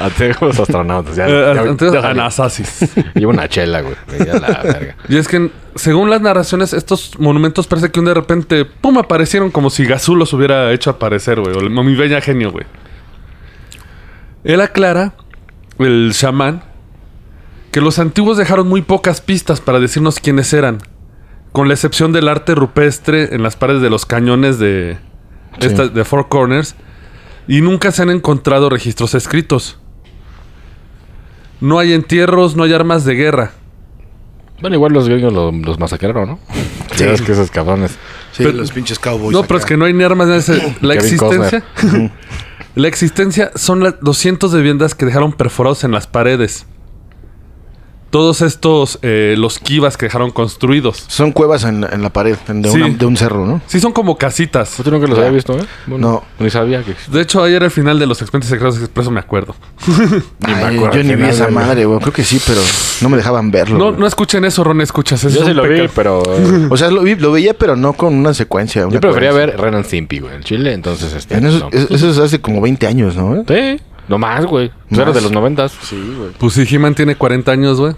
Antiguos 0.00 0.58
astronautas. 0.58 1.14
Ya, 1.16 1.26
Eh, 1.28 1.52
ya- 1.54 1.60
entonces, 1.62 1.92
déjale. 1.92 2.20
Anasazis. 2.20 2.78
Lleva 3.14 3.32
una 3.32 3.46
chela, 3.48 3.82
güey. 3.82 3.94
Ya 4.26 4.34
la 4.40 4.62
verga. 4.62 4.96
y 5.08 5.18
es 5.18 5.28
que, 5.28 5.50
según 5.74 6.08
las 6.08 6.22
narraciones, 6.22 6.72
estos 6.72 7.18
monumentos 7.18 7.66
parece 7.66 7.90
que 7.90 8.00
un 8.00 8.06
de 8.06 8.14
repente, 8.14 8.64
pum, 8.64 8.96
aparecieron 8.96 9.50
como 9.50 9.68
si 9.68 9.84
Gazú 9.84 10.16
los 10.16 10.32
hubiera 10.32 10.72
hecho 10.72 10.88
aparecer, 10.88 11.40
güey. 11.40 11.54
O 11.54 11.60
mi 11.84 11.94
bella 11.94 12.22
genio, 12.22 12.50
güey. 12.50 12.64
Él 14.44 14.60
aclara, 14.62 15.12
el 15.78 16.10
chamán, 16.14 16.62
que 17.74 17.80
los 17.80 17.98
antiguos 17.98 18.36
dejaron 18.36 18.68
muy 18.68 18.82
pocas 18.82 19.20
pistas 19.20 19.60
para 19.60 19.80
decirnos 19.80 20.20
quiénes 20.20 20.52
eran. 20.52 20.78
Con 21.50 21.66
la 21.66 21.74
excepción 21.74 22.12
del 22.12 22.28
arte 22.28 22.54
rupestre 22.54 23.34
en 23.34 23.42
las 23.42 23.56
paredes 23.56 23.82
de 23.82 23.90
los 23.90 24.06
cañones 24.06 24.60
de, 24.60 24.96
Sí. 25.58 25.66
esta- 25.66 25.88
de 25.88 26.04
Four 26.04 26.28
Corners. 26.28 26.76
Y 27.48 27.62
nunca 27.62 27.90
se 27.90 28.02
han 28.02 28.10
encontrado 28.10 28.70
registros 28.70 29.16
escritos. 29.16 29.76
No 31.60 31.80
hay 31.80 31.92
entierros, 31.94 32.54
no 32.54 32.62
hay 32.62 32.72
armas 32.72 33.04
de 33.04 33.14
guerra. 33.16 33.50
Bueno, 34.60 34.76
igual 34.76 34.92
los 34.92 35.08
gringos 35.08 35.32
lo- 35.32 35.50
los 35.50 35.80
masacraron, 35.80 36.28
¿no? 36.28 36.38
Sí. 36.94 37.04
Ves 37.06 37.22
que 37.22 37.32
esos 37.32 37.50
cabrones. 37.50 37.90
Sí, 38.30 38.44
Pero- 38.44 38.52
los 38.58 38.70
pinches 38.70 39.00
cowboys. 39.00 39.32
No, 39.32 39.42
pero 39.42 39.58
es 39.58 39.66
que 39.66 39.76
no 39.76 39.84
hay 39.86 39.92
ni 39.94 40.04
armas. 40.04 40.28
ni 40.28 40.34
ese- 40.36 40.76
La 40.80 40.94
existencia. 40.94 41.64
la 42.76 42.86
existencia 42.86 43.50
son 43.56 43.82
la- 43.82 43.96
los 44.00 44.16
cientos 44.16 44.52
de 44.52 44.58
viviendas 44.58 44.94
que 44.94 45.06
dejaron 45.06 45.32
perforados 45.32 45.82
en 45.82 45.90
las 45.90 46.06
paredes. 46.06 46.66
Todos 48.14 48.42
estos, 48.42 49.00
eh, 49.02 49.34
los 49.36 49.58
kivas 49.58 49.96
que 49.96 50.06
dejaron 50.06 50.30
construidos. 50.30 51.02
Son 51.08 51.32
cuevas 51.32 51.64
en, 51.64 51.82
en 51.82 52.00
la 52.00 52.10
pared, 52.10 52.36
en- 52.46 52.62
de, 52.62 52.70
Sí. 52.70 52.76
una- 52.80 52.94
de 52.96 53.06
un 53.06 53.16
cerro, 53.16 53.44
¿no? 53.44 53.60
Sí, 53.66 53.80
son 53.80 53.90
como 53.90 54.16
casitas. 54.16 54.76
Yo 54.84 54.88
nunca 54.92 55.08
los 55.08 55.18
había 55.18 55.32
visto, 55.32 55.52
¿eh? 55.58 55.64
Bueno, 55.86 56.08
No. 56.38 56.44
Ni 56.44 56.48
sabía 56.48 56.84
que. 56.84 56.94
De 57.10 57.20
hecho, 57.22 57.42
ayer 57.42 57.64
al 57.64 57.72
final 57.72 57.98
de 57.98 58.06
los 58.06 58.22
expedientes 58.22 58.50
secretos 58.50 58.78
expreso 58.78 59.10
me 59.10 59.18
acuerdo. 59.18 59.56
Ni 60.46 60.54
me 60.54 60.62
acuerdo 60.62 60.92
yo 60.96 61.02
ni 61.02 61.16
vi 61.16 61.24
esa 61.24 61.48
madre, 61.48 61.86
güey. 61.86 61.98
Creo 61.98 62.12
que 62.12 62.22
sí, 62.22 62.40
pero 62.46 62.60
no 63.00 63.08
me 63.08 63.16
dejaban 63.16 63.50
verlo. 63.50 63.78
No, 63.78 63.90
no 63.90 64.06
escuchen 64.06 64.44
eso, 64.44 64.62
Ron, 64.62 64.80
escuchas. 64.80 65.24
eso 65.24 65.34
Yo 65.34 65.42
es 65.42 65.48
sí 65.48 65.52
lo 65.54 65.64
vi, 65.64 65.88
pero... 65.92 66.22
O 66.70 66.76
sea, 66.76 66.92
lo, 66.92 67.02
vi- 67.02 67.16
lo 67.16 67.32
veía, 67.32 67.54
pero 67.54 67.74
no 67.74 67.94
con 67.94 68.14
una 68.14 68.32
secuencia. 68.32 68.84
una 68.86 68.94
Yo 68.94 69.00
prefería 69.00 69.30
coherencia. 69.30 69.56
ver 69.56 69.64
Ren 69.64 69.74
and 69.74 69.86
Stimpy, 69.86 70.20
güey, 70.20 70.36
en 70.36 70.42
Chile, 70.44 70.72
entonces 70.72 71.12
este... 71.14 71.36
En 71.36 71.46
eso, 71.46 71.68
no. 71.68 71.68
eso 71.96 72.10
es 72.10 72.18
hace 72.18 72.40
como 72.40 72.60
20 72.60 72.86
años, 72.86 73.16
¿no? 73.16 73.42
Sí, 73.48 73.80
no 74.08 74.18
más, 74.18 74.44
güey. 74.46 74.70
¿Más? 74.90 75.00
Era 75.00 75.12
de 75.12 75.20
los 75.20 75.32
noventas. 75.32 75.72
Sí, 75.82 76.14
güey. 76.16 76.30
Pues 76.38 76.54
si 76.54 76.74
He-Man 76.74 76.94
tiene 76.94 77.16
40 77.16 77.50
años, 77.52 77.80
güey. 77.80 77.94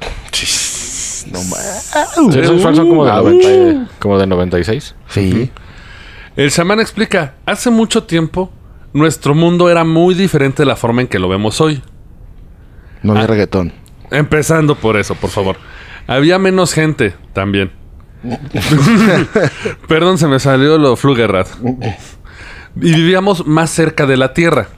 No 1.32 1.42
más. 1.44 1.92
Sí, 2.32 2.38
esos 2.38 2.62
fans 2.62 2.76
son 2.76 2.88
como 2.88 3.04
de, 3.04 3.10
Ah, 3.10 3.16
90 3.16 3.48
y- 3.48 3.86
como 3.98 4.18
de 4.18 4.26
96. 4.26 4.94
Sí. 5.08 5.50
El 6.36 6.50
chamán 6.52 6.80
explica, 6.80 7.34
hace 7.46 7.70
mucho 7.70 8.04
tiempo, 8.04 8.52
nuestro 8.92 9.34
mundo 9.34 9.68
era 9.70 9.84
muy 9.84 10.14
diferente 10.14 10.62
de 10.62 10.66
la 10.66 10.76
forma 10.76 11.00
en 11.00 11.08
que 11.08 11.18
lo 11.18 11.28
vemos 11.28 11.60
hoy. 11.60 11.82
No 13.02 13.12
Ah. 13.12 13.16
había 13.16 13.26
reggaetón. 13.28 13.72
Empezando 14.10 14.76
por 14.76 14.96
eso, 14.96 15.14
por 15.16 15.30
favor. 15.30 15.56
Había 16.06 16.38
menos 16.38 16.72
gente 16.72 17.14
también. 17.32 17.72
Perdón, 19.88 20.18
se 20.18 20.26
me 20.28 20.38
salió 20.38 20.78
lo 20.78 20.96
flugerrat. 20.96 21.48
Y 22.78 22.92
vivíamos 22.92 23.46
más 23.46 23.70
cerca 23.70 24.04
de 24.04 24.18
la 24.18 24.34
tierra. 24.34 24.68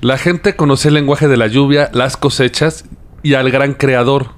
La 0.00 0.16
gente 0.18 0.56
conocía 0.56 0.88
el 0.88 0.94
lenguaje 0.94 1.28
de 1.28 1.36
la 1.36 1.46
lluvia, 1.46 1.90
las 1.92 2.16
cosechas 2.16 2.84
y 3.22 3.34
al 3.34 3.50
gran 3.50 3.74
creador. 3.74 4.28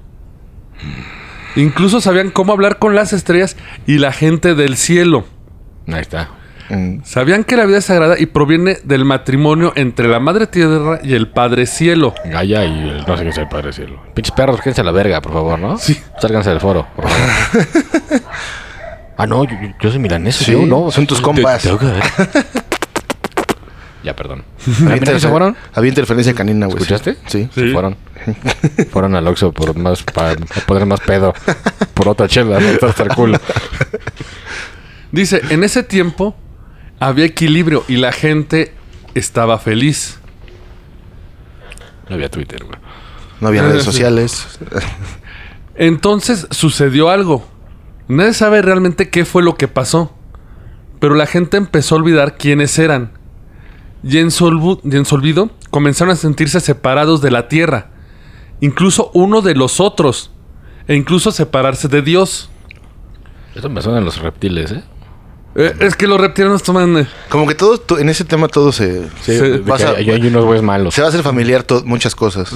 Incluso 1.55 2.01
sabían 2.01 2.31
cómo 2.31 2.51
hablar 2.53 2.79
con 2.79 2.95
las 2.95 3.13
estrellas 3.13 3.55
y 3.85 3.97
la 3.99 4.11
gente 4.11 4.55
del 4.55 4.75
cielo. 4.75 5.25
Ahí 5.87 6.01
está. 6.01 6.29
Mm. 6.69 7.03
Sabían 7.03 7.43
que 7.43 7.55
la 7.55 7.65
vida 7.65 7.77
es 7.77 7.85
sagrada 7.85 8.15
y 8.19 8.25
proviene 8.25 8.77
del 8.83 9.05
matrimonio 9.05 9.73
entre 9.75 10.07
la 10.07 10.19
madre 10.19 10.47
tierra 10.47 10.99
y 11.03 11.13
el 11.13 11.27
padre 11.29 11.65
cielo. 11.65 12.13
Gaia 12.25 12.65
y 12.65 12.89
el, 12.89 13.05
no 13.05 13.15
sé 13.17 13.23
qué 13.23 13.29
es 13.29 13.37
el 13.37 13.47
padre 13.49 13.71
cielo. 13.73 14.01
Pinches 14.13 14.31
perros, 14.33 14.59
quédense 14.61 14.81
a 14.81 14.83
la 14.85 14.91
verga, 14.91 15.21
por 15.21 15.33
favor, 15.33 15.59
¿no? 15.59 15.77
Sí. 15.77 15.97
Sálganse 16.19 16.49
del 16.49 16.59
foro, 16.59 16.87
por 16.95 17.07
favor. 17.07 18.21
ah, 19.17 19.27
no, 19.27 19.43
yo, 19.43 19.55
yo- 19.79 19.89
soy 19.91 19.99
milanés. 19.99 20.35
Sí, 20.37 20.53
yo 20.53 20.65
no. 20.65 20.89
son 20.89 21.05
tus 21.05 21.21
compas. 21.21 21.61
Te- 21.61 21.67
tengo 21.69 21.79
que 21.79 21.85
ver. 21.85 22.03
Ya, 24.03 24.15
perdón. 24.15 24.43
Había, 24.81 24.93
¿A 24.93 24.95
mí 24.95 25.01
no 25.13 25.19
se 25.19 25.29
fueron? 25.29 25.55
había 25.73 25.89
interferencia 25.89 26.33
canina, 26.33 26.65
güey. 26.65 26.77
¿Escuchaste? 26.77 27.17
Sí. 27.27 27.49
Se 27.53 27.71
fueron. 27.71 27.95
fueron 28.91 29.15
al 29.15 29.27
Oxxo 29.27 29.51
por 29.51 29.75
más, 29.77 30.03
para 30.03 30.35
poner 30.65 30.85
más 30.85 30.99
pedo. 31.01 31.33
Por 31.93 32.09
otra 32.09 32.27
chela, 32.27 32.59
no 32.59 32.67
está 32.67 32.87
hasta 32.87 33.03
el 33.03 33.09
culo. 33.09 33.39
Dice, 35.11 35.41
en 35.49 35.63
ese 35.63 35.83
tiempo 35.83 36.35
había 36.99 37.25
equilibrio 37.25 37.83
y 37.87 37.97
la 37.97 38.11
gente 38.11 38.73
estaba 39.13 39.57
feliz. 39.59 40.19
No 42.09 42.15
había 42.15 42.29
Twitter, 42.29 42.63
güey. 42.63 42.77
No 43.39 43.47
había 43.47 43.63
redes 43.63 43.83
sociales. 43.83 44.59
Entonces 45.75 46.47
sucedió 46.51 47.09
algo. 47.09 47.47
Nadie 48.07 48.33
sabe 48.33 48.61
realmente 48.61 49.09
qué 49.09 49.25
fue 49.25 49.43
lo 49.43 49.55
que 49.55 49.67
pasó. 49.67 50.15
Pero 50.99 51.15
la 51.15 51.25
gente 51.25 51.57
empezó 51.57 51.95
a 51.95 51.99
olvidar 51.99 52.37
quiénes 52.37 52.77
eran. 52.79 53.22
Y 54.03 54.17
en, 54.17 54.31
su 54.31 54.45
olvu- 54.45 54.79
y 54.83 54.95
en 54.97 55.05
su 55.05 55.15
olvido 55.15 55.49
comenzaron 55.69 56.11
a 56.13 56.15
sentirse 56.17 56.59
separados 56.59 57.21
de 57.21 57.31
la 57.31 57.47
tierra. 57.47 57.91
Incluso 58.59 59.11
uno 59.13 59.41
de 59.41 59.55
los 59.55 59.79
otros. 59.79 60.31
E 60.87 60.95
incluso 60.95 61.31
separarse 61.31 61.87
de 61.87 62.01
Dios. 62.01 62.49
Eso 63.55 63.69
me 63.69 63.81
suenan 63.81 64.03
los 64.03 64.19
reptiles, 64.19 64.71
¿eh? 64.71 64.83
Eh, 65.55 65.73
es 65.79 65.95
que 65.95 66.07
los 66.07 66.19
reptilianos 66.19 66.63
toman... 66.63 66.97
eh, 66.97 67.07
Como 67.29 67.47
que 67.47 67.53
todo, 67.55 67.77
to- 67.77 67.99
en 67.99 68.09
ese 68.09 68.25
tema 68.25 68.47
todo 68.47 68.71
se... 68.71 69.07
Se- 69.21 69.61
a- 69.71 69.89
hay, 69.97 70.09
hay 70.09 70.27
unos 70.27 70.43
güeyes 70.45 70.63
malos. 70.63 70.93
Se 70.95 71.01
va 71.01 71.07
a 71.07 71.09
hacer 71.09 71.21
familiar 71.23 71.65
muchas 71.85 72.15
cosas. 72.15 72.53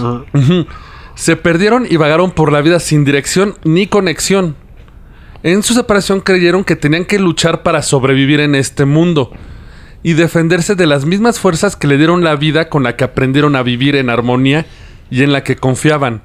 Se 1.15 1.35
perdieron 1.35 1.85
y 1.89 1.95
vagaron 1.97 2.31
por 2.31 2.51
la 2.51 2.61
vida 2.61 2.79
sin 2.79 3.05
dirección 3.05 3.55
ni 3.63 3.87
conexión. 3.87 4.55
En 5.43 5.63
su 5.63 5.73
separación 5.73 6.19
creyeron 6.21 6.63
que 6.63 6.75
tenían 6.75 7.05
que 7.05 7.19
luchar 7.19 7.63
para 7.63 7.81
sobrevivir 7.83 8.39
en 8.39 8.55
este 8.55 8.85
mundo 8.85 9.31
y 10.03 10.13
defenderse 10.13 10.75
de 10.75 10.87
las 10.87 11.05
mismas 11.05 11.39
fuerzas 11.39 11.75
que 11.75 11.87
le 11.87 11.97
dieron 11.97 12.23
la 12.23 12.35
vida 12.35 12.69
con 12.69 12.83
la 12.83 12.95
que 12.95 13.03
aprendieron 13.03 13.55
a 13.55 13.63
vivir 13.63 13.95
en 13.95 14.09
armonía 14.09 14.65
y 15.09 15.23
en 15.23 15.33
la 15.33 15.43
que 15.43 15.55
confiaban. 15.55 16.21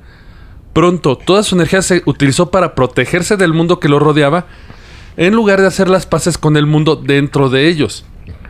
Pronto, 0.72 1.16
toda 1.16 1.42
su 1.42 1.54
energía 1.54 1.82
se 1.82 2.02
utilizó 2.06 2.50
para 2.50 2.74
protegerse 2.74 3.36
del 3.36 3.52
mundo 3.52 3.78
que 3.80 3.88
lo 3.88 3.98
rodeaba 3.98 4.46
en 5.16 5.34
lugar 5.34 5.60
de 5.60 5.66
hacer 5.66 5.88
las 5.88 6.06
paces 6.06 6.38
con 6.38 6.56
el 6.56 6.66
mundo 6.66 6.96
dentro 6.96 7.50
de 7.50 7.68
ellos. 7.68 8.04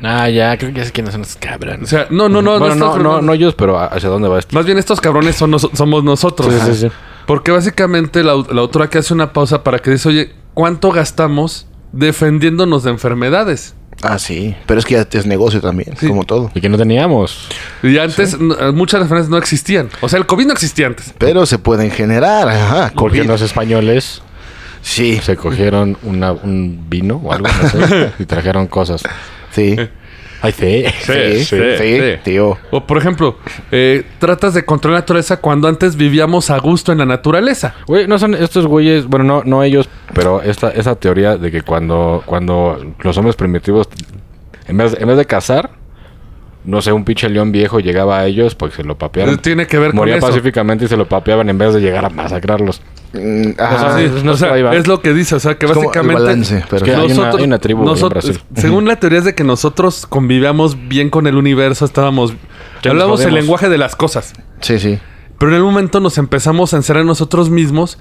Ah, 0.05 0.29
ya, 0.29 0.57
creo 0.59 0.73
que 0.73 0.79
ya 0.81 0.85
sé 0.85 0.93
quiénes 0.93 1.13
son 1.13 1.23
esos 1.23 1.37
cabrones. 1.37 1.83
O 1.85 1.87
sea, 1.87 2.07
no, 2.11 2.29
no, 2.29 2.43
no, 2.43 2.59
bueno, 2.59 2.75
no, 2.75 2.97
no, 2.99 3.23
no 3.23 3.33
ellos, 3.33 3.55
pero 3.55 3.79
¿hacia 3.79 4.09
dónde 4.09 4.29
va 4.29 4.39
esto? 4.39 4.55
Más 4.55 4.67
bien 4.67 4.79
estos 4.79 5.01
cabrones 5.01 5.37
son 5.37 5.51
nos- 5.53 5.69
somos 5.73 6.03
nosotros. 6.05 6.53
Sí, 6.53 6.73
sí, 6.75 6.81
sí. 6.83 6.93
Porque 7.27 7.51
básicamente 7.53 8.23
la, 8.25 8.35
la 8.51 8.61
autora 8.61 8.89
que 8.91 8.99
hace 8.99 9.15
una 9.15 9.33
pausa 9.33 9.63
para 9.63 9.79
que 9.79 9.91
dice, 9.93 10.09
oye, 10.09 10.33
¿cuánto 10.55 10.91
gastamos 10.91 11.67
defendiéndonos 11.93 12.83
de 12.85 12.91
enfermedades? 12.91 13.75
Ah, 14.03 14.19
sí. 14.19 14.55
Pero 14.67 14.81
es 14.81 14.85
que 14.87 14.95
ya 14.95 15.07
es 15.11 15.27
negocio 15.27 15.61
también, 15.61 15.97
Sí. 15.97 16.09
como 16.09 16.25
todo. 16.25 16.51
Y 16.55 16.61
que 16.61 16.69
no 16.69 16.77
teníamos. 16.77 17.49
Y 17.83 17.97
antes 17.99 18.35
n- 18.35 18.55
muchas 18.73 19.01
enfermedades 19.01 19.31
no 19.31 19.39
existían. 19.39 19.89
O 20.01 20.09
sea, 20.09 20.19
el 20.19 20.27
COVID 20.27 20.47
no 20.47 20.53
existía 20.53 20.89
antes. 20.89 21.15
Pero 21.19 21.47
se 21.47 21.59
pueden 21.59 21.91
generar. 21.91 22.49
Ajá, 22.49 22.93
Porque 22.95 23.19
COVID. 23.19 23.29
los 23.31 23.41
españoles 23.43 24.23
Sí, 24.85 25.21
se 25.23 25.37
cogieron 25.37 25.97
una, 26.03 26.33
un 26.33 26.87
vino 26.89 27.21
o 27.23 27.33
algo, 27.33 27.47
no 27.47 27.69
sé, 27.69 28.11
y 28.19 28.25
trajeron 28.25 28.67
cosas. 28.67 29.03
sí. 29.53 29.77
Ay, 30.43 30.53
sí. 30.53 30.85
Sí, 31.03 31.45
sí, 31.45 31.57
sí. 31.79 32.01
tío. 32.25 32.59
O 32.71 32.85
por 32.85 32.99
ejemplo, 32.99 33.37
eh, 33.71 34.05
tratas 34.19 34.55
de 34.55 34.65
controlar 34.65 34.97
la 34.97 35.01
naturaleza 35.03 35.37
cuando 35.39 35.69
antes 35.69 35.97
vivíamos 35.97 36.51
a 36.51 36.59
gusto 36.59 36.91
en 36.91 36.99
la 36.99 37.07
naturaleza. 37.07 37.75
Güey, 37.87 38.09
no 38.09 38.19
son 38.19 38.35
estos 38.35 38.67
güeyes, 38.67 39.07
bueno, 39.07 39.25
no, 39.25 39.43
no 39.45 39.63
ellos, 39.63 39.89
pero 40.15 40.43
esta, 40.43 40.71
esa 40.71 40.97
teoría 40.97 41.37
de 41.37 41.51
que 41.53 41.63
cuando, 41.63 42.23
cuando 42.27 42.95
los 42.99 43.17
hombres 43.17 43.37
primitivos 43.37 43.89
En 44.67 44.77
vez, 44.77 44.97
en 44.99 45.09
vez 45.09 45.17
de 45.17 45.25
cazar, 45.25 45.71
no 46.65 46.81
sé, 46.81 46.93
un 46.93 47.05
pinche 47.05 47.29
león 47.29 47.51
viejo 47.53 47.81
llegaba 47.81 48.19
a 48.21 48.27
ellos 48.27 48.55
porque 48.55 48.77
se 48.77 48.85
lo 48.85 48.97
papearon. 48.97 49.39
Tiene 49.39 49.67
que 49.67 49.79
ver 49.79 49.91
con 49.91 49.97
Moría 49.99 50.17
eso. 50.17 50.27
pacíficamente 50.29 50.85
y 50.85 50.89
se 50.89 50.97
lo 50.97 51.09
papeaban 51.09 51.49
en 51.51 51.59
vez 51.59 51.75
de 51.75 51.81
llegar 51.81 52.05
a 52.05 52.09
masacrarlos. 52.11 52.81
Mm, 53.13 53.51
O 53.51 53.55
sea, 53.57 53.67
ajá. 53.67 53.99
sí, 53.99 54.11
no 54.25 54.33
o 54.33 54.37
sea, 54.37 54.57
es 54.75 54.87
lo 54.87 55.01
que 55.03 55.13
dice, 55.13 55.35
o 55.35 55.41
sea, 55.41 55.57
que 55.59 55.67
Es 55.67 55.73
como 55.73 55.83
el 55.83 55.87
básicamente 55.89 56.23
balance, 56.23 56.65
pero 56.71 56.77
Es 56.79 56.83
que 56.83 56.95
hay 56.97 57.13
una- 57.13 57.31
hay 57.31 57.45
una 57.45 57.59
tribu 57.59 57.81
en 57.81 57.87
nosotros- 57.87 58.25
Brasil. 58.27 58.43
según 58.57 58.87
la 58.87 58.97
teoría 58.97 59.19
es 59.19 59.25
de 59.25 59.35
que 59.35 59.45
nosotros 59.45 60.07
convivíamos 60.07 60.89
bien 60.89 61.11
con 61.11 61.27
el 61.27 61.37
universo, 61.37 61.85
estábamos 61.85 62.33
hablábamos 62.89 63.21
el 63.25 63.35
lenguaje 63.35 63.69
de 63.69 63.77
las 63.79 63.97
cosas, 63.97 64.33
Sí, 64.61 64.79
sí. 64.79 64.99
pero 65.39 65.51
en 65.51 65.57
el 65.59 65.63
momento 65.63 66.01
nos 66.01 66.17
empezamos 66.17 66.73
a 66.73 66.77
encerrar 66.79 67.03
en 67.03 67.09
nosotros 67.09 67.51
mismos 67.51 67.99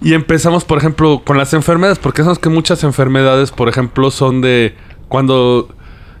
y 0.00 0.12
empezamos, 0.14 0.64
por 0.64 0.78
ejemplo, 0.78 1.22
con 1.24 1.36
las 1.38 1.54
enfermedades, 1.54 1.98
porque 1.98 2.22
sabemos 2.22 2.38
que 2.38 2.50
muchas 2.50 2.84
enfermedades, 2.84 3.50
por 3.50 3.68
ejemplo, 3.68 4.10
son 4.10 4.42
de 4.42 4.74
cuando 5.08 5.74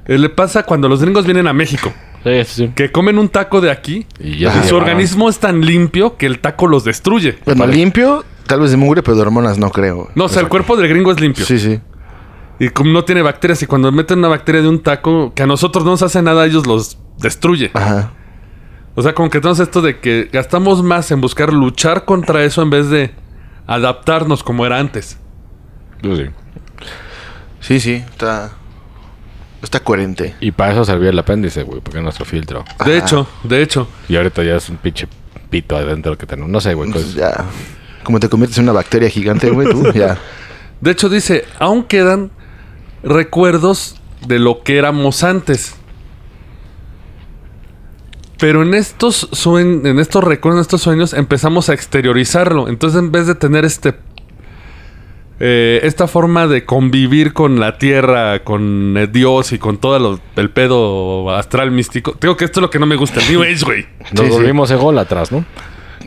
eh, 0.06 0.18
le 0.18 0.28
pasa 0.28 0.62
cuando 0.64 0.88
los 0.88 1.00
gringos 1.02 1.24
vienen 1.24 1.46
a 1.46 1.52
México, 1.52 1.92
Sí, 2.24 2.30
sí, 2.44 2.66
sí. 2.66 2.72
que 2.74 2.90
comen 2.90 3.18
un 3.18 3.28
taco 3.28 3.60
de 3.60 3.70
aquí 3.70 4.06
Y 4.18 4.38
ya 4.38 4.50
su 4.52 4.58
llevaron. 4.60 4.80
organismo 4.82 5.28
es 5.28 5.38
tan 5.38 5.60
limpio 5.60 6.16
que 6.16 6.26
el 6.26 6.38
taco 6.40 6.66
los 6.66 6.84
destruye. 6.84 7.38
Bueno, 7.44 7.66
limpio, 7.66 8.24
tal 8.46 8.60
vez 8.60 8.70
de 8.70 8.76
mugre, 8.76 9.02
pero 9.02 9.16
de 9.16 9.22
hormonas 9.22 9.58
no 9.58 9.70
creo. 9.70 10.08
No, 10.14 10.24
o 10.24 10.28
sea, 10.28 10.42
el 10.42 10.48
cuerpo 10.48 10.76
del 10.76 10.88
gringo 10.88 11.12
es 11.12 11.20
limpio. 11.20 11.44
Sí, 11.44 11.58
sí. 11.58 11.80
Y 12.58 12.68
como 12.68 12.90
no 12.92 13.04
tiene 13.04 13.20
bacterias, 13.22 13.62
y 13.62 13.66
cuando 13.66 13.90
meten 13.92 14.20
una 14.20 14.28
bacteria 14.28 14.62
de 14.62 14.68
un 14.68 14.80
taco 14.82 15.32
que 15.34 15.42
a 15.42 15.46
nosotros 15.46 15.84
no 15.84 15.90
nos 15.90 16.02
hace 16.02 16.22
nada, 16.22 16.46
ellos 16.46 16.66
los 16.66 16.98
destruye. 17.18 17.70
Ajá. 17.74 18.12
O 18.94 19.02
sea, 19.02 19.12
como 19.12 19.28
que 19.28 19.40
tenemos 19.40 19.58
esto 19.58 19.82
de 19.82 19.98
que 19.98 20.30
gastamos 20.32 20.82
más 20.84 21.10
en 21.10 21.20
buscar 21.20 21.52
luchar 21.52 22.04
contra 22.04 22.44
eso 22.44 22.62
en 22.62 22.70
vez 22.70 22.88
de 22.90 23.10
adaptarnos 23.66 24.44
como 24.44 24.64
era 24.64 24.78
antes. 24.78 25.18
Sí. 26.02 26.26
Sí, 27.60 27.80
sí. 27.80 27.92
Está. 27.94 28.52
Está 29.64 29.80
coherente. 29.80 30.34
Y 30.40 30.52
para 30.52 30.72
eso 30.72 30.84
servía 30.84 31.10
el 31.10 31.18
apéndice, 31.18 31.62
güey, 31.64 31.80
porque 31.80 31.98
es 31.98 32.04
nuestro 32.04 32.24
filtro. 32.24 32.64
De 32.84 32.96
hecho, 32.98 33.26
de 33.42 33.62
hecho. 33.62 33.88
Y 34.08 34.16
ahorita 34.16 34.44
ya 34.44 34.56
es 34.56 34.68
un 34.68 34.76
pinche 34.76 35.08
pito 35.50 35.76
adentro 35.76 36.16
que 36.16 36.26
tenemos. 36.26 36.50
No 36.50 36.60
sé, 36.60 36.74
güey. 36.74 36.90
Pues 36.92 37.14
ya. 37.14 37.44
Como 38.04 38.20
te 38.20 38.28
conviertes 38.28 38.58
en 38.58 38.64
una 38.64 38.72
bacteria 38.72 39.08
gigante, 39.08 39.50
güey, 39.50 39.68
tú, 39.70 39.90
ya. 39.92 40.18
De 40.80 40.90
hecho, 40.90 41.08
dice, 41.08 41.44
aún 41.58 41.84
quedan 41.84 42.30
recuerdos 43.02 43.96
de 44.26 44.38
lo 44.38 44.62
que 44.62 44.76
éramos 44.76 45.24
antes. 45.24 45.74
Pero 48.38 48.62
en 48.62 48.74
estos 48.74 49.30
suen- 49.30 49.86
en 49.86 49.98
estos 49.98 50.22
recuerdos, 50.22 50.58
en 50.58 50.62
estos 50.62 50.82
sueños, 50.82 51.14
empezamos 51.14 51.68
a 51.70 51.74
exteriorizarlo. 51.74 52.68
Entonces, 52.68 52.98
en 52.98 53.10
vez 53.12 53.26
de 53.26 53.34
tener 53.34 53.64
este 53.64 53.94
eh, 55.40 55.80
esta 55.82 56.06
forma 56.06 56.46
de 56.46 56.64
convivir 56.64 57.32
con 57.32 57.58
la 57.60 57.76
tierra, 57.78 58.44
con 58.44 58.96
eh, 58.96 59.06
Dios 59.08 59.52
y 59.52 59.58
con 59.58 59.78
todo 59.78 59.98
lo- 59.98 60.20
el 60.36 60.50
pedo 60.50 61.30
astral 61.34 61.70
místico. 61.70 62.16
Digo 62.20 62.36
que 62.36 62.44
esto 62.44 62.60
es 62.60 62.62
lo 62.62 62.70
que 62.70 62.78
no 62.78 62.86
me 62.86 62.96
gusta. 62.96 63.20
El 63.20 63.32
New 63.32 63.42
Age, 63.42 63.64
güey. 63.64 63.86
Nos 64.12 64.20
Sí, 64.20 64.26
sí. 64.26 64.28
volvimos 64.30 64.70
ególatras, 64.70 65.32
¿no? 65.32 65.44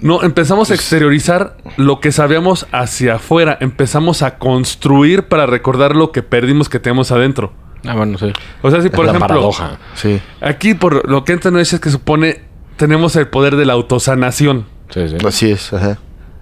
No, 0.01 0.21
empezamos 0.21 0.69
a 0.71 0.75
exteriorizar 0.75 1.57
lo 1.75 1.99
que 1.99 2.11
sabíamos 2.11 2.67
hacia 2.71 3.15
afuera. 3.15 3.57
Empezamos 3.61 4.21
a 4.21 4.37
construir 4.37 5.23
para 5.23 5.45
recordar 5.47 5.95
lo 5.95 6.11
que 6.11 6.21
perdimos 6.21 6.69
que 6.69 6.79
tenemos 6.79 7.11
adentro. 7.11 7.51
Ah, 7.85 7.95
bueno, 7.95 8.17
sí. 8.19 8.31
O 8.61 8.69
sea, 8.69 8.81
si 8.81 8.89
por 8.89 9.05
la 9.05 9.11
ejemplo, 9.11 9.27
paradoja. 9.27 9.79
Sí. 9.95 10.19
aquí 10.41 10.73
por 10.75 11.09
lo 11.09 11.23
que 11.25 11.33
entra 11.33 11.49
no 11.51 11.59
es 11.59 11.79
que 11.79 11.89
supone 11.89 12.41
tenemos 12.75 13.15
el 13.15 13.27
poder 13.27 13.55
de 13.55 13.65
la 13.65 13.73
autosanación. 13.73 14.65
Sí, 14.89 15.09
sí. 15.09 15.15
Así 15.25 15.51
es, 15.51 15.73
ajá. 15.73 15.97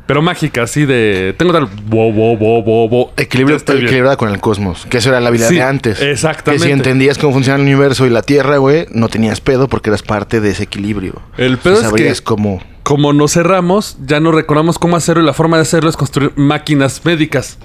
Pero 0.08 0.22
mágica, 0.22 0.62
así 0.64 0.86
de... 0.86 1.34
Tengo 1.36 1.52
tal... 1.52 1.66
Bo, 1.66 2.12
bo, 2.14 2.38
bo, 2.38 2.62
bo, 2.62 2.88
bo. 2.88 3.14
Equilibrio, 3.18 3.58
equilibrada 3.58 4.18
con 4.18 4.30
el 4.30 4.40
cosmos. 4.40 4.86
Que 4.88 4.98
eso 5.00 5.10
era 5.10 5.20
la 5.20 5.32
vida 5.32 5.48
Sí, 5.48 5.56
de 5.56 5.64
antes. 5.64 6.00
exactamente. 6.00 6.64
Que 6.64 6.68
si 6.70 6.72
entendías 6.72 7.18
cómo 7.18 7.34
funciona 7.34 7.56
el 7.58 7.64
universo 7.64 8.06
y 8.06 8.12
la 8.12 8.22
Tierra, 8.22 8.58
güey, 8.58 8.86
no 8.92 9.10
tenías 9.10 9.42
pedo 9.42 9.68
porque 9.68 9.90
eras 9.90 10.04
parte 10.04 10.42
de 10.42 10.52
ese 10.52 10.64
equilibrio. 10.64 11.22
El 11.38 11.58
pedo 11.58 11.76
O 11.76 11.78
sea, 11.80 11.90
es 12.12 12.22
que- 12.22 12.24
cómo... 12.24 12.62
Como 12.84 13.14
nos 13.14 13.32
cerramos, 13.34 13.98
ya 14.06 14.20
no 14.20 14.32
recordamos 14.32 14.78
cómo 14.78 14.96
hacerlo 14.96 15.24
y 15.24 15.26
la 15.26 15.34
forma 15.34 15.58
de 15.58 15.64
hacerlo 15.64 15.90
es 15.90 15.98
construir 15.98 16.34
máquinas 16.36 17.02
médicas. 17.04 17.58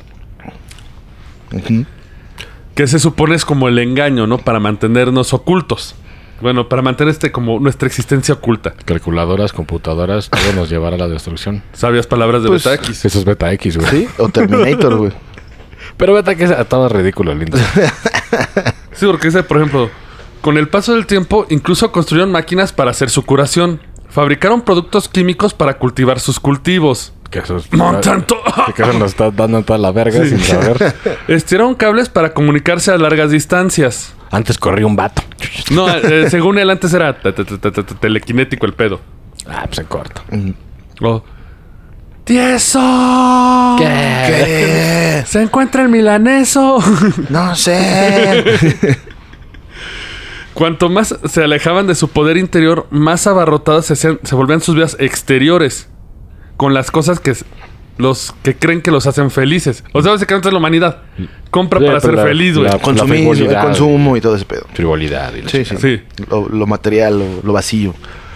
Que 2.75 2.87
se 2.87 2.99
supone 2.99 3.35
es 3.35 3.45
como 3.45 3.69
el 3.69 3.79
engaño, 3.79 4.27
¿no? 4.27 4.39
Para 4.39 4.61
mantenernos 4.61 5.35
ocultos. 5.35 5.95
Bueno, 6.41 6.69
para 6.69 6.81
mantener 6.83 7.13
este 7.13 7.31
como 7.31 7.59
nuestra 7.61 7.87
existencia 7.87 8.35
oculta. 8.35 8.75
Calculadoras, 8.85 9.53
computadoras, 9.53 10.31
todo 10.31 10.53
nos 10.55 10.71
llevará 10.71 10.97
a 10.97 10.99
la 10.99 11.09
destrucción. 11.09 11.63
Sabias 11.73 12.07
palabras 12.07 12.43
de 12.43 12.49
Pues, 12.49 12.65
Beta 12.65 12.83
X. 12.83 13.05
Eso 13.05 13.19
es 13.19 13.25
Beta 13.25 13.53
X, 13.53 13.77
güey. 13.77 13.91
¿Sí? 13.91 14.09
O 14.19 14.29
Terminator, 14.29 14.97
güey. 14.97 15.13
Pero 15.97 16.15
Beta 16.15 16.33
X 16.33 16.51
es 16.51 16.69
todo 16.69 16.89
ridículo, 16.89 17.35
lindo. 17.35 17.59
Sí, 18.93 19.07
porque 19.07 19.29
dice, 19.29 19.43
por 19.43 19.57
ejemplo, 19.57 19.89
con 20.43 20.59
el 20.59 20.69
paso 20.69 20.93
del 20.95 21.07
tiempo, 21.07 21.47
incluso 21.49 21.91
construyeron 21.91 22.31
máquinas 22.31 22.73
para 22.73 22.91
hacer 22.91 23.09
su 23.09 23.25
curación. 23.25 23.81
Fabricaron 24.11 24.61
productos 24.63 25.09
químicos 25.09 25.55
para 25.55 25.79
cultivar 25.79 26.21
sus 26.21 26.39
cultivos. 26.39 27.15
Que 27.31 27.39
eso 27.41 27.57
es... 27.57 27.73
Monsanto. 27.73 28.37
Que 28.75 28.83
eso 28.83 28.93
nos 28.95 29.11
está 29.13 29.31
dando 29.31 29.63
toda 29.63 29.79
la 29.79 29.93
verga 29.93 30.25
sin 30.25 30.41
saber. 30.41 30.95
Estiraron 31.29 31.75
cables 31.75 32.09
para 32.09 32.35
comunicarse 32.35 32.91
a 32.91 32.99
largas 32.99 33.31
distancias. 33.31 34.15
Antes 34.31 34.59
corría 34.59 34.87
un 34.87 34.97
vato. 34.97 35.23
No, 35.71 35.89
eh, 35.89 36.29
según 36.31 36.59
él 36.59 36.71
antes 36.71 36.93
era 36.95 37.19
te- 37.21 37.33
te- 37.33 37.45
te- 37.45 37.59
te- 37.59 37.71
te- 37.71 37.95
telequinético 37.95 38.67
el 38.67 38.75
pedo. 38.75 39.01
Ah, 39.49 39.65
pues 39.67 39.79
en 39.79 39.87
corto. 39.87 40.23
Oh. 41.01 41.23
¡Tieso! 42.25 43.77
¿Qué? 43.79 45.25
Se 45.27 45.43
encuentra 45.43 45.83
el 45.83 45.89
milaneso. 45.89 46.79
No 47.29 47.55
sé. 47.57 48.45
Cuanto 50.55 50.89
más 50.91 51.15
se 51.25 51.43
alejaban 51.43 51.87
de 51.87 51.95
su 51.95 52.09
poder 52.09 52.37
interior, 52.37 52.87
más 52.91 53.27
abarrotadas 53.27 53.87
se, 53.87 53.97
se 53.97 54.35
volvían 54.35 54.61
sus 54.61 54.75
vidas 54.75 54.97
exteriores. 55.01 55.89
Con 56.61 56.75
las 56.75 56.91
cosas 56.91 57.21
que 57.21 57.33
los 57.97 58.35
que 58.43 58.55
creen 58.57 58.81
que 58.83 58.91
los 58.91 59.07
hacen 59.07 59.31
felices. 59.31 59.83
O 59.93 60.03
sea, 60.03 60.13
básicamente 60.13 60.49
es 60.49 60.53
la 60.53 60.59
humanidad. 60.59 60.99
Compra 61.51 61.79
Sí, 61.81 61.85
para 61.87 61.99
pues 62.01 62.03
ser 62.05 62.15
la- 62.15 62.23
feliz, 62.25 62.57
güey. 62.57 62.71
la- 62.71 62.79
Consumismo, 62.79 63.31
el 63.33 63.37
frivolidad. 63.39 63.63
consumo 63.63 64.17
y 64.17 64.21
todo 64.21 64.37
ese 64.37 64.45
pedo. 64.47 64.63
Frivolidad. 64.75 65.35
Y 65.35 65.43
Sí, 65.49 65.65
chingada. 65.65 65.81
Sí. 65.81 66.03
Lo, 66.31 66.49
lo 66.49 66.67
material, 66.67 67.19
lo, 67.19 67.25
lo 67.43 67.53
vacío. 67.53 67.95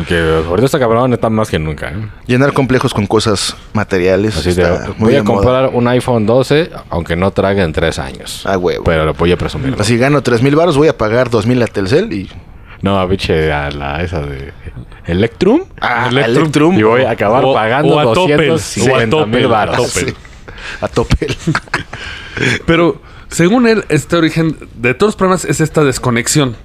Que 0.08 0.18
ahorita 0.48 0.66
está 0.66 0.78
cabrón, 0.78 1.12
está 1.12 1.30
más 1.30 1.48
que 1.50 1.58
nunca. 1.58 1.90
¿eh? 1.90 2.08
Llenar 2.26 2.52
complejos 2.52 2.92
con 2.92 3.06
cosas 3.06 3.56
materiales. 3.74 4.36
Así 4.36 4.52
de, 4.52 4.62
está 4.62 4.86
muy 4.88 4.94
voy 4.98 5.12
de 5.12 5.18
a 5.18 5.22
moda. 5.22 5.34
comprar 5.36 5.70
un 5.72 5.86
iPhone 5.88 6.26
12, 6.26 6.70
aunque 6.90 7.14
no 7.16 7.30
trague 7.30 7.62
en 7.62 7.72
tres 7.72 7.98
años. 7.98 8.42
Ah, 8.46 8.58
huevo. 8.58 8.84
Pero 8.84 9.04
lo 9.06 9.14
voy 9.14 9.32
a 9.32 9.38
presumir. 9.38 9.74
Así 9.78 9.96
gano 9.96 10.22
3 10.22 10.42
mil 10.42 10.56
baros, 10.56 10.76
voy 10.76 10.88
a 10.88 10.98
pagar 10.98 11.30
2 11.30 11.46
mil 11.46 11.62
a 11.62 11.66
Telcel 11.68 12.12
y... 12.12 12.28
No, 12.82 13.06
biche, 13.08 13.50
a 13.52 13.70
la 13.70 14.02
esa 14.02 14.20
de 14.20 14.52
Electrum. 15.06 15.62
Ah, 15.80 16.06
Electrum. 16.10 16.36
Electrum. 16.42 16.78
Y 16.78 16.82
voy 16.82 17.02
a 17.02 17.10
acabar 17.10 17.44
O- 17.44 17.52
pagando 17.54 17.96
o 17.96 17.98
a 17.98 18.14
Topel, 18.14 18.48
250 18.48 19.16
o 19.16 19.20
a 19.20 19.26
mil 19.26 19.34
Topel, 19.42 19.48
baros. 19.48 19.74
a 19.74 19.78
Topel. 19.88 20.08
Sí, 20.08 20.14
a 20.80 20.88
Topel. 20.88 21.36
Pero 22.66 23.00
según 23.28 23.66
él, 23.66 23.84
este 23.88 24.16
origen 24.16 24.56
de 24.74 24.94
todos 24.94 25.10
los 25.10 25.16
problemas 25.16 25.44
es 25.44 25.60
esta 25.60 25.84
desconexión 25.84 26.56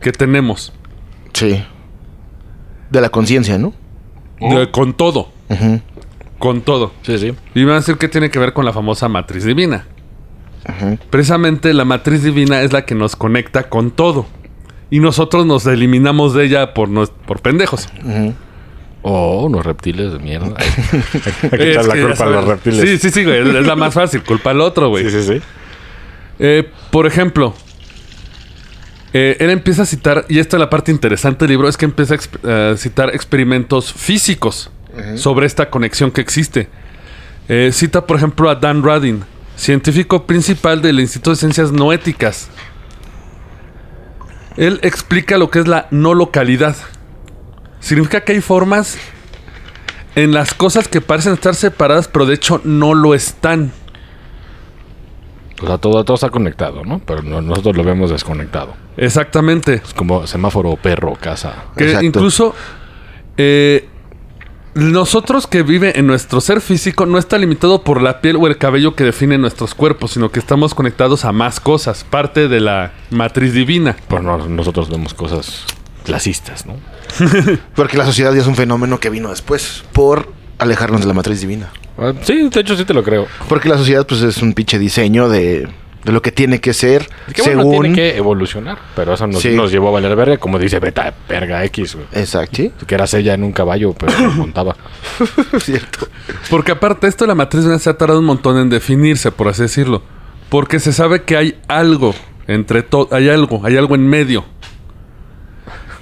que 0.00 0.12
tenemos 0.12 0.72
sí. 1.32 1.64
De 2.90 3.00
la 3.00 3.08
conciencia, 3.08 3.58
¿no? 3.58 3.72
de- 4.40 4.70
con 4.70 4.94
todo. 4.94 5.30
Con 6.38 6.60
todo. 6.60 6.92
Sí, 7.02 7.18
sí. 7.18 7.34
Y 7.54 7.60
me 7.60 7.66
van 7.66 7.76
a 7.76 7.78
decir 7.80 7.96
que 7.96 8.08
tiene 8.08 8.30
que 8.30 8.38
ver 8.38 8.52
con 8.52 8.64
la 8.64 8.72
famosa 8.72 9.08
matriz 9.08 9.44
divina. 9.44 9.86
Precisamente 11.10 11.72
la 11.72 11.84
matriz 11.84 12.22
divina 12.22 12.60
es 12.60 12.72
la 12.72 12.84
que 12.84 12.94
nos 12.94 13.16
conecta 13.16 13.68
con 13.68 13.90
todo. 13.92 14.26
Y 14.90 15.00
nosotros 15.00 15.46
nos 15.46 15.66
eliminamos 15.66 16.32
de 16.34 16.44
ella 16.44 16.72
por, 16.74 16.88
nos- 16.88 17.10
por 17.10 17.40
pendejos. 17.40 17.88
Ujú. 18.04 18.34
Oh, 19.02 19.44
unos 19.46 19.64
reptiles 19.64 20.12
de 20.12 20.18
mierda. 20.18 20.54
Hay 21.42 21.48
que 21.50 21.70
echar 21.72 21.84
la 21.86 21.94
culpa 22.00 22.24
a 22.24 22.28
los 22.30 22.44
reptiles. 22.44 22.80
Sí, 22.80 22.98
sí, 22.98 23.10
sí, 23.10 23.24
güey. 23.24 23.40
Es 23.56 23.66
la 23.66 23.76
más 23.76 23.94
fácil. 23.94 24.22
Culpa 24.22 24.50
al 24.50 24.60
otro, 24.60 24.88
güey. 24.88 25.08
sí, 25.08 25.22
sí, 25.22 25.34
sí. 25.34 25.40
Eh, 26.38 26.68
por 26.90 27.06
ejemplo, 27.06 27.54
eh, 29.12 29.36
él 29.40 29.50
empieza 29.50 29.82
a 29.82 29.86
citar, 29.86 30.24
y 30.28 30.38
esta 30.38 30.56
es 30.56 30.60
la 30.60 30.68
parte 30.70 30.90
interesante 30.90 31.44
del 31.44 31.50
libro, 31.52 31.68
es 31.68 31.76
que 31.76 31.84
empieza 31.84 32.14
a 32.14 32.18
exp- 32.18 32.76
citar 32.76 33.14
experimentos 33.14 33.92
físicos 33.92 34.70
sobre 35.16 35.46
esta 35.46 35.68
conexión 35.68 36.10
que 36.10 36.20
existe. 36.22 36.68
Eh, 37.48 37.70
cita, 37.72 38.06
por 38.06 38.16
ejemplo, 38.16 38.48
a 38.50 38.54
Dan 38.56 38.82
Radin, 38.82 39.24
científico 39.54 40.26
principal 40.26 40.80
del 40.82 40.98
Instituto 41.00 41.30
de 41.30 41.36
Ciencias 41.36 41.70
Noéticas. 41.70 42.48
Él 44.56 44.80
explica 44.82 45.36
lo 45.38 45.50
que 45.50 45.58
es 45.60 45.68
la 45.68 45.86
no 45.90 46.14
localidad. 46.14 46.76
Significa 47.80 48.22
que 48.22 48.32
hay 48.32 48.40
formas 48.40 48.96
en 50.14 50.32
las 50.32 50.54
cosas 50.54 50.88
que 50.88 51.00
parecen 51.00 51.34
estar 51.34 51.54
separadas, 51.54 52.08
pero 52.08 52.26
de 52.26 52.34
hecho 52.34 52.60
no 52.64 52.94
lo 52.94 53.14
están. 53.14 53.70
O 55.62 55.66
sea, 55.66 55.78
todo, 55.78 56.04
todo 56.04 56.14
está 56.14 56.28
conectado, 56.30 56.84
¿no? 56.84 56.98
Pero 57.00 57.22
no- 57.22 57.40
nosotros 57.40 57.76
lo 57.76 57.84
vemos 57.84 58.10
desconectado. 58.10 58.74
Exactamente. 58.96 59.74
Es 59.84 59.94
como 59.94 60.26
semáforo, 60.26 60.76
perro, 60.76 61.14
casa. 61.20 61.64
Que 61.76 61.84
Exacto. 61.84 62.06
incluso 62.06 62.54
eh, 63.38 63.88
nosotros 64.76 65.46
que 65.46 65.62
vive 65.62 65.98
en 65.98 66.06
nuestro 66.06 66.42
ser 66.42 66.60
físico 66.60 67.06
no 67.06 67.16
está 67.16 67.38
limitado 67.38 67.82
por 67.82 68.02
la 68.02 68.20
piel 68.20 68.36
o 68.36 68.46
el 68.46 68.58
cabello 68.58 68.94
que 68.94 69.04
define 69.04 69.38
nuestros 69.38 69.74
cuerpos, 69.74 70.10
sino 70.10 70.30
que 70.30 70.38
estamos 70.38 70.74
conectados 70.74 71.24
a 71.24 71.32
más 71.32 71.60
cosas, 71.60 72.04
parte 72.04 72.46
de 72.46 72.60
la 72.60 72.92
matriz 73.10 73.54
divina. 73.54 73.96
Pues 74.06 74.22
no, 74.22 74.36
nosotros 74.48 74.90
vemos 74.90 75.14
cosas 75.14 75.64
clasistas, 76.04 76.66
¿no? 76.66 76.74
Porque 77.74 77.96
la 77.96 78.04
sociedad 78.04 78.34
ya 78.34 78.42
es 78.42 78.46
un 78.46 78.54
fenómeno 78.54 79.00
que 79.00 79.08
vino 79.08 79.30
después 79.30 79.82
por 79.92 80.30
alejarnos 80.58 81.00
de 81.00 81.06
la 81.06 81.14
matriz 81.14 81.40
divina. 81.40 81.72
Ah, 81.96 82.12
Sí, 82.22 82.50
de 82.50 82.60
hecho 82.60 82.76
sí 82.76 82.84
te 82.84 82.92
lo 82.92 83.02
creo. 83.02 83.26
Porque 83.48 83.70
la 83.70 83.78
sociedad 83.78 84.06
pues 84.06 84.20
es 84.20 84.42
un 84.42 84.52
pinche 84.52 84.78
diseño 84.78 85.30
de, 85.30 85.70
de 86.06 86.12
lo 86.12 86.22
que 86.22 86.30
tiene 86.30 86.60
que 86.60 86.72
ser 86.72 87.08
Que 87.34 87.42
bueno, 87.42 87.62
según... 87.62 87.80
tiene 87.82 87.94
que 87.96 88.16
evolucionar, 88.16 88.78
pero 88.94 89.12
eso 89.14 89.26
nos, 89.26 89.42
Sí. 89.42 89.50
nos 89.50 89.72
llevó 89.72 89.88
a 89.88 89.90
valer 89.90 90.14
verga, 90.14 90.38
como 90.38 90.56
dice 90.58 90.78
Beta 90.78 91.12
Verga 91.28 91.64
X, 91.64 91.96
güey. 91.96 92.06
Exacto, 92.12 92.56
¿sí? 92.56 92.72
Que 92.86 92.94
era 92.94 93.06
ella 93.12 93.34
en 93.34 93.42
un 93.42 93.50
caballo, 93.52 93.92
pero 93.92 94.12
no 94.18 94.30
montaba. 94.36 94.76
Cierto. 95.58 96.06
Porque 96.48 96.70
aparte 96.72 97.08
esto 97.08 97.24
de 97.24 97.28
la 97.28 97.34
matriz 97.34 97.64
se 97.82 97.90
ha 97.90 97.98
tardado 97.98 98.20
un 98.20 98.26
montón 98.26 98.56
en 98.56 98.70
definirse, 98.70 99.32
por 99.32 99.48
así 99.48 99.62
decirlo. 99.62 100.02
Porque 100.48 100.78
se 100.78 100.92
sabe 100.92 101.24
que 101.24 101.36
hay 101.36 101.58
algo 101.66 102.14
entre 102.46 102.82
todo, 102.84 103.08
hay 103.10 103.28
algo, 103.28 103.60
hay 103.66 103.76
algo 103.76 103.96
en 103.96 104.06
medio. 104.08 104.44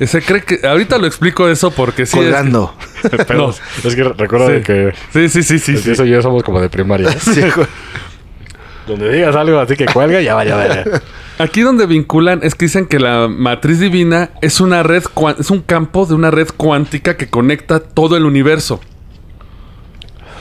Se 0.00 0.20
cree 0.20 0.42
que 0.42 0.66
ahorita 0.66 0.98
lo 0.98 1.06
explico 1.06 1.48
eso 1.48 1.70
porque 1.70 2.04
sí 2.04 2.18
es- 2.18 2.24
Colgando. 2.24 2.74
Pero 3.26 3.46
No. 3.46 3.54
es 3.88 3.94
que 3.96 4.02
recuerda 4.04 4.48
Sí. 4.56 4.62
que 4.62 4.92
Sí, 5.14 5.28
sí, 5.30 5.42
sí, 5.42 5.58
sí. 5.58 5.72
es 5.72 5.78
que 5.78 5.84
sí. 5.84 5.90
eso 5.92 6.04
y 6.04 6.10
yo 6.10 6.20
somos 6.20 6.42
como 6.42 6.60
de 6.60 6.68
primaria. 6.68 7.08
Donde 8.87 9.11
digas 9.12 9.35
algo 9.35 9.59
así 9.59 9.77
que 9.77 9.87
cuelga, 9.87 10.20
ya 10.20 10.35
vaya, 10.35 10.57
vaya. 10.57 10.85
Aquí 11.38 11.62
donde 11.62 11.87
vinculan 11.87 12.40
es 12.42 12.55
que 12.55 12.66
dicen 12.66 12.87
que 12.87 12.99
la 13.01 13.29
matriz 13.29 13.81
divina 13.81 14.31
es 14.42 14.61
una 14.61 14.83
red, 14.83 15.03
es 15.38 15.51
un 15.51 15.61
campo 15.62 16.05
de 16.07 16.14
una 16.14 16.31
red 16.31 16.49
cuántica 16.57 17.16
que 17.16 17.29
conecta 17.31 17.81
todo 17.81 18.16
el 18.16 18.25
universo. 18.27 18.81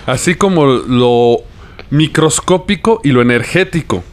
Así 0.05 0.35
como 0.35 0.65
lo 0.65 1.37
microscópico 1.89 2.99
y 3.03 3.11
lo 3.11 3.21
energético. 3.21 4.03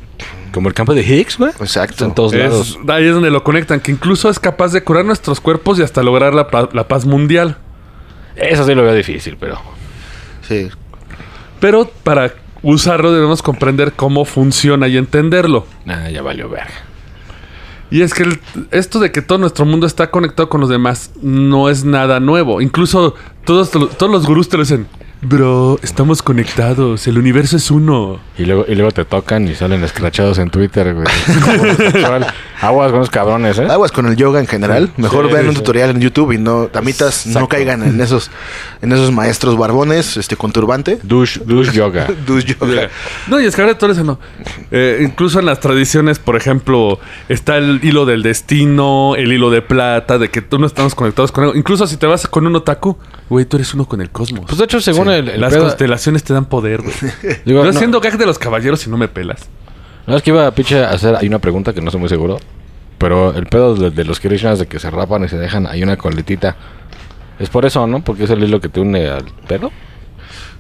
Como 0.53 0.69
el 0.69 0.75
campo 0.75 0.95
de 0.95 1.03
Higgs, 1.03 1.39
güey. 1.39 1.51
Exacto. 1.61 2.05
En 2.05 2.15
todos 2.15 2.33
Es- 2.33 2.39
lados. 2.41 2.79
ahí 2.89 3.07
es 3.07 3.13
donde 3.15 3.31
lo 3.31 3.43
conectan, 3.45 3.81
que 3.81 3.91
incluso 3.93 4.29
es 4.31 4.39
capaz 4.39 4.73
de 4.73 4.83
curar 4.83 5.05
nuestros 5.05 5.41
cuerpos 5.41 5.79
y 5.79 5.83
hasta 5.83 6.03
lograr 6.03 6.35
la, 6.35 6.49
la 6.73 6.89
paz 6.89 7.05
mundial. 7.07 7.57
Eso 8.37 8.65
sí 8.67 8.75
lo 8.75 8.83
veo 8.83 8.95
difícil, 8.95 9.37
pero. 9.39 9.61
Sí. 10.49 10.69
Pero 11.61 11.91
para 12.03 12.33
usarlo 12.63 13.13
debemos 13.13 13.43
comprender 13.43 13.93
cómo 13.93 14.25
funciona 14.25 14.89
y 14.89 14.97
entenderlo. 14.97 15.67
Nah, 15.85 16.09
ya 16.09 16.23
valió 16.23 16.49
verga. 16.49 16.71
Y 17.91 18.03
es 18.03 18.15
que 18.15 18.23
el- 18.23 18.41
esto 18.71 19.01
de 19.01 19.11
que 19.11 19.21
todo 19.23 19.39
nuestro 19.39 19.65
mundo 19.65 19.87
está 19.87 20.11
conectado 20.11 20.49
con 20.49 20.61
los 20.61 20.71
demás 20.71 21.11
no 21.23 21.69
es 21.69 21.85
nada 21.85 22.21
nuevo. 22.21 22.61
Incluso 22.61 23.15
todos, 23.45 23.71
todos 23.71 24.11
los 24.13 24.27
gurús 24.27 24.49
te 24.49 24.57
lo 24.57 24.63
dicen. 24.63 24.87
Bro, 25.23 25.79
estamos 25.83 26.23
conectados, 26.23 27.07
el 27.07 27.19
universo 27.19 27.59
es 27.59 27.71
uno. 27.71 28.19
Y 28.39 28.47
luego, 28.47 28.65
y 28.67 28.75
luego 28.75 28.91
te 28.91 29.05
tocan 29.05 29.47
y 29.49 29.55
salen 29.55 29.85
escrachados 29.85 30.39
en 30.39 30.49
Twitter, 30.49 30.95
güey. 30.95 31.07
Aguas 32.63 32.91
con 32.91 33.01
los 33.01 33.11
cabrones, 33.11 33.59
¿eh? 33.59 33.67
Aguas 33.71 33.93
con 33.93 34.07
el 34.07 34.17
yoga 34.17 34.41
en 34.41 34.47
general. 34.47 34.91
Mejor 34.97 35.27
Sí, 35.27 35.33
vean 35.33 35.45
sí, 35.45 35.49
un 35.49 35.55
sí. 35.55 35.61
tutorial 35.61 35.91
en 35.91 36.01
YouTube 36.01 36.33
y 36.33 36.39
no, 36.39 36.69
tamitas, 36.69 37.27
no 37.27 37.49
caigan 37.49 37.83
en 37.83 38.01
esos, 38.01 38.31
en 38.81 38.93
esos 38.93 39.13
maestros 39.13 39.59
barbones, 39.59 40.17
este, 40.17 40.37
con 40.37 40.53
turbante. 40.53 40.99
Douche, 41.03 41.41
douche 41.45 41.73
yoga. 41.73 42.07
Dus 42.27 42.45
yoga. 42.47 42.89
No, 43.29 43.41
y 43.41 43.45
es 43.47 43.55
que 43.55 43.61
ahora 43.61 43.77
todo 43.77 43.93
eso 43.93 44.05
no. 44.05 44.19
Eh, 44.71 45.03
incluso 45.03 45.39
en 45.39 45.47
las 45.47 45.61
tradiciones, 45.61 46.19
por 46.19 46.37
ejemplo, 46.37 46.99
está 47.29 47.59
el 47.59 47.81
hilo 47.83 48.07
del 48.07 48.23
destino, 48.23 49.17
el 49.17 49.33
hilo 49.33 49.51
de 49.51 49.61
plata, 49.61 50.19
de 50.19 50.31
que 50.31 50.41
tú 50.41 50.59
no 50.59 50.67
estamos 50.67 50.95
conectados 50.95 51.31
con 51.31 51.45
algo. 51.45 51.57
Incluso 51.57 51.87
si 51.87 51.99
te 51.99 52.07
vas 52.07 52.27
con 52.27 52.47
un 52.47 52.57
otaku, 52.57 52.97
güey, 53.29 53.45
tú 53.45 53.57
eres 53.59 53.75
uno 53.75 53.87
con 53.87 54.01
el 54.01 54.11
cosmos. 54.11 54.45
Pues 54.47 54.59
de 54.59 54.65
hecho, 54.65 54.81
según 54.81 55.10
el, 55.11 55.29
el 55.29 55.41
Las 55.41 55.53
pedo- 55.53 55.63
constelaciones 55.65 56.25
te 56.25 56.33
dan 56.33 56.45
poder, 56.47 56.83
güey. 56.83 56.95
Digo, 57.45 57.61
Yo 57.61 57.65
no- 57.65 57.71
haciendo 57.71 58.01
gag 58.01 58.17
de 58.19 58.27
los 58.27 58.39
caballeros 58.39 58.87
y 58.87 58.91
no 58.91 58.97
me 58.97 59.09
pelas. 59.09 59.49
No, 60.07 60.17
es 60.17 60.23
que 60.23 60.31
iba 60.31 60.47
a 60.47 60.51
pinche 60.53 60.83
a 60.85 60.91
hacer. 60.91 61.15
Hay 61.17 61.29
una 61.29 61.39
pregunta 61.39 61.73
que 61.73 61.81
no 61.81 61.89
estoy 61.89 62.01
muy 62.01 62.09
seguro. 62.09 62.39
Pero 62.99 63.35
el 63.35 63.47
pedo 63.47 63.75
de, 63.75 63.91
de 63.91 64.05
los 64.05 64.21
Krishnas 64.21 64.59
de 64.59 64.67
que 64.67 64.79
se 64.79 64.91
rapan 64.91 65.25
y 65.25 65.29
se 65.29 65.39
dejan. 65.39 65.67
Hay 65.67 65.83
una 65.83 65.97
coletita. 65.97 66.57
Es 67.39 67.49
por 67.49 67.65
eso, 67.65 67.87
¿no? 67.87 68.03
Porque 68.05 68.25
es 68.25 68.31
el 68.31 68.43
hilo 68.43 68.61
que 68.61 68.69
te 68.69 68.81
une 68.81 69.09
al 69.09 69.25
pelo. 69.49 69.71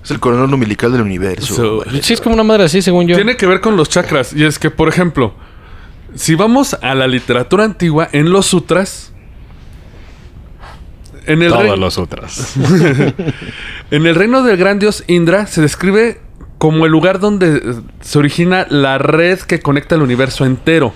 Es 0.02 0.10
el 0.10 0.18
coronel 0.20 0.52
umbilical 0.54 0.90
del 0.92 1.02
universo. 1.02 1.54
So, 1.54 1.84
Sí, 2.00 2.14
es 2.14 2.20
como 2.22 2.34
una 2.34 2.44
madre 2.44 2.64
así, 2.64 2.80
según 2.80 3.06
yo. 3.06 3.16
Tiene 3.16 3.36
que 3.36 3.46
ver 3.46 3.60
con 3.60 3.76
los 3.76 3.90
chakras. 3.90 4.32
Y 4.32 4.44
es 4.44 4.58
que, 4.58 4.70
por 4.70 4.88
ejemplo, 4.88 5.34
si 6.14 6.34
vamos 6.34 6.74
a 6.80 6.94
la 6.94 7.06
literatura 7.06 7.64
antigua, 7.64 8.08
en 8.12 8.30
los 8.32 8.46
sutras. 8.46 9.12
En 11.32 11.42
el, 11.42 11.50
Todos 11.50 11.62
rei- 11.64 11.78
los 11.78 11.98
otras. 11.98 12.54
en 13.90 14.06
el 14.06 14.14
reino 14.14 14.42
del 14.42 14.56
gran 14.56 14.78
dios 14.78 15.04
Indra 15.06 15.46
se 15.46 15.60
describe 15.60 16.20
como 16.58 16.86
el 16.86 16.92
lugar 16.92 17.20
donde 17.20 17.56
eh, 17.56 17.62
se 18.00 18.18
origina 18.18 18.66
la 18.68 18.98
red 18.98 19.38
que 19.40 19.60
conecta 19.60 19.94
el 19.94 20.02
universo 20.02 20.44
entero. 20.44 20.92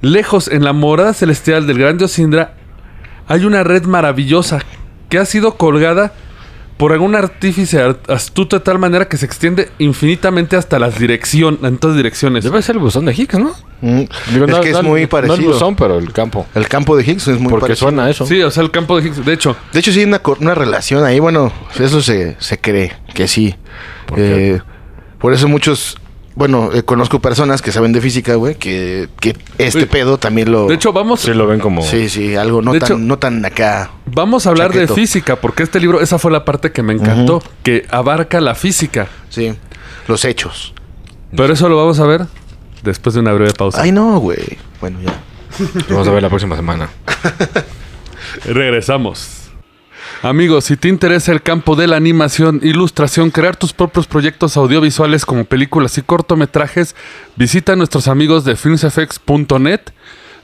Lejos, 0.00 0.48
en 0.48 0.64
la 0.64 0.72
morada 0.72 1.12
celestial 1.14 1.66
del 1.66 1.78
gran 1.78 1.98
dios 1.98 2.18
Indra, 2.18 2.54
hay 3.28 3.44
una 3.44 3.62
red 3.62 3.84
maravillosa 3.84 4.60
que 5.08 5.18
ha 5.18 5.24
sido 5.24 5.56
colgada 5.56 6.12
por 6.82 6.92
algún 6.92 7.14
artífice 7.14 7.80
ar- 7.80 8.00
astuto 8.08 8.58
de 8.58 8.64
tal 8.64 8.76
manera 8.76 9.06
que 9.06 9.16
se 9.16 9.24
extiende 9.24 9.68
infinitamente 9.78 10.56
hasta 10.56 10.80
las 10.80 10.98
direcciones, 10.98 11.62
en 11.62 11.78
todas 11.78 11.96
direcciones. 11.96 12.42
Debe 12.42 12.60
ser 12.60 12.74
el 12.74 12.80
buzón 12.80 13.04
de 13.04 13.12
Higgs, 13.14 13.38
¿no? 13.38 13.52
Mm. 13.82 14.00
Digo, 14.32 14.44
es 14.46 14.50
no- 14.50 14.60
que 14.60 14.70
es 14.70 14.76
no- 14.78 14.82
muy 14.82 15.02
No 15.02 15.08
parecido. 15.08 15.36
el 15.38 15.44
buzón, 15.46 15.76
pero 15.76 15.96
el 16.00 16.12
campo. 16.12 16.44
El 16.56 16.66
campo 16.66 16.96
de 16.96 17.04
Higgs 17.04 17.28
es 17.28 17.38
muy 17.38 17.50
Porque 17.50 17.66
parecido. 17.66 17.86
suena 17.90 18.10
eso. 18.10 18.26
Sí, 18.26 18.42
o 18.42 18.50
sea, 18.50 18.64
el 18.64 18.72
campo 18.72 19.00
de 19.00 19.06
Higgs. 19.06 19.24
De 19.24 19.32
hecho, 19.32 19.54
De 19.72 19.78
hecho, 19.78 19.92
sí 19.92 20.00
hay 20.00 20.06
una, 20.40 20.54
relación 20.56 21.04
ahí. 21.04 21.20
Bueno, 21.20 21.52
eso 21.78 22.02
se, 22.02 22.34
se 22.40 22.58
cree 22.58 22.92
que 23.14 23.28
sí. 23.28 23.54
¿Por? 24.06 24.18
Eh, 24.18 24.60
por 25.20 25.32
eso 25.34 25.46
muchos... 25.46 25.96
Bueno, 26.34 26.70
eh, 26.72 26.82
conozco 26.82 27.20
personas 27.20 27.60
que 27.60 27.72
saben 27.72 27.92
de 27.92 28.00
física, 28.00 28.36
güey, 28.36 28.54
que, 28.54 29.08
que 29.20 29.36
este 29.58 29.80
Uy. 29.80 29.84
pedo 29.86 30.16
también 30.18 30.50
lo... 30.50 30.66
de 30.66 30.74
hecho, 30.74 30.92
vamos, 30.92 31.20
Sí 31.20 31.34
lo 31.34 31.46
ven 31.46 31.60
como... 31.60 31.82
Sí, 31.82 32.08
sí, 32.08 32.36
algo 32.36 32.62
no, 32.62 32.72
De 32.72 32.80
tan, 32.80 32.86
hecho- 32.92 32.98
no 32.98 33.18
tan 33.18 33.44
acá. 33.44 33.90
vamos 34.06 34.46
a 34.46 34.50
hablar 34.50 34.68
Chaqueto. 34.72 34.94
de 34.94 35.00
física, 35.00 35.36
porque 35.36 35.62
este 35.62 35.78
libro, 35.78 36.00
esa 36.00 36.18
fue 36.18 36.30
la 36.32 36.44
parte 36.44 36.72
que 36.72 36.82
me 36.82 36.94
encantó, 36.94 37.42
que 37.62 37.86
abarca 37.90 38.40
la 38.40 38.54
física. 38.54 39.08
Sí, 39.28 39.54
los 40.08 40.24
hechos. 40.24 40.72
Pero 41.36 41.52
eso 41.52 41.68
lo 41.68 41.76
vamos 41.76 42.00
a 42.00 42.06
ver 42.06 42.26
después 42.82 43.12
de 43.14 43.20
una 43.20 43.32
breve 43.32 43.52
pausa. 43.52 43.82
Ay, 43.82 43.92
no, 43.92 44.18
güey. 44.18 44.58
Bueno, 44.80 45.00
ya. 45.02 45.14
Lo 45.88 45.96
Vamos 45.96 46.08
a 46.08 46.12
ver 46.12 46.22
la 46.22 46.28
próxima 46.30 46.56
semana. 46.56 46.88
Regresamos. 48.44 49.41
Amigos, 50.20 50.64
si 50.64 50.76
te 50.76 50.88
interesa 50.88 51.32
el 51.32 51.42
campo 51.42 51.74
de 51.74 51.86
la 51.86 51.96
animación, 51.96 52.60
ilustración, 52.62 53.30
crear 53.30 53.56
tus 53.56 53.72
propios 53.72 54.06
proyectos 54.06 54.56
audiovisuales 54.56 55.24
como 55.24 55.44
películas 55.44 55.96
y 55.98 56.02
cortometrajes, 56.02 56.94
visita 57.36 57.72
a 57.72 57.76
nuestros 57.76 58.06
amigos 58.06 58.44
de 58.44 58.56
filmsfx.net, 58.56 59.80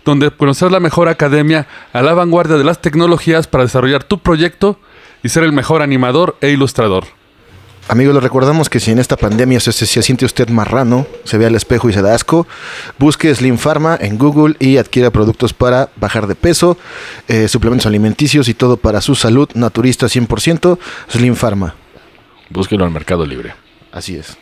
donde 0.04 0.30
conocer 0.30 0.72
la 0.72 0.80
mejor 0.80 1.08
academia 1.08 1.66
a 1.92 2.02
la 2.02 2.14
vanguardia 2.14 2.56
de 2.56 2.64
las 2.64 2.80
tecnologías 2.80 3.46
para 3.46 3.64
desarrollar 3.64 4.04
tu 4.04 4.18
proyecto 4.18 4.80
y 5.22 5.28
ser 5.28 5.44
el 5.44 5.52
mejor 5.52 5.82
animador 5.82 6.36
e 6.40 6.50
ilustrador. 6.50 7.17
Amigos, 7.90 8.12
les 8.14 8.22
recordamos 8.22 8.68
que 8.68 8.80
si 8.80 8.90
en 8.90 8.98
esta 8.98 9.16
pandemia 9.16 9.60
se, 9.60 9.72
se- 9.72 9.86
se 9.86 10.02
siente 10.02 10.26
usted 10.26 10.48
marrano, 10.50 11.06
se 11.24 11.38
ve 11.38 11.46
al 11.46 11.54
espejo 11.54 11.88
y 11.88 11.94
se 11.94 12.02
da 12.02 12.14
asco, 12.14 12.46
busque 12.98 13.34
Slim 13.34 13.56
Pharma 13.56 13.96
en 13.98 14.18
Google 14.18 14.56
y 14.58 14.76
adquiera 14.76 15.10
productos 15.10 15.54
para 15.54 15.88
bajar 15.96 16.26
de 16.26 16.34
peso, 16.34 16.76
eh, 17.28 17.48
suplementos 17.48 17.86
alimenticios 17.86 18.48
y 18.48 18.54
todo 18.54 18.76
para 18.76 19.00
su 19.00 19.14
salud, 19.14 19.48
naturista 19.54 20.06
100%, 20.06 20.78
Slim 21.08 21.34
Pharma. 21.34 21.74
Búsquelo 22.50 22.84
al 22.84 22.90
Mercado 22.90 23.24
Libre. 23.24 23.54
Así 23.90 24.16
es. 24.16 24.36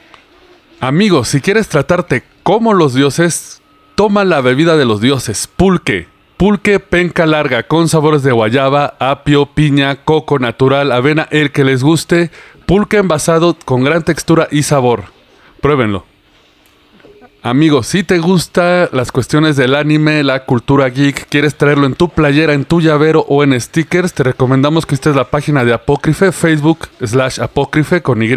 Amigos, 0.81 1.29
si 1.29 1.41
quieres 1.41 1.69
tratarte 1.69 2.25
como 2.43 2.75
los 2.75 2.95
dioses, 2.95 3.63
toma 3.95 4.25
la 4.25 4.41
bebida 4.41 4.77
de 4.77 4.85
los 4.87 5.01
dioses, 5.01 5.47
pulque. 5.47 6.09
Pulque 6.37 6.81
penca 6.81 7.25
larga 7.25 7.63
con 7.63 7.89
sabores 7.89 8.23
de 8.23 8.31
guayaba, 8.33 8.95
apio, 8.99 9.47
piña, 9.47 10.05
coco 10.05 10.39
natural, 10.39 10.93
avena, 10.93 11.27
el 11.31 11.51
que 11.51 11.65
les 11.65 11.83
guste. 11.83 12.31
Pulque 12.67 12.97
envasado 12.97 13.57
con 13.65 13.85
gran 13.85 14.03
textura 14.03 14.49
y 14.51 14.65
sabor. 14.65 15.05
Pruébenlo. 15.61 16.05
Amigos, 17.43 17.87
si 17.87 18.03
te 18.03 18.19
gustan 18.19 18.89
las 18.91 19.13
cuestiones 19.13 19.55
del 19.55 19.77
anime, 19.77 20.25
la 20.25 20.45
cultura 20.47 20.89
geek, 20.89 21.29
quieres 21.29 21.55
traerlo 21.55 21.87
en 21.87 21.95
tu 21.95 22.09
playera, 22.09 22.55
en 22.55 22.65
tu 22.65 22.81
llavero 22.81 23.25
o 23.29 23.45
en 23.45 23.59
stickers, 23.61 24.13
te 24.15 24.25
recomendamos 24.25 24.85
que 24.85 24.97
estés 24.97 25.15
la 25.15 25.31
página 25.31 25.65
de 25.65 25.73
Apócrife, 25.73 26.33
Facebook 26.33 26.89
slash 27.05 27.41
Apócrife 27.41 28.03
con 28.03 28.21
Y, 28.21 28.29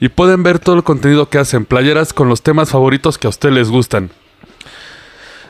y 0.00 0.08
pueden 0.08 0.42
ver 0.42 0.58
todo 0.58 0.74
el 0.74 0.82
contenido 0.82 1.28
que 1.28 1.38
hacen, 1.38 1.64
playeras 1.64 2.12
con 2.12 2.28
los 2.28 2.42
temas 2.42 2.70
favoritos 2.70 3.18
que 3.18 3.28
a 3.28 3.30
ustedes 3.30 3.54
les 3.54 3.70
gustan. 3.70 4.10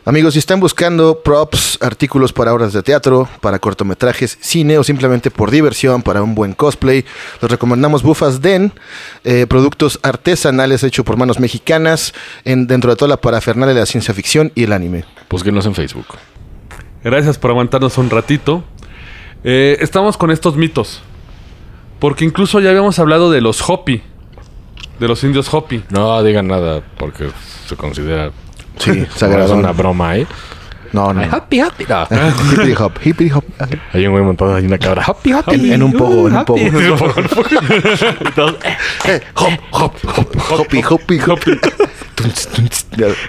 Amigos, 0.07 0.35
si 0.35 0.39
están 0.39 0.61
buscando 0.61 1.23
props, 1.23 1.79
artículos 1.81 2.35
para 2.35 2.53
obras 2.53 2.75
de 2.75 2.83
teatro, 2.83 3.27
para 3.41 3.59
cortometrajes, 3.59 4.37
cine 4.39 4.77
o 4.77 4.85
simplemente 4.85 5.31
por 5.31 5.51
diversión, 5.51 6.03
para 6.03 6.23
un 6.23 6.35
buen 6.35 6.53
cosplay, 6.53 7.07
les 7.41 7.51
recomendamos 7.51 8.03
Bufas 8.03 8.43
Den, 8.43 8.73
eh, 9.25 9.47
productos 9.49 9.99
artesanales 10.03 10.83
hechos 10.83 11.07
por 11.07 11.17
manos 11.17 11.41
mexicanas, 11.41 12.13
en, 12.45 12.67
dentro 12.67 12.91
de 12.91 12.97
toda 12.97 13.09
la 13.09 13.17
parafernalia 13.17 13.73
de 13.73 13.81
la 13.81 13.87
ciencia 13.87 14.13
ficción 14.13 14.53
y 14.55 14.65
el 14.65 14.75
anime. 14.75 15.07
Búsquenos 15.31 15.65
en 15.65 15.75
Facebook. 15.75 16.07
Gracias 17.03 17.39
por 17.39 17.53
aguantarnos 17.53 17.97
un 17.97 18.11
ratito. 18.11 18.63
Eh, 19.43 19.79
estamos 19.81 20.19
con 20.19 20.31
estos 20.31 20.55
mitos. 20.55 21.01
Porque 21.99 22.27
incluso 22.27 22.61
ya 22.61 22.69
habíamos 22.69 22.99
hablado 22.99 23.31
de 23.31 23.41
los 23.41 23.67
Hopi. 23.67 24.03
De 25.01 25.09
los 25.09 25.25
indios 25.25 25.49
Hopi. 25.53 25.83
No 25.89 26.23
digan 26.23 26.47
nada 26.47 26.83
porque 26.99 27.31
se 27.67 27.75
considera 27.75 28.33
Sí, 28.79 28.91
es 29.09 29.15
sagrado. 29.15 29.55
una 29.55 29.73
broma 29.73 30.11
ahí. 30.11 30.27
No, 30.93 31.13
no. 31.13 31.23
Happy, 31.23 31.59
happy. 31.59 31.85
No. 31.89 32.07
Hippity 32.53 32.73
hop, 32.81 32.93
hippity 33.05 33.31
hop. 33.33 33.43
Hay 33.93 34.07
un 34.07 34.13
güey 34.13 34.23
montado 34.25 34.55
ahí 34.55 34.65
una 34.65 34.79
cabra. 34.79 35.03
Happy, 35.05 35.33
happy. 35.33 35.55
En, 35.57 35.73
en 35.73 35.83
un 35.83 35.93
poco, 35.93 36.29
en 36.29 36.37
un 36.37 36.45
poco. 36.45 36.61
Entonces, 36.61 38.05
Eh, 39.07 39.21
hop, 39.35 39.53
hop, 39.73 39.93
hop, 40.17 40.61
hoppy, 40.61 40.83
hoppy, 40.89 41.21
hoppy. 41.21 41.59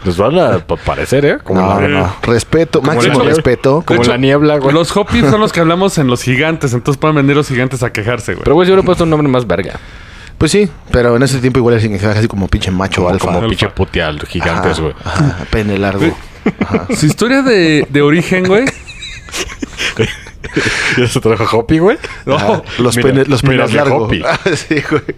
Nos 0.05 0.17
van 0.17 0.39
a 0.39 0.60
pa- 0.60 0.75
parecer, 0.75 1.25
¿eh? 1.25 1.38
Como, 1.43 1.62
No, 1.62 1.81
la, 1.81 1.88
no. 1.88 2.15
Respeto, 2.21 2.81
como 2.81 2.93
máximo 2.93 3.19
respeto. 3.21 3.84
Como 3.86 4.01
hecho, 4.01 4.12
la 4.12 4.17
niebla, 4.17 4.58
güey. 4.58 4.73
Los 4.73 4.95
Hopi 4.95 5.21
son 5.21 5.41
los 5.41 5.51
que 5.51 5.60
hablamos 5.60 5.97
en 5.97 6.08
los 6.08 6.21
gigantes. 6.21 6.73
Entonces 6.73 6.99
pueden 6.99 7.15
venir 7.15 7.36
los 7.36 7.47
gigantes 7.47 7.81
a 7.84 7.91
quejarse, 7.91 8.34
güey. 8.34 8.43
Pero, 8.43 8.55
güey, 8.55 8.67
yo 8.67 8.73
hubiera 8.75 8.86
puesto 8.86 9.03
un 9.05 9.10
nombre 9.10 9.27
más 9.27 9.47
verga. 9.47 9.79
Pues 10.38 10.52
sí, 10.52 10.69
pero 10.91 11.15
en 11.15 11.24
ese 11.24 11.39
tiempo 11.39 11.60
igual 11.60 11.80
significaba 11.80 12.13
así 12.19 12.28
como 12.28 12.48
pinche 12.48 12.69
macho 12.71 13.02
Como, 13.02 13.10
alfa. 13.13 13.26
como 13.26 13.38
Alfa. 13.39 13.50
pinche 13.50 13.69
puteal, 13.69 14.19
gigantes, 14.28 14.80
güey. 14.80 14.93
ajá, 15.04 15.45
pene 15.50 15.78
largo. 15.78 16.06
Ajá. 16.60 16.88
Su 16.95 17.06
historia 17.06 17.41
de, 17.41 17.88
de 17.89 18.02
origen, 18.02 18.43
güey. 18.45 18.65
¿Ya 20.97 21.08
se 21.08 21.19
trajo 21.19 21.58
Hopi, 21.60 21.79
güey? 21.79 21.97
Ajá, 22.27 22.62
los 22.79 22.95
Mira, 22.97 23.10
penes, 23.10 23.27
los 23.27 23.41
penes 23.41 23.73
largos. 23.73 24.03
Hopi. 24.03 24.23
sí, 24.55 24.75
güey. 24.89 25.03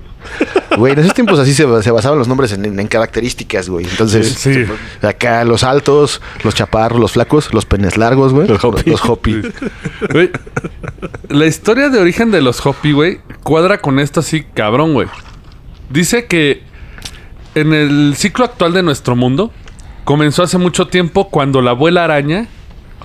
Güey, 0.77 0.93
en 0.93 0.99
esos 0.99 1.13
tiempos 1.13 1.39
así 1.39 1.53
se, 1.53 1.63
se 1.81 1.89
basaban 1.91 2.19
los 2.19 2.27
nombres 2.27 2.51
en, 2.51 2.63
en- 2.65 2.79
en 2.79 2.87
características, 2.87 3.69
güey. 3.69 3.85
Entonces, 3.85 4.27
Sí. 4.33 4.65
acá 5.01 5.43
los 5.45 5.63
altos, 5.63 6.21
los 6.43 6.53
chaparros, 6.53 6.99
los 6.99 7.13
flacos, 7.13 7.51
los 7.53 7.65
penes 7.65 7.97
largos, 7.97 8.33
güey. 8.33 8.47
Los 8.47 8.63
Hopi. 8.63 8.89
Los 8.91 9.03
hopi. 9.05 9.41
Güey, 10.11 10.29
La 11.29 11.45
historia 11.45 11.87
de 11.89 11.97
origen 11.99 12.29
de 12.29 12.41
los 12.41 12.63
Hopi, 12.63 12.91
güey, 12.91 13.21
cuadra 13.41 13.79
con 13.79 13.99
esto 13.99 14.19
así 14.19 14.43
cabrón, 14.53 14.93
güey. 14.93 15.07
Dice 15.89 16.25
que 16.25 16.61
en 17.55 17.73
el 17.73 18.13
ciclo 18.17 18.43
actual 18.45 18.73
de 18.73 18.83
nuestro 18.83 19.15
mundo 19.15 19.51
comenzó 20.03 20.43
hace 20.43 20.57
mucho 20.57 20.87
tiempo 20.87 21.29
cuando 21.29 21.61
la 21.61 21.71
abuela 21.71 22.03
araña 22.03 22.47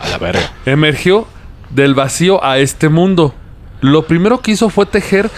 A 0.01 0.09
la 0.09 0.19
verga. 0.19 0.53
emergió 0.67 1.27
del 1.75 1.95
vacío 1.95 2.45
a 2.45 2.59
este 2.59 2.89
mundo. 2.89 3.35
Lo 3.81 4.07
primero 4.07 4.41
que 4.41 4.53
hizo 4.53 4.71
fue 4.71 4.87
tejer 4.87 5.31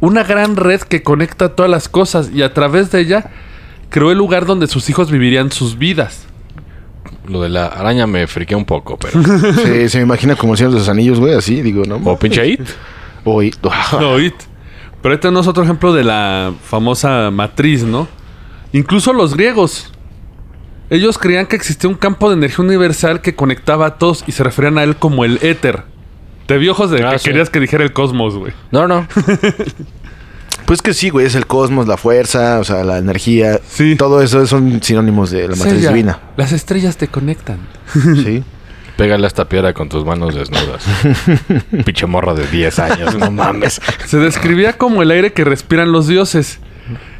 una 0.00 0.22
gran 0.22 0.56
red 0.56 0.80
que 0.82 1.02
conecta 1.02 1.54
todas 1.54 1.70
las 1.70 1.88
cosas 1.88 2.30
y 2.32 2.42
a 2.42 2.52
través 2.54 2.90
de 2.90 3.00
ella 3.00 3.30
creó 3.88 4.10
el 4.10 4.18
lugar 4.18 4.46
donde 4.46 4.66
sus 4.66 4.88
hijos 4.90 5.10
vivirían 5.10 5.50
sus 5.50 5.78
vidas. 5.78 6.26
Lo 7.26 7.40
de 7.40 7.48
la 7.48 7.66
araña 7.66 8.06
me 8.06 8.26
friqué 8.26 8.54
un 8.54 8.64
poco, 8.66 8.98
pero... 8.98 9.22
Se, 9.54 9.88
se 9.88 9.98
me 9.98 10.04
imagina 10.04 10.36
como 10.36 10.52
el 10.52 10.58
Señor 10.58 10.72
de 10.72 10.78
los 10.80 10.88
Anillos, 10.88 11.18
güey, 11.18 11.34
así, 11.34 11.62
digo, 11.62 11.84
¿no? 11.84 11.96
O 12.04 12.18
pinche 12.18 12.46
It. 12.46 12.60
Oí. 13.24 13.52
No, 13.98 14.20
it. 14.20 14.34
Pero 15.00 15.14
ahí 15.14 15.20
tenemos 15.20 15.46
otro 15.46 15.64
ejemplo 15.64 15.92
de 15.92 16.04
la 16.04 16.52
famosa 16.62 17.30
matriz, 17.30 17.82
¿no? 17.84 18.08
Incluso 18.72 19.12
los 19.12 19.34
griegos. 19.34 19.92
Ellos 20.90 21.18
creían 21.18 21.46
que 21.46 21.56
existía 21.56 21.88
un 21.88 21.96
campo 21.96 22.28
de 22.28 22.36
energía 22.36 22.64
universal 22.64 23.20
que 23.22 23.34
conectaba 23.34 23.86
a 23.86 23.98
todos 23.98 24.24
y 24.26 24.32
se 24.32 24.44
referían 24.44 24.78
a 24.78 24.82
él 24.84 24.96
como 24.96 25.24
el 25.24 25.38
éter. 25.42 25.84
Te 26.46 26.58
vi 26.58 26.68
ojos 26.68 26.90
de 26.90 27.02
Ah, 27.04 27.12
que 27.12 27.18
sí. 27.18 27.24
querías 27.30 27.48
que 27.50 27.58
dijera 27.60 27.82
el 27.84 27.92
cosmos, 27.92 28.36
güey. 28.36 28.52
No, 28.70 28.86
no. 28.86 29.06
Pues 30.66 30.80
que 30.80 30.94
sí, 30.94 31.10
güey, 31.10 31.26
es 31.26 31.34
el 31.34 31.46
cosmos, 31.46 31.86
la 31.86 31.98
fuerza, 31.98 32.58
o 32.58 32.64
sea, 32.64 32.84
la 32.84 32.96
energía. 32.96 33.60
Sí. 33.68 33.96
Todo 33.96 34.22
eso 34.22 34.46
son 34.46 34.82
sinónimos 34.82 35.30
de 35.30 35.42
la 35.48 35.56
matriz 35.56 35.74
Sella, 35.74 35.88
divina. 35.90 36.20
Las 36.38 36.52
estrellas 36.52 36.96
te 36.96 37.08
conectan. 37.08 37.58
Sí. 37.92 38.42
Pégale 38.96 39.24
a 39.24 39.26
esta 39.26 39.46
piedra 39.46 39.74
con 39.74 39.90
tus 39.90 40.06
manos 40.06 40.34
desnudas. 40.34 40.86
pinche 41.84 42.06
morra 42.06 42.32
de 42.32 42.46
10 42.46 42.78
años, 42.78 43.14
no 43.18 43.30
mames. 43.30 43.80
Se 44.06 44.16
describía 44.18 44.78
como 44.78 45.02
el 45.02 45.10
aire 45.10 45.32
que 45.34 45.44
respiran 45.44 45.92
los 45.92 46.06
dioses. 46.06 46.60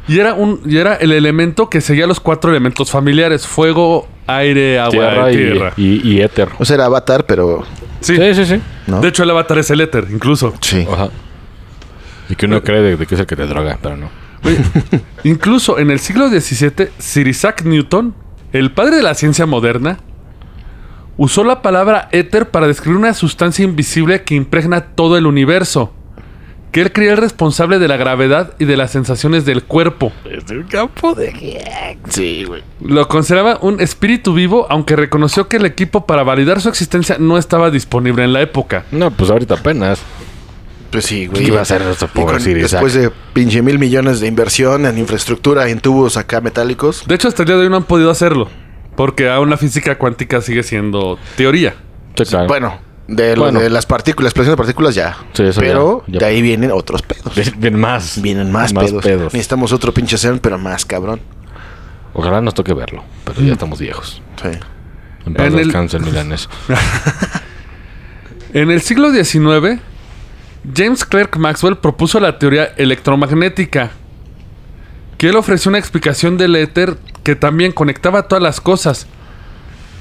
Y 0.07 0.19
era, 0.19 0.33
un, 0.35 0.61
y 0.65 0.77
era 0.77 0.95
el 0.95 1.11
elemento 1.11 1.69
que 1.69 1.81
seguía 1.81 2.05
los 2.05 2.19
cuatro 2.19 2.51
elementos 2.51 2.91
familiares: 2.91 3.47
fuego, 3.47 4.07
aire, 4.27 4.79
agua 4.79 4.91
Tierra 4.91 5.31
y 5.31 5.35
tierra. 5.35 5.73
y, 5.77 6.07
y 6.09 6.21
éter. 6.21 6.49
O 6.59 6.65
sea, 6.65 6.75
era 6.75 6.85
avatar, 6.85 7.25
pero. 7.25 7.63
Sí. 8.01 8.15
Sí, 8.15 8.35
sí, 8.35 8.45
sí. 8.45 8.61
¿No? 8.87 9.01
De 9.01 9.07
hecho, 9.07 9.23
el 9.23 9.29
avatar 9.31 9.57
es 9.57 9.69
el 9.71 9.81
éter, 9.81 10.05
incluso. 10.11 10.53
Sí. 10.61 10.85
Ajá. 10.91 11.09
Y 12.29 12.35
que 12.35 12.45
uno 12.45 12.61
cree 12.61 12.81
de, 12.81 12.97
de 12.97 13.05
que 13.05 13.15
es 13.15 13.21
el 13.21 13.27
que 13.27 13.35
te 13.35 13.47
droga, 13.47 13.79
pero 13.81 13.97
no. 13.97 14.09
Güey, 14.43 14.57
Incluso 15.23 15.79
en 15.79 15.89
el 15.89 15.99
siglo 15.99 16.29
XVII, 16.29 16.89
Sir 16.99 17.27
Isaac 17.27 17.63
Newton, 17.63 18.13
el 18.53 18.71
padre 18.71 18.97
de 18.97 19.03
la 19.03 19.15
ciencia 19.15 19.45
moderna, 19.47 19.97
usó 21.17 21.43
la 21.43 21.61
palabra 21.61 22.09
éter 22.11 22.49
para 22.51 22.67
describir 22.67 22.97
una 22.99 23.13
sustancia 23.13 23.63
invisible 23.63 24.23
que 24.23 24.35
impregna 24.35 24.81
todo 24.81 25.17
el 25.17 25.25
universo, 25.25 25.93
que 26.75 26.81
él 26.81 26.91
creía 26.91 27.11
el 27.11 27.17
responsable 27.17 27.79
de 27.79 27.87
la 27.87 27.95
gravedad 27.95 28.51
y 28.59 28.65
de 28.65 28.75
las 28.75 28.91
sensaciones 28.91 29.45
del 29.45 29.63
cuerpo. 29.63 30.11
Es 30.29 30.43
un 30.51 30.63
campo 30.63 31.15
de... 31.15 31.97
Sí, 32.09 32.43
güey. 32.43 32.63
Lo 32.81 33.07
consideraba 33.07 33.59
un 33.61 33.79
espíritu 33.79 34.33
vivo, 34.33 34.67
aunque 34.69 34.97
reconoció 34.97 35.47
que 35.47 35.55
el 35.55 35.65
equipo 35.65 36.05
para 36.05 36.23
validar 36.23 36.59
su 36.59 36.67
existencia 36.67 37.15
no 37.17 37.37
estaba 37.37 37.71
disponible 37.71 38.25
en 38.25 38.33
la 38.33 38.41
época. 38.41 38.83
No, 38.91 39.09
pues 39.09 39.31
ahorita 39.31 39.53
apenas. 39.53 40.01
Pues 40.91 41.05
sí, 41.05 41.27
güey. 41.27 41.43
¿Qué 41.43 41.47
iba 41.47 41.59
a 41.59 41.61
hacer 41.61 41.81
nuestro 41.81 42.09
pobre 42.09 42.33
con- 42.33 42.41
Sir 42.41 42.57
Isaac? 42.57 42.81
Después 42.83 42.93
de 42.93 43.09
pinche 43.31 43.61
mil 43.61 43.79
millones 43.79 44.19
de 44.19 44.27
inversión 44.27 44.85
en 44.85 44.97
infraestructura, 44.97 45.69
en 45.69 45.79
tubos 45.79 46.17
acá 46.17 46.41
metálicos. 46.41 47.05
De 47.07 47.15
hecho, 47.15 47.29
hasta 47.29 47.43
el 47.43 47.47
día 47.47 47.55
de 47.55 47.61
hoy 47.63 47.69
no 47.69 47.77
han 47.77 47.83
podido 47.85 48.11
hacerlo, 48.11 48.49
porque 48.97 49.29
aún 49.29 49.49
la 49.49 49.55
física 49.55 49.97
cuántica 49.97 50.41
sigue 50.41 50.61
siendo 50.63 51.17
teoría. 51.37 51.73
Sí, 52.17 52.25
claro. 52.25 52.47
Bueno, 52.47 52.79
de, 53.07 53.35
lo 53.35 53.43
Bueno. 53.43 53.59
de 53.59 53.69
las 53.69 53.85
partículas, 53.85 54.31
explosión 54.31 54.53
de 54.53 54.57
partículas 54.57 54.95
ya. 54.95 55.17
Sí, 55.33 55.43
eso 55.43 55.59
pero 55.61 56.03
ya- 56.07 56.13
ya. 56.13 56.19
de 56.19 56.25
ahí 56.25 56.41
vienen 56.41 56.71
otros 56.71 57.01
pedos. 57.01 57.33
Bien 57.57 57.79
más. 57.79 58.21
Vienen 58.21 58.51
más, 58.51 58.73
pedos. 58.73 59.03
Necesitamos 59.33 59.71
otro 59.73 59.93
pinche 59.93 60.17
CERN, 60.17 60.39
pero 60.39 60.57
más 60.57 60.85
cabrón. 60.85 61.21
Ojalá 62.13 62.41
nos 62.41 62.53
toque 62.53 62.73
verlo, 62.73 63.03
pero 63.25 63.41
ya 63.41 63.53
estamos 63.53 63.79
viejos. 63.79 64.21
Sí. 64.41 64.49
En 65.25 65.33
paz 65.33 65.47
En 65.47 65.53
el- 65.59 65.65
descanse 65.65 65.97
el 65.97 66.03
milanés. 66.03 66.49
En 68.53 68.71
el 68.71 68.81
siglo 68.81 69.11
XIX, 69.11 69.81
James 70.73 71.03
Clerk 71.03 71.35
Maxwell 71.37 71.77
propuso 71.77 72.19
la 72.21 72.39
teoría 72.39 72.71
electromagnética, 72.77 73.91
que 75.17 75.27
él 75.29 75.35
ofreció 75.35 75.69
una 75.69 75.77
explicación 75.77 76.37
del 76.37 76.55
éter 76.55 76.97
que 77.23 77.35
también 77.35 77.71
conectaba 77.73 78.27
todas 78.29 78.41
las 78.41 78.61
cosas. 78.61 79.07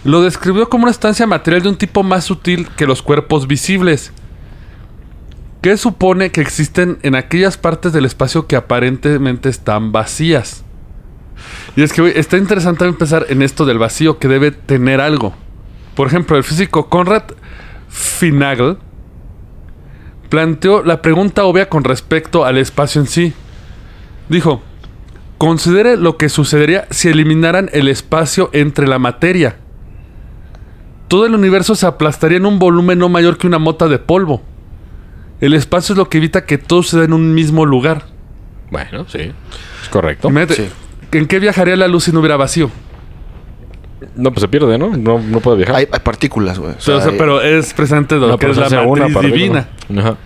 Lo 0.05 0.23
describió 0.23 0.69
como 0.69 0.85
una 0.85 0.90
estancia 0.90 1.27
material 1.27 1.62
de 1.62 1.69
un 1.71 1.77
tipo 1.77 2.03
más 2.03 2.25
sutil 2.25 2.69
que 2.77 2.87
los 2.87 3.01
cuerpos 3.01 3.47
visibles, 3.47 4.12
que 5.62 5.79
supone 5.79 6.31
que 6.31 6.43
existen 6.43 6.99
en 7.03 7.14
aquellas 7.14 7.57
partes 7.57 7.95
del 7.95 8.05
espacio 8.05 8.47
que 8.47 8.57
aparentemente 8.57 9.49
están 9.49 9.93
vacías. 9.93 10.62
Y 11.75 11.83
es 11.83 11.95
que 11.95 12.19
está 12.19 12.37
interesante 12.37 12.85
empezar 12.85 13.27
en 13.31 13.40
esto 13.40 13.64
del 13.64 13.79
vacío 13.79 14.19
que 14.19 14.29
debe 14.29 14.51
tener 14.51 15.01
algo. 15.01 15.35
Por 15.95 16.07
ejemplo, 16.07 16.37
el 16.37 16.45
físico 16.45 16.90
Conrad 16.90 17.23
Finagel 17.88 18.77
planteó 20.29 20.83
la 20.83 21.01
pregunta 21.01 21.45
obvia 21.45 21.69
con 21.71 21.83
respecto 21.83 22.45
al 22.45 22.59
espacio 22.59 23.01
en 23.01 23.07
sí. 23.07 23.33
Dijo, 24.29 24.62
considere 25.38 25.97
lo 25.97 26.19
que 26.19 26.29
sucedería 26.29 26.87
si 26.90 27.09
eliminaran 27.09 27.71
el 27.73 27.88
espacio 27.88 28.51
entre 28.53 28.87
la 28.87 28.99
materia. 28.99 29.57
Todo 31.09 31.27
el 31.27 31.35
universo 31.35 31.75
se 31.75 31.87
aplastaría 31.87 32.38
en 32.38 32.47
un 32.47 32.59
volumen 32.59 32.99
no 32.99 33.09
mayor 33.09 33.37
que 33.38 33.47
una 33.47 33.59
mota 33.59 33.88
de 33.88 33.99
polvo. 33.99 34.43
El 35.40 35.53
espacio 35.55 35.93
es 35.93 35.99
lo 35.99 36.09
que 36.09 36.19
evita 36.19 36.45
que 36.47 36.59
todo 36.59 36.83
se 36.83 36.99
dé 36.99 37.05
en 37.05 37.12
un 37.12 37.35
mismo 37.35 37.67
lugar. 37.67 38.05
Bueno, 38.71 39.05
sí. 39.09 39.33
Es 39.83 39.88
correcto. 39.90 40.29
Imagínate, 40.29 40.55
Sí. 40.55 40.69
¿En 41.12 41.27
qué 41.27 41.38
viajaría 41.38 41.77
la 41.77 41.87
luz 41.87 42.05
si 42.05 42.12
no 42.12 42.19
hubiera 42.21 42.37
vacío? 42.37 42.71
No, 44.17 44.31
pues 44.33 44.40
se 44.43 44.49
pierde, 44.49 44.77
¿no? 44.79 44.97
No, 44.97 45.19
no 45.21 45.40
puede 45.40 45.59
viajar. 45.59 45.77
Hay, 45.77 45.87
hay 45.90 46.01
partículas, 46.01 46.59
güey. 46.59 46.73
O 46.73 46.77
Pero, 46.85 46.99
o 46.99 47.01
sea, 47.01 47.11
hay- 47.12 47.19
pero 47.19 47.40
es 47.40 47.73
presente 47.73 48.17
de 48.17 48.21
lo 48.23 48.29
No, 48.29 48.38
que 48.38 48.47
pero 48.49 48.64
es 48.64 48.71
la 48.73 48.85
matriz 48.85 49.33
divina. 49.33 49.69
Ajá. 49.97 50.17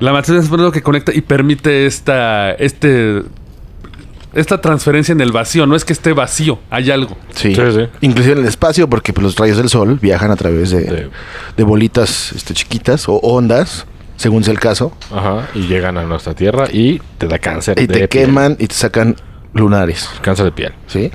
La 0.00 0.12
matriz 0.12 0.36
es 0.44 0.50
lo 0.50 0.72
que 0.72 0.82
conecta 0.82 1.12
y 1.14 1.20
permite 1.20 1.86
esta, 1.86 2.52
este, 2.52 3.22
esta 4.32 4.60
transferencia 4.60 5.12
en 5.12 5.20
el 5.20 5.32
vacío. 5.32 5.66
No 5.66 5.74
es 5.76 5.84
que 5.84 5.92
esté 5.92 6.12
vacío, 6.12 6.58
hay 6.70 6.90
algo. 6.90 7.16
Sí. 7.34 7.54
Sí, 7.54 7.62
sí. 7.74 7.86
Inclusive 8.00 8.34
en 8.34 8.38
el 8.40 8.46
espacio, 8.48 8.88
porque 8.88 9.12
pues, 9.12 9.24
los 9.24 9.36
rayos 9.36 9.56
del 9.56 9.68
sol 9.68 9.98
viajan 10.00 10.30
a 10.30 10.36
través 10.36 10.70
de, 10.70 10.80
De- 10.82 11.10
de 11.56 11.62
bolitas 11.64 12.32
este, 12.32 12.54
chiquitas 12.54 13.08
o 13.08 13.14
ondas, 13.16 13.86
según 14.16 14.44
sea 14.44 14.52
el 14.52 14.60
caso, 14.60 14.92
Ajá. 15.14 15.48
Y 15.54 15.66
llegan 15.66 15.96
a 15.98 16.04
nuestra 16.04 16.34
tierra 16.34 16.66
y 16.72 17.00
te 17.18 17.26
da 17.26 17.38
cáncer 17.38 17.78
y 17.78 17.86
de 17.86 17.94
te 18.00 18.08
piel. 18.08 18.26
queman 18.26 18.56
y 18.58 18.66
te 18.66 18.74
sacan 18.74 19.16
lunares. 19.54 20.08
Cáncer 20.22 20.44
de 20.46 20.52
piel. 20.52 20.72
¿Sí? 20.86 21.10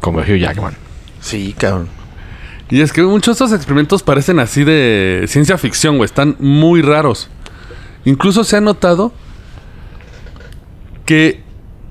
Como 0.00 0.20
Hugh 0.20 0.36
Jackman. 0.38 0.74
Sí, 1.20 1.54
cabrón. 1.58 1.88
Y 2.68 2.80
es 2.80 2.92
que 2.92 3.02
muchos 3.02 3.38
de 3.38 3.44
estos 3.44 3.56
experimentos 3.56 4.02
parecen 4.02 4.38
así 4.38 4.62
de 4.64 5.24
ciencia 5.28 5.56
ficción, 5.56 5.96
güey. 5.96 6.04
Están 6.06 6.36
muy 6.38 6.82
raros. 6.82 7.28
Incluso 8.04 8.44
se 8.44 8.56
ha 8.56 8.60
notado 8.60 9.12
que 11.04 11.42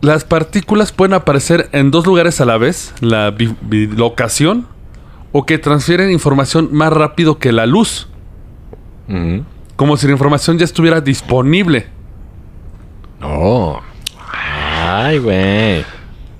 las 0.06 0.24
partículas 0.24 0.91
pueden 0.91 1.14
aparecer 1.14 1.70
en 1.72 1.91
dos 1.91 2.06
lugares 2.06 2.39
a 2.41 2.45
la 2.45 2.58
vez, 2.58 2.93
la 3.01 3.32
bi- 3.32 3.56
bilocación, 3.62 4.68
o 5.32 5.45
que 5.45 5.58
transfieren 5.58 6.12
información 6.12 6.70
más 6.72 6.93
rápido 6.93 7.39
que 7.39 7.51
la 7.51 7.66
luz. 7.66 8.08
Ujú. 9.10 9.43
Como 9.76 9.97
si 9.97 10.06
la 10.08 10.14
información 10.14 10.58
ya 10.58 10.66
estuviera 10.66 11.01
disponible. 11.01 11.88
Ay, 14.88 15.18
güey. 15.20 15.84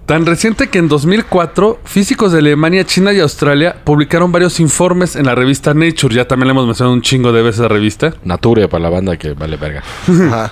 Tan 0.06 0.26
reciente 0.26 0.70
que 0.70 0.78
en 0.78 0.88
2004, 0.88 1.80
físicos 1.84 2.32
de 2.32 2.38
Alemania, 2.38 2.86
China 2.86 3.12
y 3.12 3.20
Australia 3.20 3.76
publicaron 3.84 4.32
varios 4.32 4.60
informes 4.60 5.16
en 5.16 5.26
la 5.26 5.34
revista 5.34 5.74
Nature. 5.74 6.14
Ya 6.16 6.28
también 6.28 6.48
le 6.48 6.52
hemos 6.52 6.68
mencionado 6.68 6.94
un 6.94 7.02
chingo 7.02 7.32
de 7.32 7.42
veces 7.42 7.62
la 7.62 7.68
revista. 7.70 8.14
Nature 8.24 8.68
para 8.68 8.84
la 8.84 8.90
banda 8.90 9.18
que 9.18 9.34
vale 9.34 9.58
verga. 9.58 9.82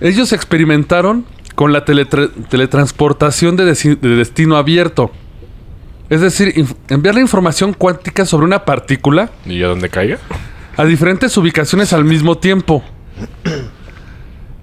Ellos 0.00 0.32
experimentaron 0.32 1.24
con 1.54 1.72
la 1.72 1.84
teletra- 1.84 2.30
teletransportación 2.48 3.56
de, 3.56 3.64
de 3.64 4.08
destino 4.16 4.56
abierto. 4.56 5.10
Es 6.10 6.20
decir, 6.20 6.66
enviar 6.88 7.14
la 7.14 7.20
información 7.22 7.72
cuántica 7.72 8.26
sobre 8.26 8.44
una 8.44 8.64
partícula 8.64 9.30
¿Y 9.46 9.62
a 9.62 9.68
dónde 9.68 9.88
caiga? 9.88 10.18
a 10.76 10.84
diferentes 10.84 11.36
ubicaciones 11.36 11.92
al 11.92 12.04
mismo 12.04 12.36
tiempo. 12.36 12.82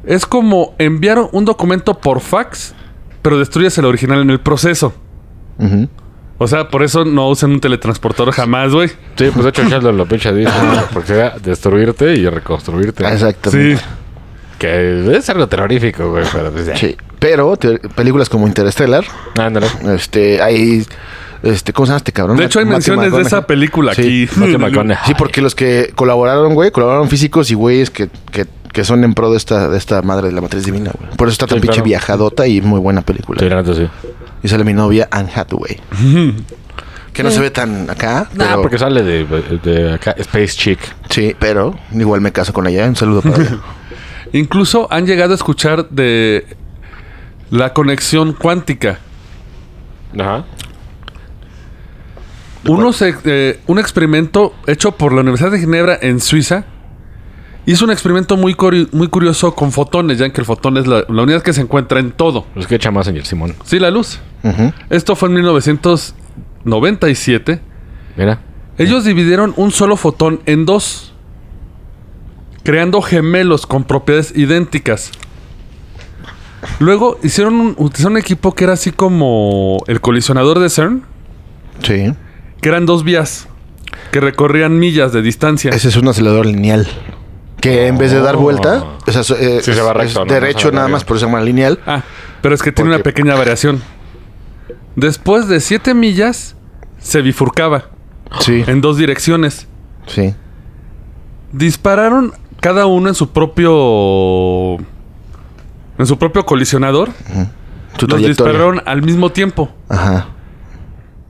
Es 0.05 0.25
como 0.25 0.75
enviar 0.77 1.19
un 1.31 1.45
documento 1.45 1.99
por 1.99 2.21
fax, 2.21 2.73
pero 3.21 3.37
destruyes 3.39 3.77
el 3.77 3.85
original 3.85 4.21
en 4.21 4.29
el 4.29 4.39
proceso. 4.39 4.93
O 6.39 6.47
sea, 6.47 6.69
por 6.69 6.81
eso 6.83 7.05
no 7.05 7.29
usen 7.29 7.51
un 7.51 7.59
teletransportador 7.59 8.33
jamás, 8.33 8.73
güey. 8.73 8.89
Sí, 9.15 9.29
pues 9.31 9.43
de 9.43 9.49
hecho 9.49 9.63
Sheldon 9.63 9.95
lo 9.95 10.07
pinche 10.07 10.33
dice, 10.33 10.51
¿no? 10.51 10.81
porque 10.91 11.07
sería 11.09 11.35
destruirte 11.41 12.15
y 12.15 12.27
reconstruirte. 12.27 13.05
Exactamente. 13.07 13.77
Sí. 13.77 13.83
Que 14.61 15.17
es 15.17 15.27
algo 15.31 15.47
terrorífico, 15.47 16.11
güey, 16.11 16.23
pero 16.31 16.51
pues 16.51 16.67
ya. 16.67 16.77
Sí. 16.77 16.95
Pero 17.17 17.57
te- 17.57 17.79
películas 17.79 18.29
como 18.29 18.45
Interstellar, 18.45 19.03
Ándale. 19.39 19.65
este, 19.95 20.39
hay, 20.39 20.85
este, 21.41 21.73
¿cómo 21.73 21.87
se 21.87 21.89
llama 21.89 21.97
este 21.97 22.11
cabrón? 22.11 22.37
De 22.37 22.45
hecho, 22.45 22.59
hay 22.59 22.65
Matthew 22.65 22.95
menciones 22.97 23.11
de 23.13 23.21
esa 23.23 23.47
película 23.47 23.95
Sí, 23.95 24.27
aquí. 24.31 24.41
Sí, 25.07 25.13
porque 25.17 25.41
los 25.41 25.55
que 25.55 25.91
colaboraron, 25.95 26.53
güey, 26.53 26.69
colaboraron 26.69 27.09
físicos 27.09 27.49
y 27.49 27.55
güeyes 27.55 27.89
que, 27.89 28.09
que, 28.31 28.45
que 28.71 28.83
son 28.83 29.03
en 29.03 29.15
pro 29.15 29.31
de 29.31 29.37
esta, 29.37 29.67
de 29.67 29.79
esta 29.79 30.03
madre 30.03 30.27
de 30.27 30.33
la 30.35 30.41
matriz 30.41 30.63
divina, 30.63 30.91
güey. 30.95 31.09
Por 31.17 31.27
eso 31.27 31.33
está 31.33 31.47
tan 31.47 31.57
Sí, 31.57 31.61
pinche 31.61 31.73
claro. 31.77 31.85
viajadota 31.85 32.45
y 32.47 32.61
muy 32.61 32.79
buena 32.79 33.01
película. 33.01 33.39
Sí, 33.39 33.49
la 33.49 33.63
sí. 33.65 33.87
Y 34.43 34.47
sale 34.47 34.63
mi 34.63 34.73
novia 34.73 35.07
Anne 35.11 35.31
Hathaway. 35.35 35.79
que 37.13 37.23
no 37.23 37.31
se 37.31 37.39
ve 37.39 37.49
tan 37.51 37.89
acá. 37.89 38.29
Nah, 38.35 38.45
pero- 38.49 38.61
porque 38.61 38.77
sale 38.77 39.01
de, 39.01 39.25
de 39.63 39.93
acá, 39.93 40.11
Space 40.19 40.55
Chick. 40.55 40.79
Sí, 41.09 41.35
pero 41.39 41.75
igual 41.91 42.21
me 42.21 42.31
caso 42.31 42.53
con 42.53 42.67
ella. 42.67 42.85
Un 42.87 42.95
saludo 42.95 43.21
para 43.23 43.37
ella. 43.37 43.57
Incluso 44.33 44.87
han 44.91 45.05
llegado 45.05 45.33
a 45.33 45.35
escuchar 45.35 45.89
de 45.89 46.45
la 47.49 47.73
conexión 47.73 48.33
cuántica. 48.33 48.99
Ajá. 50.17 50.45
Unos, 52.67 53.01
eh, 53.01 53.59
un 53.65 53.79
experimento 53.79 54.53
hecho 54.67 54.91
por 54.91 55.13
la 55.13 55.21
Universidad 55.21 55.49
de 55.51 55.59
Ginebra 55.59 55.97
en 55.99 56.19
Suiza 56.19 56.65
hizo 57.65 57.85
un 57.85 57.91
experimento 57.91 58.37
muy, 58.37 58.55
muy 58.91 59.07
curioso 59.07 59.55
con 59.55 59.71
fotones, 59.71 60.19
ya 60.19 60.29
que 60.29 60.41
el 60.41 60.45
fotón 60.45 60.77
es 60.77 60.85
la, 60.87 61.03
la 61.07 61.23
unidad 61.23 61.41
que 61.41 61.53
se 61.53 61.61
encuentra 61.61 61.99
en 61.99 62.11
todo. 62.11 62.45
Los 62.55 62.67
que 62.67 62.75
echa 62.75 62.91
más 62.91 63.07
el 63.07 63.25
Simón. 63.25 63.55
Sí, 63.65 63.79
la 63.79 63.89
luz. 63.91 64.19
Esto 64.89 65.15
fue 65.15 65.29
en 65.29 65.35
1997. 65.35 67.61
Mira. 68.15 68.41
Ellos 68.77 69.05
dividieron 69.05 69.53
un 69.57 69.71
solo 69.71 69.97
fotón 69.97 70.41
en 70.45 70.65
dos, 70.65 71.10
creando 72.63 73.01
gemelos 73.01 73.65
con 73.65 73.83
propiedades 73.83 74.33
idénticas. 74.35 75.11
Luego 76.79 77.19
hicieron 77.23 77.55
un, 77.59 77.75
utilizaron 77.77 78.13
un 78.13 78.17
equipo 78.19 78.53
que 78.53 78.65
era 78.65 78.73
así 78.73 78.91
como 78.91 79.77
el 79.87 79.99
colisionador 80.01 80.59
de 80.59 80.69
CERN, 80.69 81.03
Sí. 81.81 82.13
que 82.61 82.69
eran 82.69 82.85
dos 82.85 83.03
vías 83.03 83.47
que 84.11 84.19
recorrían 84.19 84.77
millas 84.77 85.11
de 85.11 85.21
distancia. 85.21 85.71
Ese 85.71 85.87
es 85.89 85.95
un 85.97 86.07
acelerador 86.07 86.45
lineal. 86.45 86.87
Que 87.59 87.87
en 87.87 87.97
vez 87.97 88.11
de 88.11 88.19
dar 88.21 88.35
Oh. 88.35 88.39
vuelta, 88.41 88.83
o 89.07 89.11
sea, 89.11 89.23
so- 89.23 89.35
eh, 89.37 89.61
Sí, 89.63 89.73
se 89.73 89.81
va 89.81 89.91
es- 89.91 89.97
recto, 89.97 90.21
es 90.23 90.27
¿no? 90.27 90.33
derecho 90.33 90.57
No 90.57 90.61
se 90.61 90.67
va 90.69 90.75
nada 90.75 90.87
más, 90.87 91.03
por 91.03 91.17
eso 91.17 91.25
se 91.25 91.31
llama 91.31 91.41
lineal. 91.43 91.79
Ah, 91.85 92.03
pero 92.41 92.53
es 92.55 92.61
que 92.61 92.71
tiene 92.71 92.89
¿Por 92.89 92.95
una 92.95 93.03
pequeña 93.03 93.35
variación. 93.35 93.81
Después 94.95 95.47
de 95.47 95.59
siete 95.61 95.93
millas, 95.93 96.55
se 96.99 97.21
bifurcaba 97.21 97.85
Sí, 98.39 98.63
en 98.67 98.81
dos 98.81 98.97
direcciones. 98.97 99.67
sí. 100.07 100.33
Dispararon 101.51 102.33
cada 102.61 102.85
uno 102.85 103.09
en 103.09 103.15
su 103.15 103.29
propio. 103.31 104.77
En 105.97 106.05
su 106.05 106.17
propio 106.17 106.45
colisionador. 106.45 107.09
Tu 107.97 108.07
Los 108.07 108.19
trayectoria. 108.19 108.27
dispararon 108.29 108.81
al 108.85 109.01
mismo 109.01 109.31
tiempo. 109.31 109.69
Ajá. 109.89 110.27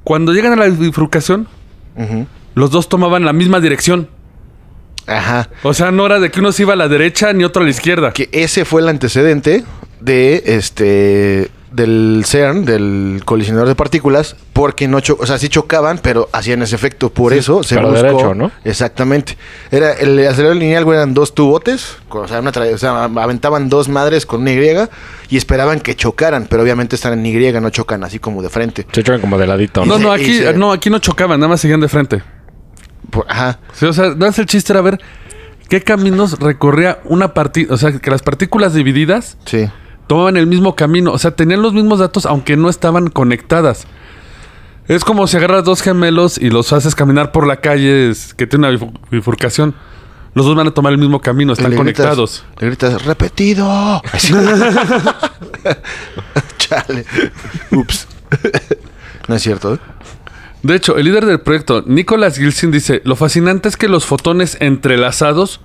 Cuando 0.04 0.34
llegan 0.34 0.54
a 0.54 0.56
la 0.56 0.68
bifurcación, 0.68 1.48
Ujú. 1.96 2.28
los 2.56 2.70
dos 2.72 2.88
tomaban 2.88 3.26
la 3.26 3.34
misma 3.34 3.60
dirección. 3.60 4.08
Ajá. 5.08 5.50
O 5.64 5.74
sea, 5.74 5.92
no 5.92 6.06
era 6.06 6.20
de 6.20 6.30
que 6.30 6.40
uno 6.40 6.52
se 6.52 6.62
iba 6.62 6.74
a 6.74 6.76
la 6.76 6.88
derecha 6.88 7.34
ni 7.34 7.44
otro 7.44 7.62
a 7.64 7.66
la 7.66 7.72
izquierda. 7.72 8.12
Que 8.14 8.30
ese 8.32 8.64
fue 8.66 8.82
el 8.82 8.88
antecedente 8.90 9.64
de 10.00 10.44
este 10.46 11.50
del 11.72 12.24
CERN, 12.26 12.66
del 12.66 13.22
colisionador 13.24 13.68
de 13.70 13.76
partículas, 13.76 14.36
porque 14.54 14.88
no 14.88 15.00
cho 15.00 15.18
o 15.20 15.26
sea, 15.26 15.38
sí 15.38 15.48
chocaban, 15.50 16.00
pero 16.04 16.28
hacían 16.34 16.62
ese 16.62 16.76
efecto. 16.76 17.10
Por 17.10 17.34
eso 17.34 17.64
se 17.64 17.78
buscó. 17.78 17.92
derecho, 17.94 18.34
¿no? 18.36 18.52
Exactamente. 18.66 19.38
Era 19.72 19.94
el 19.94 20.20
acelerador 20.28 20.58
lineal, 20.58 20.84
güey, 20.84 20.98
eran 20.98 21.14
dos 21.14 21.34
tubotes, 21.34 21.96
o 22.10 22.28
sea, 22.28 22.40
una 22.42 22.50
o 22.52 22.78
sea, 22.78 23.06
aventaban 23.06 23.70
dos 23.70 23.88
madres 23.88 24.26
con 24.26 24.42
una 24.42 24.52
Y 24.52 24.60
y 25.30 25.38
esperaban 25.38 25.80
que 25.80 25.96
chocaran, 25.96 26.48
pero 26.50 26.62
obviamente 26.64 26.96
están 26.96 27.14
en 27.14 27.26
Y, 27.26 27.52
no 27.54 27.70
chocan 27.70 28.04
así 28.04 28.20
como 28.20 28.42
de 28.42 28.50
frente. 28.50 28.86
Se 28.92 29.00
echan 29.02 29.22
como 29.22 29.38
de 29.38 29.48
ladito, 29.48 29.86
No, 29.86 29.98
¿no? 29.98 30.06
no, 30.06 30.12
aquí 30.12 30.38
se- 30.40 30.54
no, 30.54 30.72
aquí 30.74 30.90
no 30.90 31.00
chocaban, 31.00 31.40
nada 31.40 31.48
más 31.50 31.62
seguían 31.62 31.80
de 31.80 31.88
frente. 31.88 32.22
Por- 33.10 33.26
ajá. 33.30 33.60
Sí, 33.74 33.86
o 33.86 33.94
sea, 33.94 34.08
nada 34.10 34.28
más 34.28 34.40
el 34.40 34.46
chiste 34.46 34.74
era 34.74 34.82
ver 34.82 35.00
qué 35.70 35.82
caminos 35.82 36.38
recorría 36.40 37.00
una 37.06 37.34
partícula. 37.34 37.76
O 37.76 37.78
sea, 37.78 37.92
que 37.94 38.12
las 38.12 38.22
partículas 38.22 38.74
divididas 38.74 39.38
Sí. 39.46 39.70
Tomaban 40.12 40.36
el 40.36 40.46
mismo 40.46 40.76
camino. 40.76 41.14
O 41.14 41.18
sea, 41.18 41.32
tenían 41.32 41.62
los 41.62 41.72
mismos 41.72 42.00
datos 42.00 42.26
aunque 42.26 42.58
no 42.58 42.68
estaban 42.70 43.08
conectadas. 43.10 43.88
Es 44.90 45.06
como 45.06 45.26
si 45.26 45.38
agarras 45.38 45.64
dos 45.64 45.82
gemelos 45.82 46.38
y 46.38 46.50
los 46.50 46.74
haces 46.74 46.96
caminar 46.96 47.32
por 47.32 47.48
la 47.48 47.62
calle 47.62 48.12
que 48.36 48.46
tiene 48.46 48.68
una 48.68 48.78
bifu- 48.78 48.92
bifurcación. 49.10 49.74
Los 50.34 50.46
dos 50.46 50.54
van 50.58 50.68
a 50.68 50.72
tomar 50.72 50.92
el 50.92 50.98
mismo 50.98 51.22
camino, 51.22 51.54
están 51.54 51.68
gritas- 51.72 51.78
conectados. 51.78 52.44
le 52.60 52.68
gritas, 52.68 53.06
repetido. 53.06 54.02
Chale. 56.58 57.06
Ups. 57.72 58.08
no 59.30 59.36
es 59.36 59.42
cierto, 59.42 59.76
¿eh? 59.76 59.80
De 60.64 60.76
hecho, 60.76 60.98
el 60.98 61.06
líder 61.06 61.26
del 61.26 61.40
proyecto, 61.40 61.84
Nicholas 61.88 62.38
Gilson, 62.38 62.72
dice: 62.72 63.02
Lo 63.06 63.16
fascinante 63.16 63.70
es 63.70 63.78
que 63.78 63.88
los 63.88 64.06
fotones 64.06 64.58
entrelazados 64.60 65.62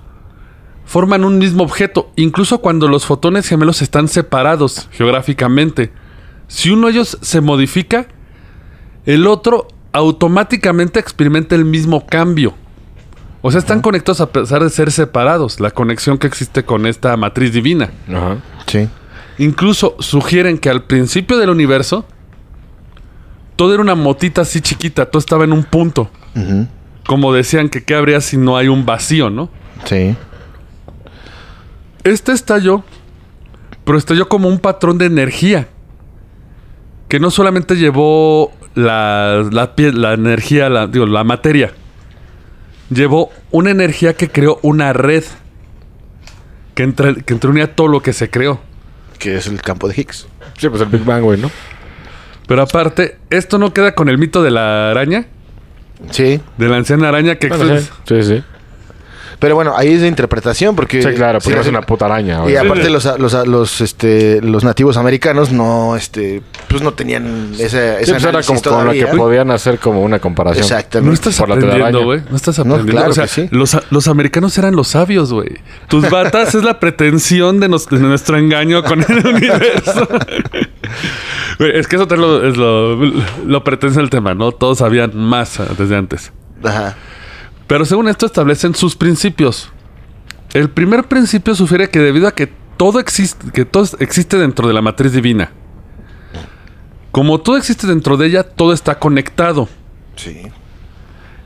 forman 0.87 1.25
un 1.25 1.37
mismo 1.37 1.63
objeto, 1.63 2.11
incluso 2.15 2.59
cuando 2.59 2.87
los 2.87 3.05
fotones 3.05 3.47
gemelos 3.47 3.81
están 3.81 4.07
separados 4.07 4.87
geográficamente. 4.93 5.91
Si 6.47 6.69
uno 6.69 6.87
de 6.87 6.93
ellos 6.93 7.17
se 7.21 7.41
modifica, 7.41 8.07
el 9.05 9.27
otro 9.27 9.67
automáticamente 9.91 10.99
experimenta 10.99 11.55
el 11.55 11.65
mismo 11.65 12.07
cambio. 12.07 12.55
O 13.41 13.51
sea, 13.51 13.59
están 13.59 13.81
conectados 13.81 14.21
a 14.21 14.31
pesar 14.31 14.63
de 14.63 14.69
ser 14.69 14.91
separados, 14.91 15.59
la 15.59 15.71
conexión 15.71 16.17
que 16.17 16.27
existe 16.27 16.63
con 16.63 16.85
esta 16.85 17.15
matriz 17.17 17.51
divina. 17.51 17.91
Ajá. 18.07 18.37
Sí. 18.65 18.87
Incluso 19.37 19.97
sugieren 19.99 20.57
que 20.57 20.69
al 20.69 20.83
principio 20.83 21.37
del 21.37 21.49
universo, 21.49 22.05
todo 23.57 23.73
era 23.73 23.83
una 23.83 23.95
motita 23.95 24.41
así 24.41 24.61
chiquita, 24.61 25.05
todo 25.05 25.19
estaba 25.19 25.43
en 25.43 25.51
un 25.51 25.65
punto. 25.65 26.09
Ujú. 26.33 26.67
Como 27.05 27.33
decían 27.33 27.67
que 27.67 27.83
qué 27.83 27.93
habría 27.93 28.21
si 28.21 28.37
no 28.37 28.55
hay 28.55 28.69
un 28.69 28.85
vacío, 28.85 29.29
¿no? 29.29 29.49
Sí. 29.85 30.15
Este 32.07 32.31
estalló, 32.31 32.83
pero 33.83 33.97
estalló 33.97 34.29
como 34.29 34.47
un 34.47 34.59
patrón 34.59 34.97
de 34.97 35.07
energía. 35.07 35.67
Que 37.09 37.19
no 37.19 37.31
solamente 37.31 37.75
llevó 37.75 38.53
la, 38.75 39.45
la, 39.51 40.13
energía, 40.13 40.69
la, 40.69 40.87
digo, 40.87 41.05
la 41.05 41.25
materia. 41.25 41.73
Llevó 42.89 43.29
una 43.51 43.71
energía 43.71 44.13
que 44.13 44.29
creó 44.29 44.59
una 44.61 44.93
red. 44.93 45.25
Que, 46.75 46.83
entre, 46.83 47.15
que 47.23 47.33
entreunía 47.33 47.75
todo 47.75 47.89
lo 47.89 48.01
que 48.01 48.13
se 48.13 48.29
creó. 48.29 48.61
Que 49.19 49.35
es 49.35 49.47
el 49.47 49.61
campo 49.61 49.89
de 49.89 49.95
Higgs. 49.99 50.27
Sí, 50.57 50.69
pues 50.69 50.81
el 50.81 50.87
Big 50.87 51.03
Bang, 51.03 51.23
güey, 51.23 51.39
¿no? 51.41 51.51
Pero 52.47 52.61
aparte, 52.61 53.17
esto 53.29 53.57
no 53.57 53.73
queda 53.73 53.95
con 53.95 54.07
el 54.07 54.17
mito 54.17 54.41
de 54.43 54.51
la 54.51 54.91
araña. 54.91 55.25
Sí. 56.11 56.39
De 56.57 56.69
la 56.69 56.77
anciana 56.77 57.09
araña 57.09 57.35
que... 57.35 57.49
Bueno, 57.49 57.79
sí, 57.79 57.89
sí, 58.05 58.23
sí. 58.23 58.43
Pero 59.39 59.53
bueno, 59.53 59.73
ahí 59.75 59.93
es 59.93 60.01
de 60.01 60.07
interpretación 60.07 60.75
porque... 60.75 61.01
Sí, 61.01 61.09
claro, 61.09 61.39
porque 61.39 61.53
sí, 61.53 61.59
es 61.59 61.65
sí. 61.65 61.69
una 61.69 61.81
puta 61.81 62.05
araña. 62.05 62.41
Y 62.49 62.55
aparte 62.55 62.89
los, 62.89 63.05
los, 63.19 63.47
los, 63.47 63.81
este, 63.81 64.41
los 64.41 64.63
nativos 64.63 64.97
americanos 64.97 65.51
no, 65.51 65.95
este, 65.95 66.41
pues 66.67 66.81
no 66.81 66.93
tenían 66.93 67.51
esa, 67.59 67.97
Sí, 67.97 68.03
esa 68.03 68.13
pues 68.13 68.23
era 68.23 68.41
como 68.41 68.61
con 68.61 68.85
lo 68.85 68.91
que 68.93 69.05
podían 69.07 69.51
hacer 69.51 69.77
como 69.77 70.01
una 70.01 70.17
comparación. 70.19 70.61
No 70.61 70.65
Exactamente. 70.65 71.13
estás 71.13 71.37
Por 71.37 71.51
aprendiendo, 71.51 72.03
güey. 72.03 72.21
No 72.29 72.35
estás 72.35 72.57
aprendiendo. 72.57 72.91
claro 72.91 73.11
o 73.11 73.13
sea, 73.13 73.25
que 73.25 73.29
sí. 73.29 73.47
los, 73.51 73.77
los 73.91 74.07
americanos 74.07 74.57
eran 74.57 74.75
los 74.75 74.87
sabios, 74.87 75.31
güey. 75.31 75.49
Tus 75.87 76.09
batas 76.09 76.55
es 76.55 76.63
la 76.63 76.79
pretensión 76.79 77.59
de, 77.59 77.69
nos- 77.69 77.87
de 77.87 77.99
nuestro 77.99 78.37
engaño 78.37 78.83
con 78.83 79.05
el 79.07 79.25
universo. 79.27 80.07
Es 81.59 81.87
que 81.87 81.95
eso 81.95 82.07
te 82.07 82.17
lo, 82.17 82.47
es 82.47 82.57
lo, 82.57 82.95
lo 82.95 83.63
pretensa 83.63 83.99
el 84.01 84.09
tema, 84.09 84.33
¿no? 84.33 84.51
Todos 84.51 84.79
sabían 84.79 85.11
más 85.15 85.59
ah, 85.59 85.67
desde 85.77 85.95
antes. 85.95 86.31
Ajá. 86.63 86.95
Pero 87.67 87.85
según 87.85 88.07
esto 88.07 88.25
establecen 88.25 88.73
sus 88.75 88.95
principios. 88.95 89.71
El 90.53 90.69
primer 90.69 91.03
principio 91.03 91.53
sugiere 91.53 91.89
que 91.89 91.99
debido 91.99 92.27
a 92.27 92.33
que 92.33 92.51
todo 92.77 92.99
existe, 92.99 93.51
que 93.51 93.65
todo 93.65 93.85
existe 93.99 94.37
dentro 94.37 94.67
de 94.67 94.73
la 94.73 94.81
matriz 94.81 95.11
divina, 95.11 95.51
Como 97.11 97.39
todo 97.39 97.57
existe 97.57 97.87
dentro 97.87 98.15
de 98.15 98.27
ella, 98.27 98.43
todo 98.43 98.73
está 98.73 98.99
conectado. 98.99 99.67
Sí. 100.15 100.43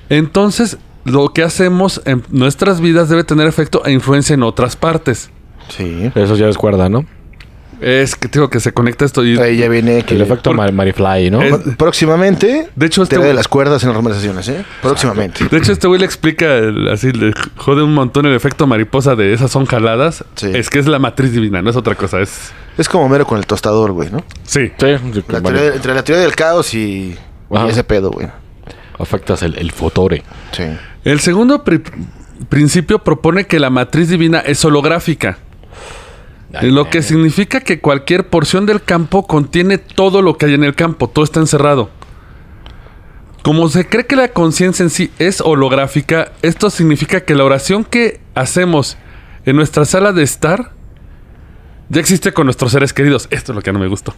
Entonces, 0.10 0.78
lo 1.06 1.30
que 1.30 1.44
hacemos 1.44 2.02
en 2.06 2.24
nuestras 2.30 2.82
vidas 2.82 3.08
debe 3.08 3.24
tener 3.24 3.48
efecto 3.48 3.82
e 3.86 3.92
influencia 3.92 4.34
en 4.34 4.44
otras 4.44 4.76
partes. 4.76 5.32
Sí. 5.70 6.12
Eso 6.14 6.36
ya 6.36 6.50
es 6.50 6.58
cuerda, 6.58 6.90
¿no? 6.90 7.06
Es 7.82 8.16
que 8.16 8.28
digo 8.28 8.50
que 8.50 8.60
se 8.60 8.74
conecta 8.74 9.06
esto 9.06 9.26
y... 9.26 9.38
Ahí 9.40 9.58
ya 9.58 9.68
viene 9.68 10.04
que 10.04 10.14
El 10.14 10.22
efecto 10.22 10.54
Mar- 10.54 10.72
Marifly, 10.72 11.32
¿no? 11.32 11.42
Es- 11.42 11.56
próximamente. 11.78 12.70
De 12.76 12.86
hecho, 12.86 13.02
este 13.04 13.16
teoría 13.16 13.30
de 13.30 13.34
güey- 13.34 13.38
las 13.38 13.48
cuerdas 13.48 13.82
en 13.84 13.90
las 13.90 13.96
conversaciones, 13.96 14.48
¿eh? 14.50 14.64
Próximamente. 14.84 15.46
De 15.50 15.58
hecho, 15.58 15.72
este 15.72 15.88
güey 15.88 16.00
le 16.00 16.06
explica, 16.06 16.58
el- 16.58 16.88
así 16.90 17.12
le 17.12 17.34
jode 17.58 17.82
un 17.82 17.94
montón 17.94 18.26
el 18.28 18.36
efecto 18.36 18.68
mariposa 18.68 19.16
de 19.16 19.34
esas 19.34 19.50
son 19.52 19.66
jaladas. 19.66 20.24
Sí. 20.36 20.52
Es 20.54 20.70
que 20.70 20.78
es 20.80 20.86
la 20.88 21.00
matriz 21.00 21.32
divina, 21.34 21.62
no 21.62 21.70
es 21.72 21.76
otra 21.76 21.96
cosa. 21.96 22.22
Es... 22.22 22.52
Es 22.78 22.88
como 22.88 23.10
mero 23.10 23.26
con 23.26 23.38
el 23.40 23.46
tostador, 23.48 23.92
güey, 23.92 24.12
¿no? 24.12 24.24
Sí. 24.44 24.72
Sí, 24.78 24.86
La 25.28 25.42
teoría- 25.42 25.74
entre 25.74 25.94
la 25.96 26.04
teoría 26.04 26.24
del 26.24 26.36
caos 26.36 26.74
y, 26.76 27.18
ese 27.68 27.84
pedo, 27.84 28.12
güey. 28.12 28.28
afectas 29.00 29.42
el, 29.42 29.58
el 29.58 29.72
fotore. 29.72 30.24
Sí. 30.52 30.64
El 31.04 31.20
segundo 31.20 31.64
pri- 31.64 31.82
principio 32.50 33.00
propone 33.00 33.46
que 33.48 33.60
la 33.60 33.70
matriz 33.72 34.10
divina 34.10 34.40
es 34.40 34.64
holográfica. 34.64 35.40
Lo 36.62 36.90
que 36.90 37.02
significa 37.02 37.62
que 37.62 37.80
cualquier 37.80 38.28
porción 38.28 38.66
del 38.66 38.82
campo 38.84 39.26
contiene 39.26 39.78
todo 39.78 40.22
lo 40.22 40.38
que 40.38 40.48
hay 40.48 40.54
en 40.54 40.64
el 40.64 40.76
campo, 40.76 41.08
todo 41.08 41.24
está 41.24 41.40
encerrado. 41.40 41.90
Como 43.44 43.70
se 43.70 43.88
cree 43.88 44.06
que 44.06 44.16
la 44.16 44.28
conciencia 44.30 44.84
en 44.84 44.90
sí 44.90 45.12
es 45.18 45.42
holográfica, 45.42 46.32
esto 46.42 46.70
significa 46.70 47.22
que 47.22 47.34
la 47.34 47.44
oración 47.44 47.84
que 47.84 48.20
hacemos 48.36 48.98
en 49.46 49.56
nuestra 49.56 49.86
sala 49.86 50.12
de 50.12 50.24
estar 50.24 50.72
ya 51.90 52.00
existe 52.00 52.32
con 52.32 52.46
nuestros 52.46 52.72
seres 52.72 52.94
queridos. 52.94 53.28
Esto 53.32 53.52
es 53.52 53.56
lo 53.58 53.62
que 53.62 53.74
no 53.74 53.80
me 53.80 53.88
gustó. 53.88 54.16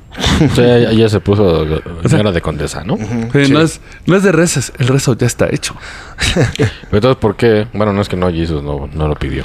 Sí, 0.54 0.62
ya, 0.62 0.92
ya 0.92 1.10
se 1.10 1.20
puso 1.20 1.66
señora 2.06 2.32
de 2.32 2.42
condesa, 2.42 2.84
¿no? 2.84 2.98
Sí. 2.98 3.52
no, 3.52 3.62
es, 3.62 3.82
no 4.06 4.16
es 4.16 4.24
de 4.24 4.32
rezas, 4.32 4.72
el 4.78 4.88
rezo 4.90 5.18
ya 5.18 5.26
está 5.26 5.48
hecho. 5.50 5.76
Pero 6.36 6.70
entonces, 6.92 7.18
¿por 7.18 7.36
qué? 7.36 7.68
Bueno, 7.74 7.92
no 7.92 8.02
es 8.02 8.10
que 8.10 8.16
no, 8.16 8.30
Jesús 8.30 8.62
no, 8.62 8.88
no 8.94 9.08
lo 9.08 9.16
pidió. 9.16 9.44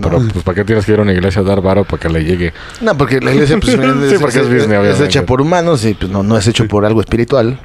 Pero, 0.00 0.18
pues, 0.32 0.44
¿para 0.44 0.54
qué 0.54 0.64
tienes 0.64 0.84
que 0.84 0.92
ir 0.92 0.98
a 0.98 1.02
una 1.02 1.12
iglesia 1.12 1.40
a 1.40 1.44
dar 1.44 1.62
varo 1.62 1.84
para 1.84 2.00
que 2.00 2.08
le 2.08 2.24
llegue? 2.24 2.52
No, 2.82 2.96
porque 2.96 3.20
la 3.20 3.32
iglesia 3.32 3.58
pues, 3.58 3.74
es, 3.74 4.10
Sí, 4.10 4.16
porque 4.20 4.40
es 4.40 4.44
business, 4.44 4.62
es 4.62 4.66
obviamente. 4.68 5.04
hecha 5.04 5.24
por 5.24 5.40
humanos 5.40 5.84
y 5.84 5.94
pues 5.94 6.10
no, 6.10 6.22
no 6.22 6.36
es 6.36 6.46
hecho 6.46 6.68
por 6.68 6.84
algo 6.84 7.00
espiritual. 7.00 7.58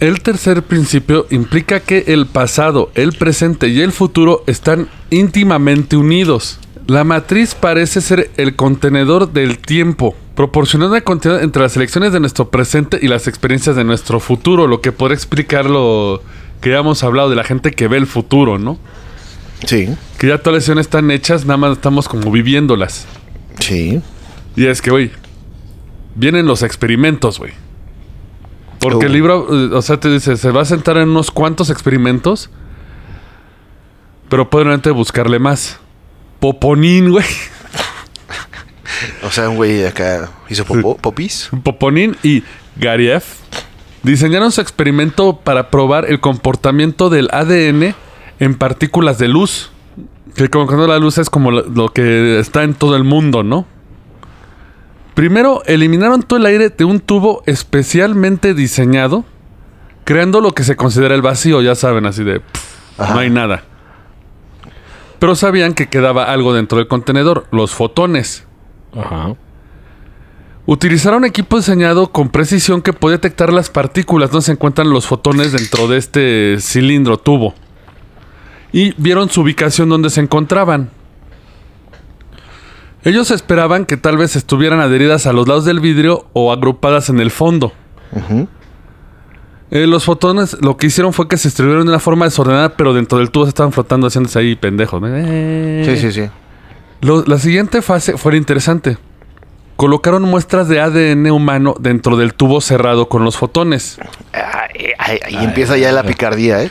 El 0.00 0.20
tercer 0.22 0.62
principio 0.62 1.26
implica 1.30 1.80
que 1.80 2.04
el 2.08 2.26
pasado, 2.26 2.90
el 2.94 3.12
presente 3.14 3.68
y 3.68 3.80
el 3.80 3.92
futuro 3.92 4.44
están 4.46 4.88
íntimamente 5.10 5.96
unidos. 5.96 6.60
La 6.86 7.04
matriz 7.04 7.54
parece 7.54 8.00
ser 8.00 8.30
el 8.36 8.56
contenedor 8.56 9.32
del 9.32 9.58
tiempo, 9.58 10.14
proporcionando 10.34 10.94
una 10.94 11.02
continuidad 11.02 11.42
entre 11.42 11.62
las 11.62 11.76
elecciones 11.76 12.12
de 12.12 12.20
nuestro 12.20 12.48
presente 12.48 12.98
y 13.02 13.08
las 13.08 13.26
experiencias 13.26 13.76
de 13.76 13.84
nuestro 13.84 14.20
futuro, 14.20 14.66
lo 14.66 14.80
que 14.80 14.92
podría 14.92 15.16
explicar 15.16 15.66
lo 15.66 16.22
que 16.60 16.70
ya 16.70 16.78
hemos 16.78 17.02
hablado 17.02 17.28
de 17.28 17.36
la 17.36 17.44
gente 17.44 17.72
que 17.72 17.88
ve 17.88 17.98
el 17.98 18.06
futuro, 18.06 18.58
¿no? 18.58 18.78
Sí. 19.66 19.88
Que 20.18 20.28
ya 20.28 20.38
todas 20.38 20.54
las 20.54 20.68
elecciones 20.68 20.86
están 20.86 21.10
hechas, 21.10 21.44
nada 21.44 21.56
más 21.56 21.72
estamos 21.72 22.08
como 22.08 22.30
viviéndolas. 22.30 23.06
Sí. 23.60 24.00
Y 24.56 24.66
es 24.66 24.82
que, 24.82 24.90
güey, 24.90 25.10
vienen 26.14 26.46
los 26.46 26.62
experimentos, 26.62 27.38
güey. 27.38 27.52
Porque 28.80 29.06
el 29.06 29.12
libro, 29.12 29.48
eh, 29.50 29.74
o 29.74 29.82
sea, 29.82 29.98
te 29.98 30.08
dice, 30.08 30.36
se 30.36 30.50
va 30.50 30.62
a 30.62 30.64
sentar 30.64 30.96
en 30.98 31.08
unos 31.08 31.30
cuantos 31.30 31.70
experimentos, 31.70 32.50
pero 34.28 34.48
pueden 34.50 34.66
realmente 34.66 34.90
buscarle 34.90 35.38
más. 35.38 35.78
Poponín, 36.40 37.10
güey. 37.10 37.26
O 39.22 39.30
sea, 39.30 39.48
un 39.48 39.56
güey 39.56 39.84
acá 39.84 40.30
hizo 40.48 40.64
popó, 40.64 40.96
popis. 41.00 41.50
Poponín 41.62 42.16
y 42.22 42.42
Gariev 42.76 43.22
diseñaron 44.02 44.50
su 44.50 44.60
experimento 44.60 45.36
para 45.36 45.70
probar 45.70 46.06
el 46.10 46.20
comportamiento 46.20 47.08
del 47.10 47.28
ADN 47.30 47.94
en 48.38 48.54
partículas 48.54 49.18
de 49.18 49.28
luz. 49.28 49.70
Que 50.34 50.48
como 50.48 50.86
la 50.86 50.98
luz 50.98 51.18
es 51.18 51.30
como 51.30 51.50
lo, 51.50 51.88
que 51.88 52.38
está 52.38 52.62
en 52.62 52.74
todo 52.74 52.96
el 52.96 53.04
mundo, 53.04 53.42
¿no? 53.42 53.66
Primero, 55.14 55.62
eliminaron 55.66 56.22
todo 56.22 56.38
el 56.38 56.46
aire 56.46 56.68
de 56.70 56.84
un 56.84 57.00
tubo 57.00 57.42
especialmente 57.46 58.54
diseñado, 58.54 59.24
creando 60.04 60.40
lo 60.40 60.52
que 60.52 60.62
se 60.62 60.76
considera 60.76 61.16
el 61.16 61.22
vacío, 61.22 61.60
ya 61.60 61.74
saben, 61.74 62.06
así 62.06 62.22
de... 62.22 62.38
pff, 62.38 62.98
no 62.98 63.18
hay 63.18 63.30
nada. 63.30 63.64
Pero 65.18 65.34
sabían 65.34 65.74
que 65.74 65.88
quedaba 65.88 66.24
algo 66.24 66.54
dentro 66.54 66.78
del 66.78 66.86
contenedor, 66.86 67.46
los 67.50 67.74
fotones. 67.74 68.46
Ajá. 68.96 69.34
Utilizaron 70.66 71.24
equipo 71.24 71.56
diseñado 71.56 72.12
con 72.12 72.28
precisión 72.28 72.82
que 72.82 72.92
podía 72.92 73.16
detectar 73.16 73.52
las 73.52 73.70
partículas 73.70 74.30
donde 74.30 74.44
se 74.44 74.52
encuentran 74.52 74.90
los 74.90 75.06
fotones 75.06 75.50
dentro 75.52 75.88
de 75.88 75.96
este 75.96 76.56
cilindro 76.60 77.16
tubo. 77.16 77.54
Y 78.72 78.94
vieron 79.00 79.30
su 79.30 79.40
ubicación 79.42 79.88
donde 79.88 80.10
se 80.10 80.20
encontraban. 80.20 80.90
Ellos 83.04 83.30
esperaban 83.30 83.86
que 83.86 83.96
tal 83.96 84.16
vez 84.16 84.36
estuvieran 84.36 84.80
adheridas 84.80 85.26
a 85.26 85.32
los 85.32 85.46
lados 85.48 85.64
del 85.64 85.80
vidrio 85.80 86.26
o 86.32 86.52
agrupadas 86.52 87.08
en 87.08 87.20
el 87.20 87.30
fondo. 87.30 87.72
Eh, 89.70 89.86
los 89.86 90.04
fotones 90.04 90.56
lo 90.60 90.76
que 90.76 90.86
hicieron 90.88 91.12
fue 91.12 91.28
que 91.28 91.36
se 91.36 91.48
distribuyeron 91.48 91.84
de 91.86 91.90
una 91.92 92.00
forma 92.00 92.24
desordenada, 92.24 92.70
pero 92.76 92.94
dentro 92.94 93.18
del 93.18 93.30
tubo 93.30 93.44
se 93.44 93.50
estaban 93.50 93.72
flotando 93.72 94.06
haciéndose 94.06 94.38
ahí 94.38 94.56
pendejos. 94.56 95.00
Eh. 95.06 95.82
Sí, 95.86 95.96
sí, 95.98 96.12
sí. 96.12 96.30
Lo- 97.00 97.24
la 97.24 97.38
siguiente 97.38 97.82
fase 97.82 98.16
fue 98.16 98.36
interesante. 98.36 98.98
Colocaron 99.76 100.22
muestras 100.22 100.68
de 100.68 100.80
ADN 100.80 101.30
humano 101.30 101.76
dentro 101.78 102.16
del 102.16 102.34
tubo 102.34 102.60
cerrado 102.60 103.08
con 103.08 103.24
los 103.24 103.36
fotones. 103.36 103.98
Ahí 104.98 105.36
empieza 105.44 105.76
ya 105.76 105.92
la 105.92 106.02
picardía, 106.02 106.62
¿eh? 106.64 106.70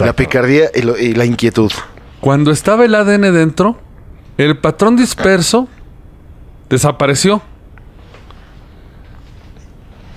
La 0.00 0.12
picardía 0.14 0.70
y, 0.74 0.82
lo- 0.82 0.98
y 0.98 1.14
la 1.14 1.24
inquietud. 1.24 1.70
Cuando 2.20 2.50
estaba 2.50 2.84
el 2.84 2.94
ADN 2.94 3.32
dentro, 3.32 3.78
el 4.38 4.56
patrón 4.58 4.96
disperso 4.96 5.68
desapareció. 6.68 7.42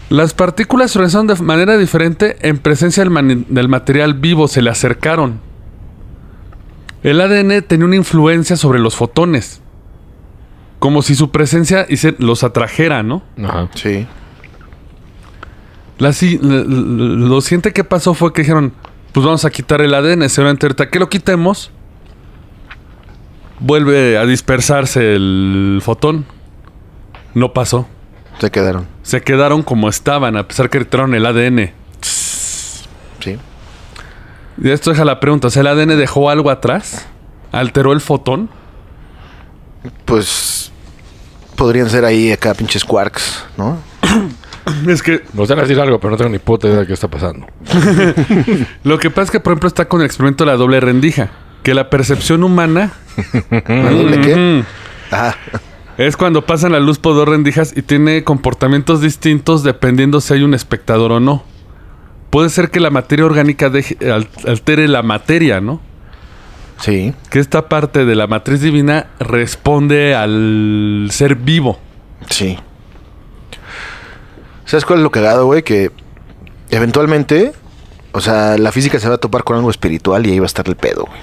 Las 0.09 0.33
partículas 0.33 0.91
se 0.91 0.97
organizaron 0.97 1.27
de 1.27 1.35
manera 1.35 1.77
diferente 1.77 2.37
en 2.41 2.57
presencia 2.57 3.03
del, 3.03 3.69
material 3.69 4.15
vivo, 4.15 4.47
se 4.47 4.61
le 4.61 4.69
acercaron. 4.71 5.39
El 7.03 7.21
ADN 7.21 7.61
tenía 7.61 7.85
una 7.85 7.95
influencia 7.95 8.57
sobre 8.57 8.79
los 8.79 8.95
fotones. 8.95 9.61
Como 10.79 11.01
si 11.01 11.13
su 11.13 11.29
presencia 11.29 11.85
los 12.17 12.43
atrajera, 12.43 13.03
¿no? 13.03 13.21
Ajá. 13.43 13.69
Sí. 13.75 14.07
La 15.99 16.11
lo 16.31 17.41
siguiente 17.41 17.73
que 17.73 17.83
pasó 17.83 18.13
fue 18.13 18.31
que 18.33 18.41
dijeron, 18.41 18.73
pues 19.11 19.25
vamos 19.25 19.45
a 19.45 19.49
quitar 19.49 19.81
el 19.81 19.93
ADN, 19.93 20.29
seguramente 20.29 20.65
ahorita 20.65 20.89
que 20.89 20.99
lo 20.99 21.09
quitemos, 21.09 21.71
vuelve 23.59 24.17
a 24.17 24.25
dispersarse 24.25 25.15
el 25.15 25.81
fotón. 25.83 26.25
No 27.33 27.53
pasó. 27.53 27.87
Se 28.39 28.51
quedaron. 28.51 28.87
Se 29.03 29.21
quedaron 29.21 29.63
como 29.63 29.89
estaban, 29.89 30.37
a 30.37 30.47
pesar 30.47 30.69
que 30.69 30.79
retiraron 30.79 31.13
el 31.13 31.25
ADN. 31.25 31.71
Sí. 32.01 33.37
Y 34.61 34.69
esto 34.69 34.91
deja 34.91 35.05
la 35.05 35.19
pregunta, 35.19 35.47
¿el 35.53 35.67
ADN 35.67 35.97
dejó 35.97 36.29
algo 36.29 36.49
atrás? 36.49 37.07
¿Alteró 37.51 37.93
el 37.93 38.01
fotón? 38.01 38.49
Pues 40.05 40.71
podrían 41.55 41.89
ser 41.89 42.05
ahí 42.05 42.31
acá 42.31 42.53
pinches 42.53 42.85
quarks, 42.85 43.45
¿no? 43.57 43.77
Es 44.87 45.01
que 45.03 45.21
Me 45.33 45.39
gustaría 45.39 45.63
decir 45.63 45.79
algo, 45.79 45.99
pero 45.99 46.11
no 46.11 46.17
tengo 46.17 46.29
ni 46.31 46.39
puta 46.39 46.67
idea 46.67 46.79
de 46.79 46.87
qué 46.87 46.93
está 46.93 47.07
pasando. 47.07 47.45
lo 48.83 48.99
que 48.99 49.09
pasa 49.09 49.23
es 49.23 49.31
que, 49.31 49.39
por 49.39 49.53
ejemplo, 49.53 49.67
está 49.67 49.85
con 49.87 50.01
el 50.01 50.05
experimento 50.05 50.45
de 50.45 50.51
la 50.51 50.57
doble 50.57 50.79
rendija. 50.79 51.31
Que 51.63 51.73
la 51.73 51.89
percepción 51.89 52.43
humana 52.43 52.91
¿La 53.49 53.91
doble 53.91 54.21
qué? 54.21 54.63
Ajá. 55.11 55.35
Es 55.97 56.15
cuando 56.15 56.45
pasan 56.45 56.71
la 56.71 56.79
luz 56.79 56.97
por 56.99 57.13
dos 57.15 57.27
rendijas 57.27 57.75
y 57.75 57.81
tiene 57.81 58.23
comportamientos 58.23 59.01
distintos 59.01 59.63
dependiendo 59.63 60.21
si 60.21 60.33
hay 60.33 60.43
un 60.43 60.53
espectador 60.53 61.11
o 61.11 61.19
no. 61.19 61.43
Puede 62.29 62.49
ser 62.49 62.69
que 62.71 62.79
la 62.79 62.89
materia 62.89 63.25
orgánica 63.25 63.69
deje- 63.69 63.97
altere 64.47 64.87
la 64.87 65.01
materia, 65.03 65.59
¿no? 65.59 65.81
Sí. 66.79 67.13
Que 67.29 67.39
esta 67.39 67.67
parte 67.67 68.05
de 68.05 68.15
la 68.15 68.27
matriz 68.27 68.61
divina 68.61 69.07
responde 69.19 70.15
al 70.15 71.07
ser 71.11 71.35
vivo. 71.35 71.77
Sí. 72.29 72.57
¿Sabes 74.69 74.85
cuál 74.85 74.99
es 74.99 75.03
lo 75.03 75.11
cagado, 75.11 75.45
güey? 75.45 75.63
Que 75.63 75.91
eventualmente, 76.69 77.53
o 78.11 78.21
sea, 78.21 78.57
la 78.57 78.71
física 78.71 78.99
se 78.99 79.09
va 79.09 79.15
a 79.15 79.17
topar 79.17 79.43
con 79.43 79.57
algo 79.57 79.69
espiritual 79.69 80.25
y 80.27 80.31
ahí 80.31 80.39
va 80.39 80.45
a 80.45 80.47
estar 80.47 80.67
el 80.67 80.75
pedo, 80.75 81.05
güey. 81.05 81.19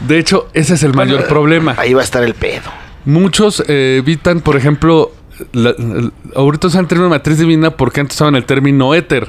De 0.00 0.18
hecho, 0.18 0.48
ese 0.54 0.74
es 0.74 0.82
el 0.82 0.94
mayor 0.94 1.26
problema. 1.26 1.74
Ahí 1.76 1.92
va 1.92 2.00
a 2.00 2.04
estar 2.04 2.22
el 2.22 2.34
pedo. 2.34 2.70
Muchos 3.04 3.62
eh, 3.68 3.96
evitan, 3.98 4.40
por 4.40 4.56
ejemplo, 4.56 5.12
la- 5.52 5.74
la- 5.78 6.10
ahorita 6.34 6.68
usan 6.68 6.82
el 6.82 6.86
término 6.86 7.10
matriz 7.10 7.38
divina 7.38 7.70
porque 7.70 8.00
antes 8.00 8.16
usaban 8.16 8.34
el 8.36 8.44
término 8.44 8.94
éter. 8.94 9.28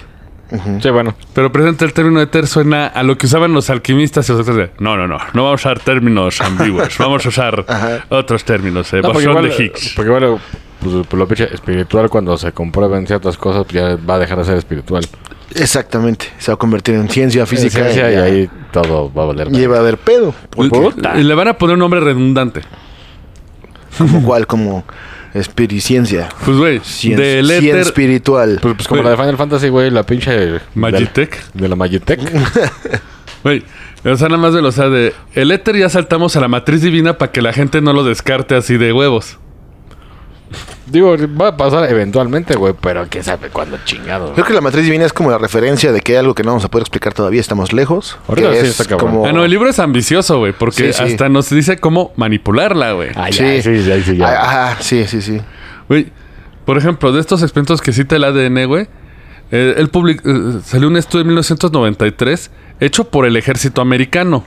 Sí, 0.82 0.90
bueno. 0.90 1.16
Pero 1.34 1.50
presente 1.52 1.86
el 1.86 1.94
término 1.94 2.20
éter 2.22 2.46
suena 2.46 2.88
a 2.88 3.04
lo 3.04 3.18
que 3.18 3.26
usaban 3.26 3.54
los 3.54 3.70
alquimistas 3.70 4.28
y 4.28 4.34
los 4.34 4.42
otros 4.42 4.58
de, 4.58 4.70
no, 4.80 4.98
no, 4.98 5.08
no, 5.08 5.18
no 5.34 5.44
vamos 5.46 5.66
a 5.66 5.70
usar 5.72 5.80
términos 5.80 6.42
ambiguos, 6.42 6.98
vamos 6.98 7.26
a 7.26 7.30
usar 7.30 7.64
Ajá. 7.70 8.06
otros 8.10 8.44
términos, 8.44 8.92
eh, 8.92 8.98
No, 8.98 9.14
porque 9.14 9.28
bosón 9.28 9.46
igual, 9.46 9.58
de 9.58 9.64
Higgs. 9.66 9.94
porque 9.96 10.10
igual 10.12 10.42
pues, 10.82 11.08
pues, 11.08 11.20
lo 11.20 11.28
pinche 11.28 11.54
espiritual 11.54 12.10
cuando 12.10 12.38
se 12.38 12.52
comprueben 12.52 13.08
ciertas 13.08 13.38
cosas, 13.38 13.64
pues 13.64 13.76
ya 13.76 13.96
va 14.10 14.16
a 14.16 14.20
dejar 14.20 14.38
de 14.40 14.46
ser 14.46 14.58
espiritual. 14.58 15.06
Exactamente. 15.56 16.28
Se 16.40 16.52
va 16.52 16.56
a 16.56 16.58
convertir 16.58 16.96
en 16.96 17.10
ciencia 17.10 17.46
física. 17.46 17.86
Física 17.86 18.10
y 18.10 18.14
ya- 18.14 18.24
ahí 18.24 18.50
todo 18.72 19.12
va 19.14 19.24
a 19.24 19.26
valer. 19.28 19.50
y 19.52 19.66
va 19.66 19.78
a 19.78 19.80
haber 19.80 19.98
pedo. 19.98 20.34
Y- 20.58 21.20
y 21.20 21.24
le 21.24 21.34
van 21.36 21.48
a 21.50 21.54
poner 21.58 21.74
un 21.76 21.80
nombre 21.80 22.00
redundante. 22.00 22.62
Como 23.98 24.24
cual, 24.24 24.48
como 24.48 24.86
espiriciencia. 25.34 26.30
Pues, 26.46 26.58
güey, 26.58 26.80
Cien, 26.84 27.18
del 27.18 27.48
cien 27.60 27.78
espiritual. 27.78 28.60
Pues, 28.62 28.76
pues 28.76 28.88
como 28.88 29.04
la 29.04 29.12
de 29.12 29.18
Final 29.18 29.38
Fantasy, 29.38 29.70
güey, 29.70 29.90
la 29.92 30.04
pinche... 30.04 30.60
Magitech. 30.76 31.52
De 31.54 31.68
la 31.70 31.76
Magitech. 31.76 32.20
Güey, 33.44 33.64
o 34.06 34.16
sea, 34.18 34.28
nada 34.30 34.40
más 34.40 34.54
de, 34.54 34.60
o 34.60 34.72
sea, 34.72 34.88
de 34.90 35.16
el 35.34 35.50
éter 35.50 35.76
ya 35.76 35.90
saltamos 35.90 36.36
a 36.36 36.40
la 36.40 36.48
matriz 36.48 36.84
divina 36.84 37.18
para 37.18 37.32
que 37.32 37.42
la 37.42 37.52
gente 37.54 37.82
no 37.82 37.92
lo 37.92 38.04
descarte 38.04 38.54
así 38.56 38.78
de 38.78 38.94
huevos. 38.94 39.40
Digo, 40.88 41.16
va 41.40 41.50
a 41.50 41.58
pasar 41.58 41.90
eventualmente, 41.90 42.56
güey, 42.56 42.74
pero 42.80 43.06
quién 43.10 43.24
sabe 43.24 43.50
cuándo 43.50 43.78
chingado. 43.86 44.34
Creo 44.34 44.46
que 44.46 44.54
la 44.54 44.62
matriz 44.62 44.84
divina 44.84 45.06
es 45.06 45.14
como 45.14 45.30
la 45.32 45.38
referencia 45.38 45.92
de 45.92 46.02
que 46.02 46.14
hay 46.14 46.18
algo 46.18 46.34
que 46.36 46.44
no 46.44 46.50
vamos 46.52 46.66
a 46.66 46.70
poder 46.70 46.82
explicar 46.84 47.14
todavía, 47.14 47.40
estamos 47.40 47.72
lejos. 47.72 48.18
Ahorita 48.28 48.50
que 48.50 48.60
sí 48.62 48.66
es 48.66 48.72
está 48.80 48.86
cabrón. 48.86 49.12
como... 49.12 49.26
Ah, 49.26 49.32
no, 49.32 49.46
el 49.46 49.52
libro 49.52 49.70
es 49.70 49.80
ambicioso, 49.80 50.40
güey, 50.40 50.54
porque 50.54 50.92
Sí, 50.92 50.94
sí. 50.94 51.04
hasta 51.04 51.30
nos 51.30 51.50
dice 51.50 51.78
cómo 51.78 52.12
manipularla, 52.18 52.94
güey. 52.94 53.10
Ay, 53.16 53.32
Sí. 53.32 53.62
sí, 53.62 53.84
sí, 53.84 53.84
sí, 53.84 54.04
sí, 54.04 54.18
ya. 54.18 54.28
Ah, 54.28 54.72
Ajá, 54.72 54.82
sí, 54.82 55.06
sí, 55.08 55.22
sí. 55.22 55.40
Güey, 55.88 56.08
por 56.66 56.78
ejemplo, 56.78 57.12
de 57.12 57.22
estos 57.22 57.42
experimentos 57.44 57.80
que 57.80 57.94
cita 57.94 58.16
el 58.16 58.24
ADN, 58.24 58.66
güey, 58.66 58.88
eh, 59.52 59.76
él 59.78 59.90
public- 59.92 60.22
eh, 60.26 60.62
salió 60.66 60.88
un 60.88 60.98
estudio 60.98 61.22
en 61.22 61.28
1993 61.28 62.52
hecho 62.80 63.06
por 63.10 63.26
el 63.26 63.38
ejército 63.38 63.82
americano 63.82 64.44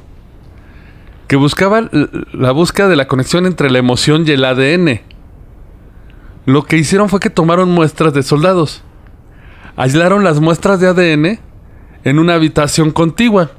que 1.28 1.36
buscaba 1.36 1.88
la 2.32 2.50
búsqueda 2.50 2.88
de 2.88 2.96
la 2.96 3.06
conexión 3.06 3.46
entre 3.46 3.70
la 3.70 3.78
emoción 3.78 4.24
y 4.26 4.32
el 4.32 4.44
ADN. 4.44 5.00
Lo 6.46 6.64
que 6.64 6.76
hicieron 6.76 7.08
fue 7.08 7.20
que 7.20 7.30
tomaron 7.30 7.70
muestras 7.70 8.12
de 8.12 8.22
soldados. 8.22 8.82
Aislaron 9.76 10.24
las 10.24 10.40
muestras 10.40 10.78
de 10.80 10.88
ADN 10.88 11.38
en 12.04 12.18
una 12.18 12.34
habitación 12.34 12.90
contigua. 12.90 13.50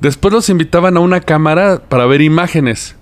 Después 0.00 0.32
los 0.32 0.48
invitaban 0.48 0.96
a 0.96 1.00
una 1.00 1.20
cámara 1.20 1.82
para 1.88 2.06
ver 2.06 2.22
imágenes. 2.22 2.96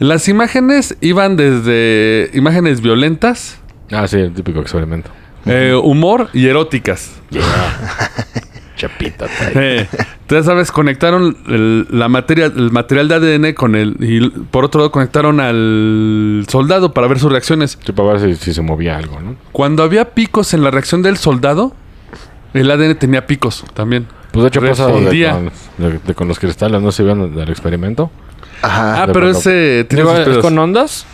Las 0.00 0.28
imágenes 0.28 0.96
iban 1.00 1.36
desde 1.36 2.30
imágenes 2.34 2.80
violentas, 2.80 3.58
Ah, 3.92 4.06
sí, 4.06 4.18
el 4.18 4.32
típico 4.32 4.60
experimento. 4.60 5.10
eh, 5.46 5.74
humor 5.80 6.28
y 6.32 6.46
eróticas. 6.46 7.12
Chapita. 8.80 9.26
Eh, 9.54 9.86
ya 10.28 10.42
sabes, 10.42 10.70
conectaron 10.72 11.36
el, 11.48 11.86
la 11.90 12.08
materia, 12.08 12.46
el 12.46 12.70
material 12.70 13.08
de 13.08 13.14
ADN 13.16 13.52
con 13.54 13.74
el... 13.74 13.96
Y 14.00 14.28
por 14.30 14.64
otro 14.64 14.80
lado 14.80 14.90
conectaron 14.92 15.40
al 15.40 16.44
soldado 16.48 16.94
para 16.94 17.06
ver 17.08 17.18
sus 17.18 17.30
reacciones. 17.32 17.78
Sí, 17.84 17.92
para 17.92 18.12
ver 18.12 18.20
si, 18.36 18.44
si 18.44 18.54
se 18.54 18.62
movía 18.62 18.96
algo, 18.96 19.20
¿no? 19.20 19.34
Cuando 19.52 19.82
había 19.82 20.10
picos 20.10 20.54
en 20.54 20.62
la 20.62 20.70
reacción 20.70 21.02
del 21.02 21.16
soldado, 21.16 21.74
el 22.54 22.70
ADN 22.70 22.94
tenía 22.96 23.26
picos 23.26 23.64
también. 23.74 24.06
Pues 24.32 24.42
de 24.44 24.48
hecho 24.48 24.60
pasa 24.60 24.86
de 24.86 24.92
Respondía. 24.92 25.32
con, 25.32 25.50
de- 25.90 25.98
de 25.98 26.14
con 26.14 26.28
los 26.28 26.38
cristales, 26.38 26.80
¿no 26.80 26.92
se 26.92 27.02
vieron 27.02 27.34
del 27.34 27.48
experimento? 27.50 28.10
Ajá. 28.62 29.02
Ah, 29.02 29.06
de 29.08 29.12
pero 29.12 29.26
cuando- 29.26 29.38
ese... 29.40 29.84
tiene 29.88 30.04
Digo, 30.04 30.16
es 30.16 30.38
con 30.38 30.56
ondas, 30.58 31.04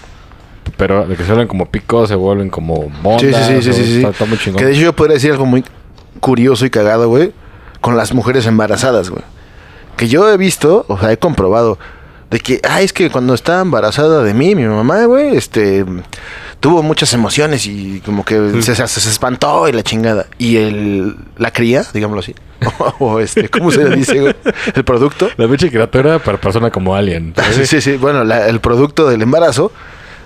pero 0.77 1.07
de 1.07 1.17
que 1.17 1.23
se 1.23 1.29
vuelven 1.31 1.49
como 1.49 1.71
picos, 1.71 2.09
se 2.11 2.14
vuelven 2.14 2.51
como 2.51 2.93
ondas. 3.03 3.21
Sí, 3.23 3.33
sí, 3.33 3.62
sí, 3.62 3.62
sí, 3.62 3.73
sí, 3.73 3.85
sí. 3.85 3.97
Está, 3.99 4.11
está 4.11 4.25
muy 4.27 4.37
chingón. 4.37 4.59
Que 4.59 4.67
de 4.67 4.73
hecho 4.73 4.83
yo 4.83 4.93
podría 4.95 5.14
decir 5.14 5.31
algo 5.33 5.47
muy 5.47 5.64
curioso 6.21 6.67
y 6.67 6.71
cagado, 6.71 7.09
güey, 7.09 7.33
con 7.81 7.97
las 7.97 8.12
mujeres 8.14 8.47
embarazadas, 8.47 9.11
güey. 9.11 9.22
Que 9.97 10.09
yo 10.09 10.31
he 10.31 10.37
visto, 10.37 10.85
o 10.89 10.99
sea, 10.99 11.12
he 11.12 11.18
comprobado 11.18 11.79
de 12.31 12.41
que, 12.41 12.61
ah, 12.68 12.83
es 12.83 12.93
que 12.93 13.09
cuando 13.11 13.35
estaba 13.35 13.62
embarazada 13.62 14.22
de 14.22 14.35
mí, 14.35 14.55
mi 14.55 14.64
mamá, 14.64 15.05
güey, 15.05 15.37
este, 15.37 15.85
tuvo 16.61 16.83
muchas 16.83 17.14
emociones 17.14 17.66
y 17.66 18.01
como 18.05 18.24
que 18.24 18.61
se, 18.62 18.74
se- 18.74 18.87
se 18.89 19.09
espantó 19.09 19.68
y 19.68 19.72
la 19.72 19.83
chingada. 19.83 20.27
Y 20.37 20.57
el, 20.57 21.16
la 21.39 21.51
cría, 21.53 21.85
digámoslo 21.95 22.20
así, 22.20 22.35
o 22.99 23.20
este, 23.20 23.49
¿cómo 23.49 23.70
se 23.70 23.85
le 23.89 23.95
dice, 23.97 24.20
güey? 24.20 24.35
El 24.74 24.85
producto. 24.85 25.29
La 25.37 25.47
pinche 25.47 25.70
criatura 25.70 26.18
para 26.18 26.39
persona 26.39 26.70
como 26.70 26.95
alien. 26.97 27.33
Sí, 27.55 27.64
sí, 27.66 27.81
sí. 27.81 27.97
Bueno, 27.97 28.24
la- 28.24 28.49
el 28.49 28.61
producto 28.61 29.09
del 29.09 29.22
embarazo 29.22 29.70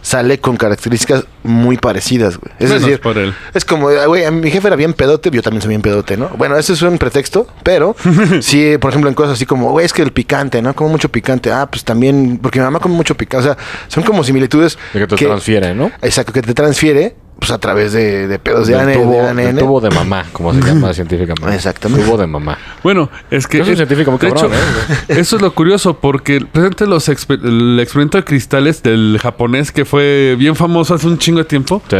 sale 0.03 0.39
con 0.39 0.57
características 0.57 1.25
muy 1.43 1.77
parecidas, 1.77 2.37
güey. 2.39 2.53
Es 2.59 2.69
Menos 2.69 2.83
decir, 2.83 3.01
por 3.01 3.17
él. 3.19 3.35
es 3.55 3.65
como, 3.65 3.89
ah, 3.89 4.07
güey, 4.07 4.31
mi 4.31 4.51
jefe 4.51 4.67
era 4.67 4.77
bien 4.77 4.93
pedote, 4.93 5.31
yo 5.31 5.43
también 5.43 5.63
soy 5.63 5.71
bien 5.71 5.83
pedote, 5.83 6.17
¿no? 6.17 6.29
Bueno, 6.37 6.57
ese 6.57 6.73
es 6.73 6.83
un 6.83 6.99
pretexto, 6.99 7.47
pero 7.63 7.97
sí, 8.41 8.77
por 8.79 8.91
ejemplo, 8.91 9.09
en 9.09 9.15
cosas 9.15 9.35
así 9.35 9.47
como, 9.47 9.71
güey, 9.71 9.87
es 9.87 9.93
que 9.93 10.03
el 10.03 10.13
picante, 10.13 10.63
¿no? 10.63 10.75
Como 10.75 10.91
mucho 10.91 11.09
picante. 11.09 11.51
Ah, 11.53 11.67
pues 11.71 11.85
también, 11.85 12.39
porque 12.43 12.59
mi 12.59 12.65
mamá 12.65 12.79
come 12.81 12.95
mucho 12.95 13.15
picante. 13.15 13.49
O 13.49 13.55
sea, 13.55 13.63
son 13.89 14.03
como 14.05 14.25
similitudes. 14.25 14.79
De 14.93 15.01
que 15.01 15.07
te 15.07 15.17
transfiere, 15.17 15.75
¿no? 15.75 15.91
Exacto, 16.03 16.33
que 16.33 16.43
te 16.43 16.55
transfiere, 16.55 17.17
pues 17.41 17.51
a 17.51 17.59
través 17.59 17.93
de, 17.93 18.29
de 18.29 18.39
pedos 18.39 18.69
de, 18.69 18.77
ADN, 18.77 18.93
tubo, 18.93 19.23
de 19.35 19.55
tubo 19.55 19.81
de 19.81 19.91
mamá, 19.91 20.27
como 20.33 20.55
se 20.55 20.61
llama 20.61 20.93
científicamente. 20.95 21.55
Exactamente. 21.57 22.05
Tubo 22.07 22.17
de 22.19 22.27
mamá. 22.29 22.57
Bueno, 22.85 23.11
es 23.31 23.47
que... 23.49 23.61
Es 23.61 23.69
un 23.69 23.77
científico 23.77 24.11
muy 24.13 24.21
cabrón, 24.21 24.53
hecho, 24.53 25.03
Eso 25.09 25.37
es 25.37 25.43
lo 25.43 25.53
curioso, 25.55 25.95
porque 25.99 26.41
presente 26.41 26.87
los 26.87 27.09
exper- 27.09 27.43
el 27.43 27.81
experimento 27.81 28.19
de 28.19 28.25
cristales 28.25 28.83
del 28.83 29.19
japonés 29.21 29.73
que 29.73 29.85
fue 29.85 30.37
bien 30.39 30.55
famoso 30.55 30.95
hace 30.95 31.07
un 31.09 31.19
chingo 31.19 31.39
de 31.39 31.45
tiempo, 31.47 31.83
Sí. 31.91 31.97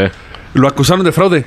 lo 0.53 0.67
acusaron 0.67 1.03
de 1.03 1.11
fraude. 1.11 1.45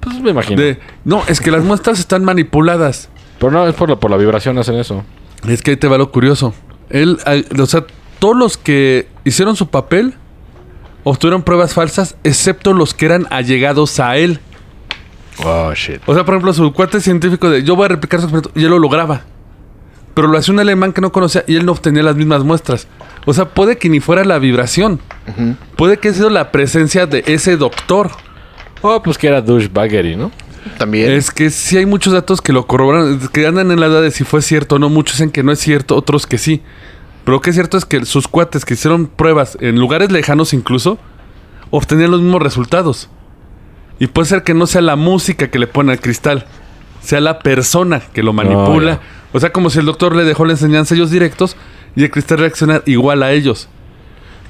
Pues 0.00 0.20
me 0.20 0.30
imagino. 0.30 0.60
De, 0.60 0.78
no, 1.04 1.22
es 1.28 1.40
que 1.40 1.50
las 1.50 1.62
muestras 1.64 1.98
están 2.00 2.24
manipuladas. 2.24 3.08
Pero 3.38 3.52
no, 3.52 3.66
es 3.68 3.74
por 3.74 3.88
la, 3.90 3.96
por 3.96 4.10
la 4.10 4.16
vibración 4.16 4.56
hacen 4.58 4.76
eso. 4.76 5.04
Es 5.46 5.60
que 5.62 5.72
ahí 5.72 5.76
te 5.76 5.86
va 5.88 5.98
lo 5.98 6.10
curioso. 6.10 6.54
Él, 6.88 7.18
o 7.60 7.66
sea, 7.66 7.84
todos 8.18 8.36
los 8.36 8.56
que 8.56 9.08
hicieron 9.24 9.54
su 9.56 9.68
papel 9.68 10.14
obtuvieron 11.08 11.42
pruebas 11.42 11.74
falsas, 11.74 12.16
excepto 12.24 12.72
los 12.72 12.94
que 12.94 13.06
eran 13.06 13.26
allegados 13.30 13.98
a 14.00 14.16
él. 14.16 14.40
Oh, 15.44 15.72
shit. 15.74 16.00
O 16.06 16.14
sea, 16.14 16.24
por 16.24 16.34
ejemplo, 16.34 16.52
su 16.52 16.72
cuate 16.72 17.00
científico 17.00 17.48
de 17.48 17.62
yo 17.62 17.76
voy 17.76 17.86
a 17.86 17.88
replicar 17.88 18.20
su 18.20 18.26
experimento 18.26 18.58
y 18.58 18.64
él 18.64 18.70
lo 18.70 18.78
lograba. 18.78 19.22
Pero 20.14 20.28
lo 20.28 20.36
hacía 20.36 20.52
un 20.52 20.60
alemán 20.60 20.92
que 20.92 21.00
no 21.00 21.12
conocía 21.12 21.44
y 21.46 21.56
él 21.56 21.64
no 21.64 21.72
obtenía 21.72 22.02
las 22.02 22.16
mismas 22.16 22.42
muestras. 22.42 22.88
O 23.24 23.32
sea, 23.32 23.46
puede 23.46 23.78
que 23.78 23.88
ni 23.88 24.00
fuera 24.00 24.24
la 24.24 24.38
vibración. 24.38 25.00
Puede 25.76 25.98
que 25.98 26.08
haya 26.08 26.16
sido 26.16 26.30
la 26.30 26.50
presencia 26.50 27.06
de 27.06 27.22
ese 27.26 27.56
doctor. 27.56 28.10
Oh, 28.82 29.00
pues 29.02 29.16
que 29.16 29.28
era 29.28 29.40
douchebaggery, 29.40 30.16
¿no? 30.16 30.32
También. 30.76 31.12
Es 31.12 31.30
que 31.30 31.50
sí 31.50 31.76
hay 31.76 31.86
muchos 31.86 32.12
datos 32.12 32.40
que 32.40 32.52
lo 32.52 32.66
corroboran, 32.66 33.20
que 33.32 33.46
andan 33.46 33.70
en 33.70 33.80
la 33.80 33.86
duda 33.86 34.00
de 34.00 34.10
si 34.10 34.24
fue 34.24 34.42
cierto 34.42 34.74
o 34.74 34.78
no. 34.78 34.88
Muchos 34.88 35.16
dicen 35.16 35.30
que 35.30 35.42
no 35.42 35.52
es 35.52 35.60
cierto, 35.60 35.94
otros 35.94 36.26
que 36.26 36.38
sí. 36.38 36.62
Pero 37.28 37.36
lo 37.36 37.40
que 37.42 37.50
es 37.50 37.56
cierto 37.56 37.76
es 37.76 37.84
que 37.84 38.06
sus 38.06 38.26
cuates 38.26 38.64
que 38.64 38.72
hicieron 38.72 39.06
pruebas 39.06 39.58
en 39.60 39.78
lugares 39.78 40.10
lejanos 40.10 40.54
incluso, 40.54 40.96
obtenían 41.68 42.10
los 42.10 42.22
mismos 42.22 42.40
resultados. 42.40 43.10
Y 43.98 44.06
puede 44.06 44.26
ser 44.28 44.44
que 44.44 44.54
no 44.54 44.66
sea 44.66 44.80
la 44.80 44.96
música 44.96 45.48
que 45.50 45.58
le 45.58 45.66
pone 45.66 45.92
al 45.92 46.00
cristal, 46.00 46.46
sea 47.02 47.20
la 47.20 47.40
persona 47.40 48.00
que 48.14 48.22
lo 48.22 48.32
manipula. 48.32 48.92
ya. 48.92 49.00
o 49.34 49.40
sea, 49.40 49.52
como 49.52 49.68
si 49.68 49.78
el 49.78 49.84
doctor 49.84 50.16
le 50.16 50.24
dejó 50.24 50.46
la 50.46 50.52
enseñanza 50.52 50.94
a 50.94 50.96
ellos 50.96 51.10
directos 51.10 51.54
y 51.94 52.02
el 52.04 52.10
cristal 52.10 52.38
reacciona 52.38 52.80
igual 52.86 53.22
a 53.22 53.30
ellos. 53.32 53.68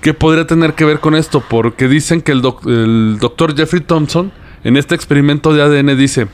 ¿Qué 0.00 0.14
podría 0.14 0.46
tener 0.46 0.74
que 0.74 0.84
ver 0.84 1.00
con 1.00 1.16
esto? 1.16 1.42
Porque 1.50 1.88
dicen 1.88 2.20
que 2.22 2.30
el, 2.30 2.42
doc- 2.42 2.64
el 2.64 3.16
doctor 3.20 3.56
Jeffrey 3.56 3.82
Thompson, 3.82 4.30
en 4.62 4.76
este 4.76 4.94
experimento 4.94 5.52
de 5.52 5.62
ADN, 5.62 5.98
dice: 5.98 6.28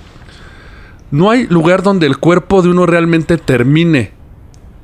No 1.10 1.30
hay 1.30 1.46
lugar 1.46 1.82
donde 1.82 2.06
el 2.06 2.18
cuerpo 2.18 2.60
de 2.60 2.68
uno 2.68 2.84
realmente 2.84 3.38
termine. 3.38 4.12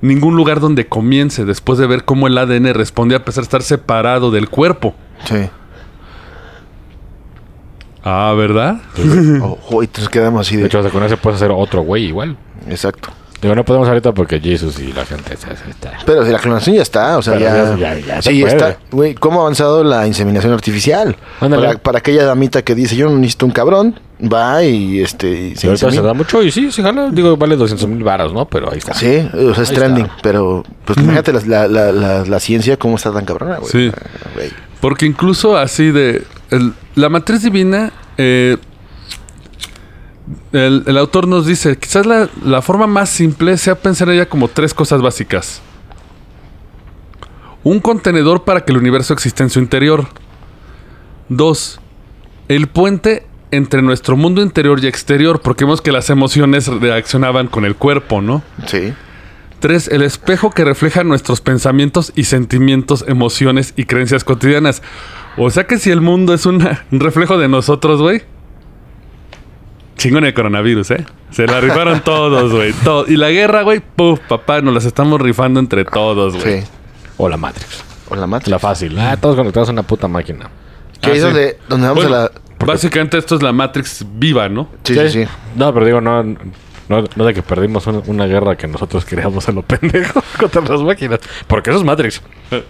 Ningún 0.03 0.35
lugar 0.37 0.61
donde 0.61 0.87
comience 0.87 1.45
después 1.45 1.79
de 1.79 1.87
ver 1.87 2.05
cómo 2.05 2.27
el 2.27 2.39
ADN 2.39 2.73
responde 2.75 3.15
a 3.15 3.25
pesar 3.25 3.43
de 3.43 3.47
estar 3.47 3.63
separado 3.63 4.31
del 4.31 4.49
cuerpo. 4.49 4.95
Sí. 5.25 5.49
Ah, 8.03 8.33
¿verdad? 8.37 8.81
Ojo, 9.43 9.83
y 9.83 9.91
nos 9.99 10.09
quedamos 10.09 10.47
así 10.47 10.57
De 10.57 10.63
de... 10.63 10.69
hecho, 10.69 10.79
hasta 10.79 10.91
con 10.91 11.03
ese 11.03 11.19
puedes 11.19 11.37
hacer 11.37 11.51
otro 11.55 11.83
güey 11.83 12.07
igual. 12.07 12.37
Exacto. 12.69 13.11
Digo, 13.43 13.55
no 13.55 13.65
podemos 13.65 13.89
ahorita 13.89 14.13
porque 14.13 14.39
Jesus 14.39 14.79
y 14.81 14.93
la 14.93 15.07
gente 15.07 15.35
se- 15.37 15.57
se 15.57 15.71
está. 15.71 15.93
Pero 16.05 16.27
si 16.27 16.31
la 16.31 16.39
clonación 16.39 16.77
ya 16.77 16.83
está, 16.83 17.17
o 17.17 17.23
sea, 17.23 17.35
Pero 17.39 17.77
ya, 17.77 17.77
ya- 17.77 17.99
ya- 18.07 18.23
se 18.23 18.31
sí, 18.33 18.43
está. 18.45 18.77
Güey, 18.91 19.15
¿cómo 19.15 19.41
ha 19.41 19.43
avanzado 19.45 19.83
la 19.83 20.07
inseminación 20.07 20.53
artificial? 20.53 21.17
Ándale. 21.41 21.67
Para, 21.67 21.79
para 21.79 21.99
aquella 21.99 22.25
damita 22.25 22.63
que 22.63 22.75
dice, 22.75 22.97
yo 22.97 23.09
no 23.09 23.17
necesito 23.17 23.47
un 23.47 23.53
cabrón, 23.53 23.99
va 24.23 24.63
y 24.63 25.01
este 25.01 25.31
y 25.31 25.57
se 25.57 25.69
ahorita 25.69 25.91
se 25.91 26.03
da 26.03 26.13
mucho 26.13 26.43
y 26.43 26.51
sí, 26.51 26.71
sí, 26.71 26.83
jala. 26.83 27.09
Digo, 27.11 27.37
vale 27.39 27.57
200 27.57 27.89
mil 27.89 28.05
varos, 28.05 28.35
¿no? 28.35 28.45
Pero 28.47 28.71
ahí 28.71 28.77
está. 28.79 28.93
Sí, 28.93 29.27
o 29.33 29.55
sea, 29.55 29.63
es 29.63 29.71
Ahí 29.71 29.77
trending, 29.77 30.05
está. 30.05 30.17
pero 30.23 30.63
pues 30.85 30.99
imagínate 30.99 31.33
la, 31.33 31.41
la, 31.47 31.67
la, 31.69 31.93
la, 31.93 32.25
la 32.27 32.41
ciencia 32.41 32.77
cómo 32.77 32.97
está 32.97 33.11
tan 33.11 33.25
cabrona, 33.25 33.57
güey. 33.57 33.71
Sí. 33.73 33.91
Ah. 33.97 34.41
Porque 34.83 35.07
incluso 35.07 35.57
así 35.57 35.91
de... 35.91 36.25
el- 36.51 36.75
la 36.95 37.09
matriz 37.09 37.43
divina... 37.43 37.91
eh, 38.19 38.57
el, 40.53 40.83
el 40.87 40.99
autor 40.99 41.29
nos 41.29 41.47
dice, 41.47 41.77
quizás 41.79 42.07
la, 42.07 42.29
la 42.45 42.63
forma 42.63 42.87
más 42.87 43.09
simple 43.11 43.57
sea 43.57 43.75
pensar 43.77 44.09
en 44.09 44.15
ella 44.15 44.29
como 44.29 44.49
tres 44.49 44.75
cosas 44.75 45.01
básicas. 45.03 45.63
Un 47.63 47.81
contenedor 47.81 48.45
para 48.45 48.65
que 48.65 48.73
el 48.73 48.79
universo 48.79 49.13
exista 49.13 49.43
en 49.43 49.51
su 49.51 49.59
interior. 49.59 50.07
Dos, 51.29 51.81
el 52.49 52.67
puente 52.69 53.27
entre 53.53 53.83
nuestro 53.83 54.17
mundo 54.17 54.43
interior 54.43 54.83
y 54.83 54.87
exterior, 54.87 55.41
porque 55.43 55.65
vemos 55.65 55.81
que 55.83 55.93
las 55.93 56.09
emociones 56.11 56.69
reaccionaban 56.69 57.49
con 57.49 57.65
el 57.65 57.75
cuerpo, 57.77 58.23
¿no? 58.23 58.43
Sí. 58.67 58.93
Tres, 59.59 59.89
el 59.89 60.03
espejo 60.03 60.51
que 60.53 60.65
refleja 60.65 61.05
nuestros 61.05 61.41
pensamientos 61.43 62.13
y 62.17 62.25
sentimientos, 62.25 63.05
emociones 63.07 63.75
y 63.77 63.85
creencias 63.85 64.25
cotidianas. 64.25 64.83
O 65.37 65.51
sea 65.51 65.67
que 65.67 65.79
si 65.79 65.91
el 65.91 66.01
mundo 66.01 66.33
es 66.33 66.47
una- 66.47 66.87
un 66.91 67.01
reflejo 67.01 67.37
de 67.39 67.49
nosotros, 67.49 68.01
güey. 68.01 68.23
Chingón 70.01 70.25
el 70.25 70.33
coronavirus, 70.35 70.91
¿eh? 70.93 71.05
Se 71.31 71.47
la 71.47 71.61
rifaron 71.61 72.01
todos, 72.05 72.53
güey. 72.53 72.73
todo. 72.73 73.05
Y 73.07 73.17
la 73.17 73.29
guerra, 73.31 73.63
güey, 73.63 73.81
puf, 73.81 74.19
papá, 74.29 74.61
nos 74.63 74.73
las 74.73 74.85
estamos 74.87 75.21
rifando 75.21 75.61
entre 75.61 75.85
todos, 75.85 76.35
güey. 76.43 76.63
Sí. 76.63 76.67
O 77.19 77.29
la 77.29 77.37
Matrix. 77.37 77.85
O 78.09 78.17
la 78.17 78.27
Matrix. 78.27 78.51
La 78.51 78.59
fácil. 78.59 78.99
Ah, 78.99 79.17
todos 79.21 79.37
conectados 79.37 79.69
a 79.69 79.73
una 79.73 79.83
puta 79.83 80.09
máquina. 80.09 80.49
Que 81.03 81.11
Ah, 81.11 81.13
es 81.13 81.19
sí. 81.19 81.25
donde, 81.25 81.59
donde 81.69 81.87
vamos 81.89 82.03
Bueno, 82.05 82.17
a 82.17 82.21
la... 82.23 82.33
Básicamente 82.65 83.19
esto 83.19 83.35
es 83.37 83.43
la 83.43 83.53
Matrix 83.53 84.05
viva, 84.15 84.49
¿no? 84.49 84.69
Sí, 84.85 84.95
sí, 84.95 85.09
sí. 85.11 85.25
No, 85.55 85.73
pero 85.75 85.85
digo, 85.87 86.01
no, 86.01 86.23
no, 86.23 87.05
no 87.17 87.25
de 87.25 87.35
que 87.35 87.43
perdimos 87.43 87.87
una, 87.87 88.01
una 88.07 88.27
guerra 88.27 88.57
que 88.57 88.67
nosotros 88.67 89.05
creamos 89.07 89.49
a 89.49 89.53
lo 89.53 89.63
pendejo 89.63 90.23
contra 90.41 90.63
las 90.63 90.81
máquinas. 90.83 91.21
Porque 91.47 91.71
eso 91.71 91.79
es 91.79 91.85
Matrix. 91.85 92.23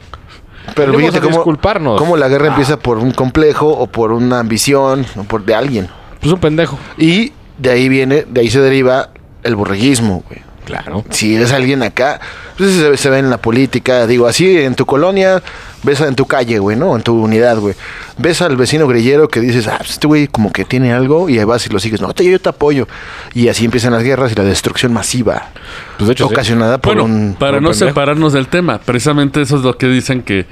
Pero 0.77 0.93
fíjate 0.95 1.19
a 1.19 1.21
cómo, 1.23 1.37
disculparnos. 1.37 1.99
cómo 1.99 2.17
la 2.17 2.29
guerra 2.29 2.49
empieza 2.49 2.79
por 2.79 2.99
un 2.99 3.13
complejo 3.13 3.67
o 3.69 3.87
por 3.87 4.13
una 4.13 4.39
ambición 4.41 5.05
o 5.17 5.25
por 5.25 5.45
de 5.45 5.55
alguien. 5.55 5.89
Pues 6.21 6.33
un 6.33 6.41
pendejo. 6.41 6.79
Y 6.99 7.33
de 7.59 7.71
ahí 7.71 7.89
viene, 7.89 8.25
de 8.29 8.41
ahí 8.41 8.51
se 8.51 8.61
deriva 8.61 9.11
el 9.43 9.57
borreguismo, 9.57 10.23
güey. 10.29 10.41
Claro. 10.65 11.05
Si 11.11 11.35
eres 11.35 11.53
alguien 11.53 11.83
acá, 11.83 12.21
pues 12.57 12.75
se, 12.75 12.97
se 12.97 13.11
ve 13.11 13.19
en 13.19 13.31
la 13.31 13.39
política, 13.39 14.07
digo, 14.07 14.27
así 14.29 14.57
en 14.57 14.77
tu 14.77 14.87
colonia, 14.87 15.43
ves 15.83 16.01
en 16.01 16.15
tu 16.15 16.27
calle, 16.27 16.59
güey, 16.59 16.77
¿no? 16.77 16.95
En 16.95 17.03
tu 17.03 17.21
unidad, 17.21 17.59
güey. 17.59 17.75
Ves 18.19 18.41
al 18.43 18.57
vecino 18.57 18.87
grillero 18.87 19.27
que 19.27 19.41
dices, 19.41 19.67
ah, 19.67 19.77
pues 19.79 19.91
este 19.91 20.07
güey 20.07 20.29
como 20.29 20.53
que 20.53 20.65
tiene 20.65 20.93
algo 20.93 21.29
y 21.29 21.39
ahí 21.39 21.45
vas 21.45 21.67
y 21.67 21.71
lo 21.71 21.81
sigues, 21.81 22.01
no, 22.01 22.13
te, 22.13 22.25
yo 22.25 22.39
te 22.39 22.51
apoyo. 22.51 22.87
Y 23.35 23.49
así 23.49 23.65
empiezan 23.65 23.93
las 23.93 24.05
guerras 24.05 24.31
y 24.33 24.35
la 24.37 24.45
destrucción 24.45 24.93
masiva, 24.93 25.49
Pues 25.97 26.07
de 26.07 26.13
hecho, 26.13 26.25
sí. 26.25 26.29
Bueno, 26.29 26.35
ocasionada 26.35 26.79
por 26.79 26.99
un... 27.01 27.37
para 27.39 27.57
un 27.57 27.65
no 27.65 27.71
pendejo. 27.71 27.89
separarnos 27.89 28.33
del 28.33 28.47
tema, 28.47 28.79
precisamente 28.79 29.41
eso 29.43 29.57
es 29.57 29.63
lo 29.63 29.77
que 29.77 29.89
dicen 29.89 30.23
que 30.23 30.47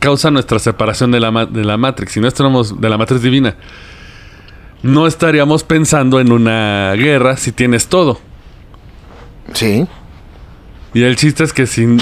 causa 0.00 0.30
nuestra 0.30 0.58
separación 0.58 1.10
de 1.10 1.20
la, 1.20 1.46
de 1.46 1.64
la 1.64 1.76
Matrix. 1.76 2.12
Si 2.12 2.20
no 2.20 2.28
estuviéramos 2.28 2.80
de 2.80 2.88
la 2.88 2.96
Matrix 2.96 3.20
divina, 3.20 3.54
no 4.82 5.06
estaríamos 5.06 5.64
pensando 5.64 6.20
en 6.20 6.32
una 6.32 6.92
guerra 6.96 7.36
si 7.36 7.52
tienes 7.52 7.88
todo. 7.88 8.20
Sí, 9.54 9.86
Y 10.94 11.02
el 11.02 11.16
chiste 11.16 11.44
es 11.44 11.52
que 11.52 11.66
sin 11.66 12.00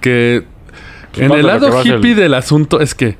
que 0.00 0.44
Pues 1.12 1.26
en 1.26 1.32
el 1.32 1.46
lado 1.46 1.80
el- 1.82 1.86
hippie 1.86 2.14
del 2.14 2.34
asunto 2.34 2.80
es 2.80 2.94
que 2.94 3.16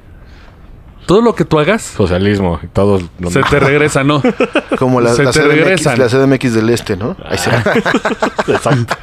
todo 1.07 1.21
lo 1.21 1.35
que 1.35 1.45
tú 1.45 1.59
hagas 1.59 1.83
Socialismo 1.83 2.61
todos. 2.73 3.03
lo 3.19 3.31
se 3.31 3.43
te 3.43 3.59
regresa, 3.61 4.05
¿no? 4.05 4.23
como 4.79 5.01
la, 5.01 5.13
Se 5.15 5.25
la 5.25 5.33
te 5.33 5.41
CDMX, 5.41 5.55
regresan. 5.55 5.99
la 5.99 6.09
CDMX 6.09 6.55
del 6.55 6.71
Este, 6.71 6.97
¿no? 6.97 7.17
Ahí 7.25 7.37
se- 7.39 7.51
Exacto. 8.53 8.97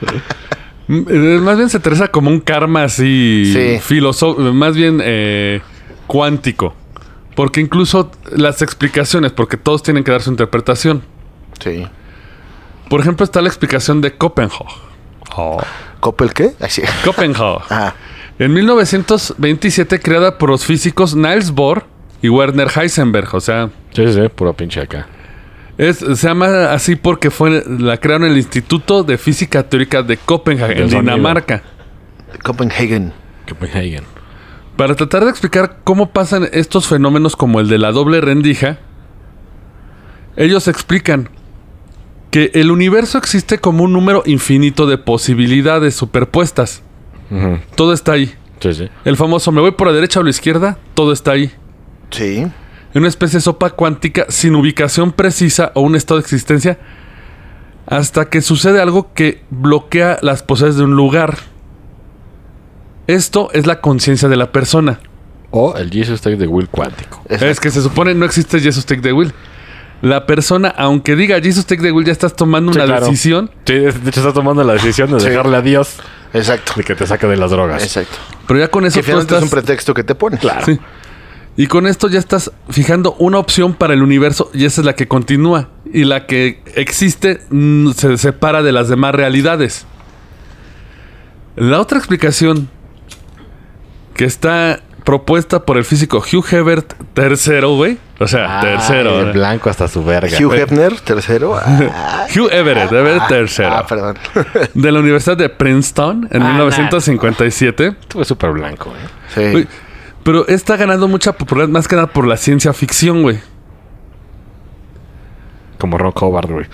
Mm, 0.88 1.40
Más 1.44 1.58
bien 1.58 1.70
se 1.70 1.80
te 1.80 1.90
regresa 1.90 2.08
como 2.10 2.30
un 2.32 2.40
karma 2.40 2.84
así 2.86 3.52
Sí. 3.54 3.80
filosófico, 3.82 4.52
más 4.54 4.76
bien 4.76 5.00
eh, 5.04 5.62
cuántico. 6.08 6.74
Porque 7.40 7.62
incluso 7.62 8.12
las 8.36 8.62
explicaciones, 8.62 9.32
porque 9.32 9.56
todos 9.56 9.82
tienen 9.82 10.04
que 10.04 10.12
dar 10.12 10.22
su 10.22 10.30
interpretación. 10.30 11.04
sí. 11.62 11.88
Por 12.90 13.00
ejemplo, 13.00 13.24
está 13.24 13.42
la 13.42 13.48
explicación 13.48 14.02
de 14.02 14.18
Copenhague. 14.18 14.66
¿Coppel 16.02 16.34
qué? 16.34 16.52
Ahí 16.60 16.70
sí. 16.70 16.82
Copenhague. 17.06 17.60
Ah, 17.70 17.94
En 18.40 18.52
1927 18.52 20.02
creada 20.02 20.38
por 20.38 20.50
los 20.50 20.66
físicos 20.66 21.16
Niels 21.16 21.52
Bohr 21.52 21.86
y 22.22 22.28
Werner 22.28 22.68
Heisenberg. 22.76 23.34
O 23.34 23.40
sea, 23.40 23.70
Sí, 23.94 24.06
sí, 24.06 24.14
sí, 24.16 24.28
puro 24.36 24.52
pinche 24.52 24.82
acá. 24.82 25.08
es, 25.78 26.00
se 26.00 26.16
llama 26.28 26.74
así 26.74 26.98
porque 26.98 27.32
fue 27.32 27.64
la 27.66 27.96
crearon 27.96 28.26
en 28.26 28.34
el 28.34 28.38
Instituto 28.38 29.04
de 29.04 29.18
Física 29.18 29.64
Teórica 29.64 30.04
de 30.04 30.18
Copenhague, 30.18 30.82
en. 30.82 30.90
Dinamarca. 30.90 31.64
Copenhagen. 32.44 33.14
Copenhagen. 33.48 34.19
Para 34.80 34.96
tratar 34.96 35.26
de 35.26 35.30
explicar 35.30 35.80
cómo 35.84 36.12
pasan 36.12 36.48
estos 36.54 36.88
fenómenos 36.88 37.36
como 37.36 37.60
el 37.60 37.68
de 37.68 37.78
la 37.78 37.92
doble 37.92 38.22
rendija, 38.22 38.80
ellos 40.38 40.70
explican 40.70 41.28
que 42.32 42.50
el 42.54 42.72
universo 42.72 43.18
existe 43.18 43.58
como 43.58 43.84
un 43.84 43.92
número 43.92 44.24
infinito 44.26 44.88
de 44.88 44.98
posibilidades 44.98 45.96
superpuestas. 45.96 46.82
Todo 47.76 47.92
está 47.92 48.14
ahí. 48.14 48.34
Sí, 48.62 48.74
sí. 48.74 48.90
El 49.04 49.18
famoso 49.18 49.52
me 49.52 49.60
voy 49.60 49.72
por 49.72 49.88
la 49.88 49.92
derecha 49.92 50.22
o 50.22 50.24
la 50.24 50.30
izquierda, 50.30 50.78
todo 50.94 51.12
está 51.12 51.32
ahí. 51.32 51.52
Sí. 52.12 52.38
En 52.38 52.54
una 52.94 53.10
especie 53.10 53.40
de 53.40 53.42
sopa 53.42 53.72
cuántica 53.72 54.28
sin 54.30 54.56
ubicación 54.56 55.12
precisa 55.12 55.74
o 55.76 55.82
un 55.82 55.98
estado 55.98 56.22
de 56.22 56.24
existencia 56.24 56.80
hasta 57.86 58.30
que 58.30 58.40
sucede 58.40 58.80
algo 58.80 59.12
que 59.14 59.44
bloquea 59.50 60.20
las 60.22 60.42
posibilidades 60.42 60.78
de 60.78 60.86
un 60.86 60.96
lugar. 60.96 61.38
Esto 63.10 63.49
es 63.53 63.66
la 63.66 63.82
conciencia 63.82 64.30
de 64.30 64.36
la 64.38 64.51
persona. 64.51 64.99
O 65.49 65.76
el 65.76 65.89
Jesus 65.89 66.22
Take 66.22 66.36
de 66.36 66.45
Will 66.45 66.70
cuántico. 66.70 67.22
Exacto. 67.26 67.45
Es 67.47 67.60
que 67.60 67.72
se 67.72 67.82
supone 67.82 68.14
no 68.14 68.24
existe 68.24 68.60
Jesus 68.60 68.86
Take 68.86 69.01
the 69.01 69.14
Will. 69.14 69.34
La 70.03 70.28
persona, 70.28 70.70
aunque 70.78 71.16
diga 71.16 71.41
Jesus 71.41 71.66
Take 71.66 71.82
the 71.82 71.91
Will, 71.91 72.05
ya 72.05 72.12
estás 72.12 72.36
tomando 72.36 72.72
Sí, 72.72 72.78
una 72.78 72.86
claro. 72.86 73.05
decisión. 73.07 73.49
Sí, 73.66 73.74
de 73.74 73.89
hecho 73.89 74.20
estás 74.20 74.36
tomando 74.36 74.64
la 74.64 74.74
decisión 74.74 75.12
de 75.12 75.20
Sí. 75.20 75.28
dejarle 75.30 75.57
a 75.57 75.62
Dios 75.62 75.95
Exacto. 76.34 76.74
de 76.76 76.84
que 76.84 76.93
te 76.93 77.07
saque 77.07 77.26
de 77.26 77.36
las 77.36 77.49
drogas. 77.49 77.82
Exacto. 77.84 78.16
Pero 78.47 78.60
ya 78.60 78.68
con 78.70 78.86
eso 78.86 78.93
Que 78.95 79.01
tú 79.01 79.05
finalmente 79.07 79.34
es 79.34 79.39
un 79.41 79.45
estás... 79.47 79.60
pretexto 79.64 79.93
que 79.95 80.03
te 80.03 80.14
pones. 80.14 80.39
Claro. 80.39 80.66
Sí. 80.68 80.80
Y 81.57 81.66
con 81.66 81.88
esto 81.88 82.07
ya 82.10 82.20
estás 82.20 82.51
fijando 82.70 83.16
una 83.18 83.39
opción 83.39 83.74
para 83.74 83.95
el 83.95 84.03
universo 84.03 84.51
y 84.53 84.66
esa 84.66 84.82
es 84.82 84.86
la 84.86 84.93
que 84.95 85.07
continúa. 85.07 85.70
Y 85.91 86.03
la 86.03 86.28
que 86.28 86.62
existe 86.76 87.41
mm, 87.49 87.89
se 87.93 88.18
separa 88.20 88.62
de 88.62 88.72
las 88.72 88.88
demás 88.88 89.16
realidades. 89.16 89.88
La 91.55 91.82
otra 91.82 91.97
explicación 91.97 92.70
que 94.20 94.26
está 94.26 94.82
propuesta 95.06 95.64
por 95.64 95.78
el 95.78 95.86
físico 95.86 96.18
Hugh 96.18 96.44
Hebert 96.52 96.94
tercero, 97.14 97.78
güey. 97.78 97.98
O 98.20 98.28
sea, 98.28 98.60
tercero. 98.60 99.22
El 99.22 99.30
¿eh? 99.30 99.32
blanco 99.32 99.70
hasta 99.70 99.88
su 99.88 100.04
verga. 100.04 100.38
Hugh 100.38 100.54
Hefner, 100.56 101.00
tercero. 101.00 101.56
Ah, 101.66 102.26
Hugh 102.28 102.50
Everett, 102.52 102.92
Everett 102.92 103.28
tercero. 103.30 103.72
ah, 103.74 103.88
perdón. 103.88 104.18
de 104.74 104.92
la 104.92 105.00
Universidad 105.00 105.38
de 105.38 105.48
Princeton 105.48 106.28
en 106.32 106.42
Ah, 106.42 106.50
1957. 106.50 107.96
Estuve 108.02 108.26
súper 108.26 108.52
blanco, 108.52 108.90
eh. 108.90 109.08
Sí. 109.34 109.52
Güey, 109.54 109.68
Pero 110.24 110.46
está 110.50 110.76
ganando 110.76 111.08
mucha 111.08 111.32
popularidad 111.32 111.72
más 111.72 111.88
que 111.88 111.96
nada 111.96 112.08
por 112.08 112.28
la 112.28 112.36
ciencia 112.36 112.74
ficción, 112.74 113.22
güey. 113.22 113.40
Como 115.78 115.98
Ron 115.98 116.12
Howard, 116.14 116.52
güey. 116.52 116.66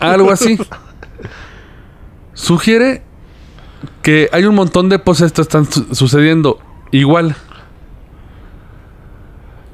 Algo 0.00 0.30
así. 0.30 0.58
Sugiere 2.34 3.04
que 4.02 4.28
hay 4.32 4.44
un 4.44 4.54
montón 4.54 4.88
de 4.88 4.98
cosas 5.00 5.32
que 5.32 5.42
están 5.42 5.70
su- 5.70 5.94
sucediendo 5.94 6.58
igual. 6.90 7.36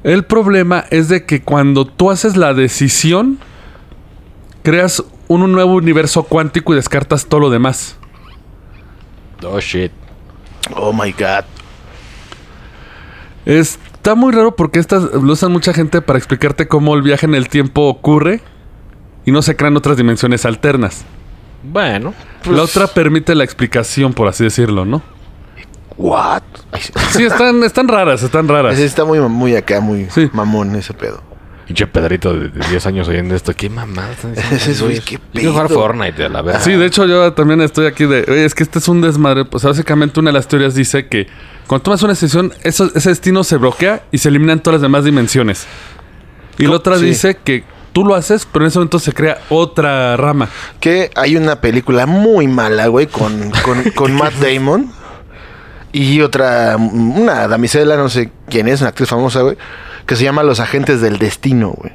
El 0.03 0.23
problema 0.23 0.85
es 0.91 1.09
de 1.09 1.25
que 1.25 1.41
cuando 1.41 1.85
tú 1.85 2.09
haces 2.09 2.37
la 2.37 2.53
decisión, 2.53 3.37
creas 4.63 5.03
un 5.27 5.51
nuevo 5.51 5.73
universo 5.73 6.23
cuántico 6.23 6.73
y 6.73 6.77
descartas 6.77 7.25
todo 7.27 7.41
lo 7.41 7.49
demás. 7.49 7.97
Oh, 9.43 9.59
shit. 9.59 9.91
Oh 10.75 10.93
my 10.93 11.11
God. 11.11 11.43
Está 13.45 14.15
muy 14.15 14.31
raro 14.33 14.55
porque 14.55 14.79
estas 14.79 15.03
lo 15.13 15.33
usan 15.33 15.51
mucha 15.51 15.73
gente 15.73 16.01
para 16.01 16.17
explicarte 16.19 16.67
cómo 16.67 16.95
el 16.95 17.01
viaje 17.01 17.25
en 17.25 17.35
el 17.35 17.49
tiempo 17.49 17.87
ocurre 17.87 18.41
y 19.25 19.31
no 19.31 19.41
se 19.41 19.55
crean 19.55 19.75
otras 19.77 19.97
dimensiones 19.97 20.45
alternas. 20.45 21.03
Bueno. 21.63 22.13
la 22.49 22.63
otra 22.63 22.87
permite 22.87 23.35
la 23.35 23.43
explicación, 23.43 24.13
por 24.13 24.27
así 24.27 24.43
decirlo, 24.43 24.85
¿no? 24.85 25.01
What? 25.97 26.43
Sí. 27.11 27.23
Están, 27.23 27.63
están 27.63 27.87
raras, 27.87 28.23
están 28.23 28.47
raras. 28.47 28.79
Está 28.79 29.03
muy, 29.03 29.19
muy 29.19 29.55
acá, 29.55 29.81
muy 29.81 30.07
Sí. 30.09 30.29
mamón 30.31 30.75
ese 30.75 30.93
pedo. 30.93 31.21
Pinche 31.67 31.85
Pedrito 31.85 32.33
de, 32.33 32.47
de 32.49 32.67
10 32.69 32.85
años 32.87 33.07
oyendo 33.09 33.35
esto. 33.35 33.53
¿Qué 33.53 33.69
mamada 33.69 34.11
están 34.11 34.33
diciendo, 34.33 34.55
Ese 34.71 34.83
güey, 34.83 34.99
qué 35.01 35.15
Yo 35.15 35.21
quiero 35.33 35.51
jugar 35.51 35.67
pedo. 35.67 35.79
Fortnite 35.79 36.25
a 36.25 36.29
la 36.29 36.41
verga. 36.41 36.61
Sí, 36.61 36.71
de 36.71 36.85
hecho 36.85 37.05
yo 37.05 37.33
también 37.33 37.61
estoy 37.61 37.85
aquí 37.85 38.05
de... 38.05 38.25
"Oye, 38.27 38.45
Es 38.45 38.55
que 38.55 38.63
este 38.63 38.79
es 38.79 38.87
un 38.87 39.01
desmadre. 39.01 39.45
Pues 39.45 39.63
básicamente 39.65 40.19
una 40.19 40.29
de 40.29 40.33
las 40.33 40.47
teorías 40.47 40.73
dice 40.73 41.07
que 41.07 41.27
cuando 41.67 41.83
tomas 41.83 42.01
una 42.01 42.13
decisión, 42.13 42.53
eso- 42.63 42.89
ese 42.95 43.09
destino 43.09 43.43
se 43.43 43.57
bloquea 43.57 44.01
y 44.11 44.17
se 44.19 44.29
eliminan 44.29 44.61
todas 44.61 44.75
las 44.75 44.81
demás 44.81 45.03
dimensiones. 45.03 45.67
Y 46.57 46.65
la 46.65 46.75
otra 46.77 46.97
Sí. 46.97 47.05
dice 47.05 47.37
que 47.43 47.63
tú 47.93 48.05
lo 48.05 48.15
haces, 48.15 48.47
pero 48.51 48.65
en 48.65 48.69
ese 48.69 48.79
momento 48.79 48.99
se 48.99 49.13
crea 49.13 49.39
otra 49.49 50.15
rama. 50.17 50.49
Que 50.79 51.11
hay 51.15 51.35
una 51.35 51.61
película 51.61 52.05
muy 52.05 52.47
mala, 52.47 52.87
güey, 52.87 53.07
con, 53.07 53.51
con, 53.63 53.83
con 53.95 54.13
Matt 54.13 54.33
Damon. 54.35 54.91
Y 55.91 56.21
otra, 56.21 56.77
una 56.77 57.47
damisela, 57.47 57.97
no 57.97 58.09
sé 58.09 58.29
quién 58.47 58.67
es, 58.67 58.81
una 58.81 58.89
actriz 58.89 59.09
famosa, 59.09 59.41
güey, 59.41 59.57
que 60.05 60.15
se 60.15 60.23
llama 60.23 60.43
Los 60.43 60.59
Agentes 60.59 61.01
del 61.01 61.17
Destino, 61.17 61.71
güey. 61.71 61.91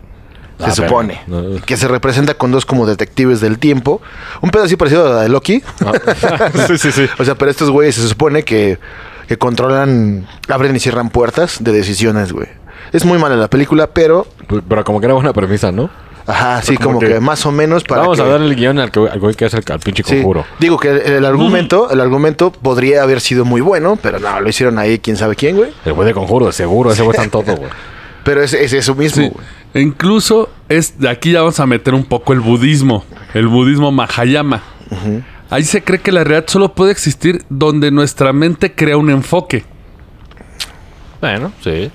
Se 0.58 0.64
Ah, 0.66 0.70
supone. 0.74 1.20
pero- 1.26 1.42
no. 1.42 1.60
Que 1.64 1.76
se 1.76 1.86
representa 1.88 2.34
con 2.34 2.50
dos 2.52 2.64
como 2.66 2.86
detectives 2.86 3.40
del 3.40 3.58
tiempo. 3.58 4.00
Un 4.40 4.50
pedo 4.50 4.64
así 4.64 4.76
parecido 4.76 5.06
a 5.06 5.14
la 5.16 5.22
de 5.22 5.28
Loki. 5.28 5.62
sí, 6.68 6.78
sí, 6.78 6.92
sí. 6.92 7.06
O 7.18 7.24
sea, 7.24 7.34
pero 7.36 7.50
estos 7.50 7.70
güeyes 7.70 7.94
se 7.96 8.06
supone 8.08 8.44
que, 8.44 8.78
que 9.28 9.36
controlan, 9.36 10.26
abren 10.48 10.74
y 10.76 10.80
cierran 10.80 11.10
puertas 11.10 11.58
de 11.62 11.72
decisiones, 11.72 12.32
güey. 12.32 12.46
Es 12.94 13.04
muy 13.04 13.18
mala 13.18 13.36
la 13.36 13.48
película, 13.48 13.88
pero 13.88 14.26
Pero 14.68 14.84
como 14.84 15.00
que 15.00 15.06
era 15.06 15.14
buena 15.14 15.32
premisa, 15.34 15.70
¿no? 15.72 15.90
Ajá, 16.26 16.62
sí, 16.62 16.76
como 16.78 16.88
como, 16.88 17.00
que, 17.00 17.08
que 17.08 17.20
más 17.20 17.44
o 17.44 17.52
menos 17.52 17.84
para 17.84 18.00
Vamos 18.00 18.16
que- 18.16 18.22
a 18.22 18.26
dar 18.26 18.40
el 18.40 18.54
guion 18.56 18.78
al, 18.78 18.90
que- 18.90 19.00
al 19.10 19.20
güey 19.20 19.34
que 19.34 19.44
hace 19.44 19.58
el, 19.58 19.64
al 19.70 19.78
pinche 19.80 20.02
Sí, 20.02 20.14
conjuro. 20.16 20.46
digo 20.58 20.78
que 20.78 20.88
el, 20.88 20.98
el 21.00 21.24
argumento, 21.26 21.90
el 21.90 22.00
argumento 22.00 22.50
podría 22.50 23.02
haber 23.02 23.20
sido 23.20 23.44
muy 23.44 23.60
bueno, 23.60 23.98
pero 24.00 24.18
no, 24.18 24.40
lo 24.40 24.48
hicieron 24.48 24.78
ahí 24.78 24.98
quién 25.00 25.18
sabe 25.18 25.36
quién, 25.36 25.56
güey. 25.56 25.70
El 25.84 25.92
güey 25.92 26.08
de 26.08 26.14
conjuro, 26.14 26.50
seguro, 26.50 26.92
ese 26.92 27.02
güey 27.02 27.10
está 27.12 27.24
en 27.24 27.30
todo, 27.30 27.42
güey. 27.56 27.68
Pero 28.24 28.42
es, 28.42 28.54
es 28.54 28.72
eso 28.72 28.94
mismo, 28.94 29.22
Sí. 29.22 29.28
güey. 29.34 29.46
E 29.74 29.80
incluso 29.82 30.48
es 30.70 30.98
de 30.98 31.10
aquí 31.10 31.32
ya 31.32 31.40
vamos 31.40 31.60
a 31.60 31.66
meter 31.66 31.92
un 31.92 32.04
poco 32.04 32.32
el 32.32 32.40
budismo, 32.40 33.04
el 33.34 33.48
budismo 33.48 33.90
Mahayama. 33.92 34.62
Ahí 35.50 35.64
se 35.64 35.82
cree 35.84 36.00
que 36.00 36.10
la 36.12 36.24
realidad 36.24 36.46
solo 36.48 36.72
puede 36.74 36.92
existir 36.92 37.44
donde 37.50 37.90
nuestra 37.90 38.32
mente 38.32 38.72
crea 38.74 38.96
un 38.96 39.10
enfoque. 39.10 39.64
Bueno, 41.20 41.52
sí. 41.62 41.90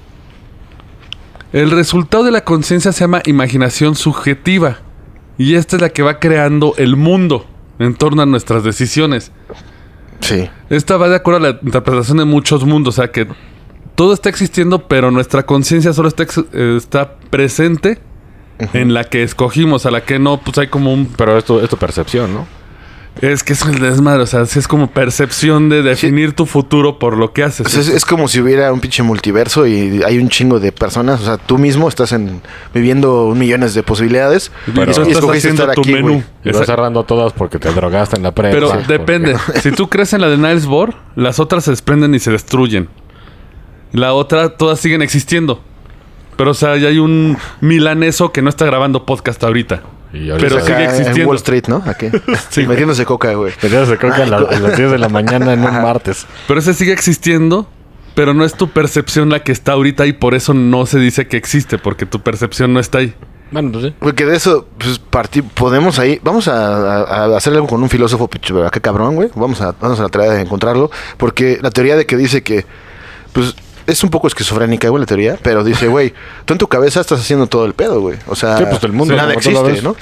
El 1.51 1.71
resultado 1.71 2.23
de 2.23 2.31
la 2.31 2.43
conciencia 2.43 2.91
se 2.91 3.01
llama 3.01 3.21
imaginación 3.25 3.95
subjetiva. 3.95 4.77
Y 5.37 5.55
esta 5.55 5.77
es 5.77 5.81
la 5.81 5.89
que 5.89 6.03
va 6.03 6.19
creando 6.19 6.75
el 6.77 6.95
mundo 6.95 7.47
en 7.79 7.95
torno 7.95 8.21
a 8.21 8.25
nuestras 8.25 8.63
decisiones. 8.63 9.31
Sí. 10.19 10.49
Esta 10.69 10.97
va 10.97 11.09
de 11.09 11.15
acuerdo 11.15 11.37
a 11.39 11.51
la 11.51 11.59
interpretación 11.61 12.17
de 12.17 12.25
muchos 12.25 12.65
mundos. 12.65 12.99
O 12.99 13.01
sea 13.01 13.11
que 13.11 13.27
todo 13.95 14.13
está 14.13 14.29
existiendo, 14.29 14.87
pero 14.87 15.11
nuestra 15.11 15.45
conciencia 15.45 15.93
solo 15.93 16.09
está, 16.09 16.23
eh, 16.53 16.75
está 16.77 17.15
presente 17.31 17.99
en 18.73 18.93
la 18.93 19.05
que 19.05 19.23
escogimos, 19.23 19.85
a 19.85 19.91
la 19.91 20.03
que 20.03 20.19
no, 20.19 20.41
pues 20.41 20.57
hay 20.57 20.67
como 20.67 20.93
un... 20.93 21.07
Pero 21.07 21.37
esto 21.37 21.61
es 21.63 21.69
tu 21.69 21.77
percepción, 21.77 22.33
¿no? 22.33 22.58
Es 23.21 23.43
que 23.43 23.53
es 23.53 23.61
el 23.63 23.79
desmadre, 23.79 24.23
o 24.23 24.25
sea, 24.25 24.45
sí 24.45 24.59
es 24.59 24.67
como 24.67 24.91
percepción 24.91 25.67
de 25.67 25.81
definir 25.81 26.33
tu 26.33 26.45
futuro 26.45 26.99
por 26.99 27.17
lo 27.17 27.33
que 27.33 27.43
haces. 27.43 27.67
O 27.67 27.69
sea, 27.69 27.81
es, 27.81 27.89
es 27.89 28.05
como 28.05 28.27
si 28.27 28.39
hubiera 28.39 28.71
un 28.71 28.79
pinche 28.79 29.03
multiverso 29.03 29.67
y 29.67 30.01
hay 30.03 30.19
un 30.19 30.29
chingo 30.29 30.59
de 30.59 30.71
personas. 30.71 31.21
O 31.21 31.25
sea, 31.25 31.37
tú 31.37 31.57
mismo 31.57 31.89
estás 31.89 32.13
en, 32.13 32.41
viviendo 32.73 33.33
millones 33.35 33.73
de 33.73 33.83
posibilidades. 33.83 34.51
Pero 34.73 34.91
y 34.91 34.95
tú 34.95 35.01
estás 35.01 35.29
haciendo 35.29 35.63
estar 35.63 35.75
tu 35.75 35.81
aquí, 35.81 35.93
menú. 35.93 36.23
Y 36.45 36.51
vas 36.51 36.65
cerrando 36.65 37.03
todas 37.03 37.33
porque 37.33 37.59
te 37.59 37.71
drogaste 37.73 38.15
en 38.15 38.23
la 38.23 38.31
prensa. 38.31 38.57
Pero 38.57 38.69
porque- 38.69 38.87
depende. 38.87 39.35
si 39.61 39.71
tú 39.71 39.89
crees 39.89 40.13
en 40.13 40.21
la 40.21 40.29
de 40.29 40.37
Niles 40.37 40.65
Bohr, 40.65 40.95
las 41.15 41.39
otras 41.39 41.65
se 41.65 41.71
desprenden 41.71 42.15
y 42.15 42.19
se 42.19 42.31
destruyen. 42.31 42.87
La 43.91 44.13
otra, 44.13 44.55
todas 44.55 44.79
siguen 44.79 45.01
existiendo. 45.01 45.61
Pero, 46.37 46.51
o 46.51 46.53
sea, 46.53 46.77
ya 46.77 46.87
hay 46.87 46.99
un 46.99 47.37
milaneso 47.59 48.31
que 48.31 48.41
no 48.41 48.49
está 48.49 48.65
grabando 48.65 49.05
podcast 49.05 49.43
ahorita. 49.43 49.81
Y 50.11 50.29
ahorita 50.31 50.49
Pero 50.49 50.61
sigue 50.65 50.73
Acá 50.75 50.83
En 50.83 50.89
existiendo. 50.89 51.27
Wall 51.29 51.37
Street, 51.37 51.63
¿no? 51.67 51.83
Aquí. 51.85 52.07
Sí. 52.49 52.65
Metiéndose 52.65 53.05
coca, 53.05 53.33
güey. 53.33 53.53
De 53.61 53.97
coca 53.97 54.23
a, 54.23 54.25
la- 54.25 54.37
a 54.37 54.59
las 54.59 54.75
10 54.77 54.91
de 54.91 54.97
la 54.97 55.09
mañana 55.09 55.53
en 55.53 55.63
un 55.63 55.81
martes. 55.81 56.25
Pero 56.47 56.59
ese 56.59 56.73
sigue 56.73 56.91
existiendo, 56.93 57.67
pero 58.15 58.33
no 58.33 58.43
es 58.43 58.53
tu 58.53 58.69
percepción 58.69 59.29
la 59.29 59.43
que 59.43 59.51
está 59.51 59.73
ahorita 59.73 60.05
y 60.07 60.13
por 60.13 60.33
eso 60.33 60.53
no 60.53 60.85
se 60.85 60.99
dice 60.99 61.27
que 61.27 61.37
existe, 61.37 61.77
porque 61.77 62.05
tu 62.05 62.21
percepción 62.21 62.73
no 62.73 62.79
está 62.79 62.97
ahí. 62.99 63.13
Bueno, 63.51 63.71
pues 63.71 63.85
sí. 63.85 63.93
Porque 63.99 64.25
de 64.25 64.35
eso, 64.35 64.67
pues, 64.77 64.99
podemos 65.53 65.97
ahí, 65.99 66.19
vamos 66.23 66.47
a, 66.47 67.01
a- 67.03 67.25
a 67.25 67.37
hacer 67.37 67.53
algo 67.53 67.67
con 67.67 67.81
un 67.81 67.89
filósofo, 67.89 68.27
pinche, 68.27 68.53
¿verdad? 68.53 68.71
qué 68.71 68.81
cabrón, 68.81 69.15
güey. 69.15 69.29
Vamos 69.35 69.61
a, 69.61 69.73
vamos 69.79 69.99
a 69.99 70.07
tarea 70.09 70.31
de 70.33 70.41
encontrarlo. 70.41 70.91
Porque 71.17 71.57
la 71.61 71.71
teoría 71.71 71.95
de 71.95 72.05
que 72.05 72.15
dice 72.17 72.43
que, 72.43 72.65
pues, 73.33 73.55
es 73.89 74.03
un 74.03 74.09
poco 74.09 74.27
esquizofrénica, 74.27 74.89
güey, 74.89 75.01
la 75.01 75.05
teoría. 75.07 75.37
Pero 75.41 75.63
dice, 75.63 75.87
güey, 75.87 76.13
tú 76.45 76.53
en 76.53 76.57
tu 76.57 76.67
cabeza 76.67 77.01
estás 77.01 77.19
haciendo 77.19 77.47
todo 77.47 77.65
el 77.65 77.73
pedo, 77.73 77.99
güey. 78.01 78.17
O 78.27 78.35
sea, 78.35 78.57
Sí, 78.57 78.65
pues, 78.69 78.83
el 78.83 78.91
mundo, 78.91 79.15
nada 79.15 79.33
existe. 79.33 79.81
¿no? 79.81 79.95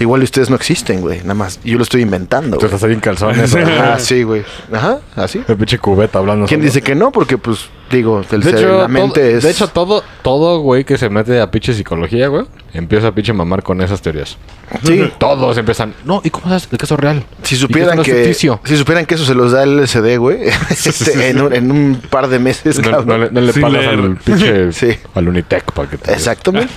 Igual 0.00 0.22
ustedes 0.22 0.48
no 0.50 0.56
existen, 0.56 1.02
güey. 1.02 1.18
Nada 1.20 1.34
más, 1.34 1.60
yo 1.62 1.76
lo 1.76 1.82
estoy 1.82 2.00
inventando. 2.00 2.56
Tú 2.56 2.64
estás 2.66 2.82
ahí 2.84 2.94
en 2.94 3.00
calzones. 3.00 3.54
Ajá, 3.54 3.98
sí, 3.98 4.22
güey. 4.22 4.42
Ajá, 4.72 4.98
así. 5.14 5.42
El 5.46 5.56
pinche 5.56 5.78
cubeta 5.78 6.18
hablando. 6.18 6.46
¿Quién 6.46 6.60
solo. 6.60 6.66
dice 6.68 6.80
que 6.82 6.94
no? 6.94 7.12
Porque, 7.12 7.36
pues, 7.36 7.68
digo, 7.90 8.22
el 8.30 8.40
De 8.40 8.50
ser- 8.50 8.58
hecho, 8.60 8.78
la 8.80 8.88
mente 8.88 9.20
todo, 9.20 9.36
es... 9.36 9.42
de 9.44 9.50
hecho, 9.50 9.68
todo, 9.68 10.02
todo 10.22 10.60
güey 10.60 10.84
que 10.84 10.96
se 10.96 11.10
mete 11.10 11.38
a 11.40 11.50
pinche 11.50 11.74
psicología, 11.74 12.28
güey, 12.28 12.46
empieza 12.72 13.08
a 13.08 13.14
pinche 13.14 13.34
mamar 13.34 13.62
con 13.62 13.82
esas 13.82 14.00
teorías. 14.00 14.38
Sí. 14.84 15.12
Todos 15.18 15.58
empiezan. 15.58 15.92
No, 16.06 16.22
¿y 16.24 16.30
cómo 16.30 16.48
sabes 16.48 16.66
el 16.72 16.78
caso 16.78 16.96
real? 16.96 17.22
Si 17.42 17.56
¿Y 17.56 17.58
supieran 17.58 18.02
que, 18.02 18.14
ficticio? 18.14 18.58
si 18.64 18.78
supieran 18.78 19.04
que 19.04 19.16
eso 19.16 19.26
se 19.26 19.34
los 19.34 19.52
da 19.52 19.64
el 19.64 19.76
LSD, 19.82 20.16
güey, 20.16 20.44
este, 20.70 21.28
en, 21.28 21.42
un, 21.42 21.52
en 21.52 21.70
un 21.70 22.02
par 22.08 22.28
de 22.28 22.38
meses, 22.38 22.78
No, 22.78 22.90
cabrón. 22.90 23.06
no 23.06 23.18
le, 23.18 23.30
no 23.32 23.40
le 23.42 23.52
Sin 23.52 23.60
pagas 23.62 23.82
leer. 23.84 23.98
al 24.00 24.16
pinche. 24.16 24.72
Sí. 24.72 24.96
Al 25.14 25.28
Unitec 25.28 25.72
para 25.72 25.90
que 25.90 25.98
te. 25.98 26.10
Exactamente. 26.12 26.72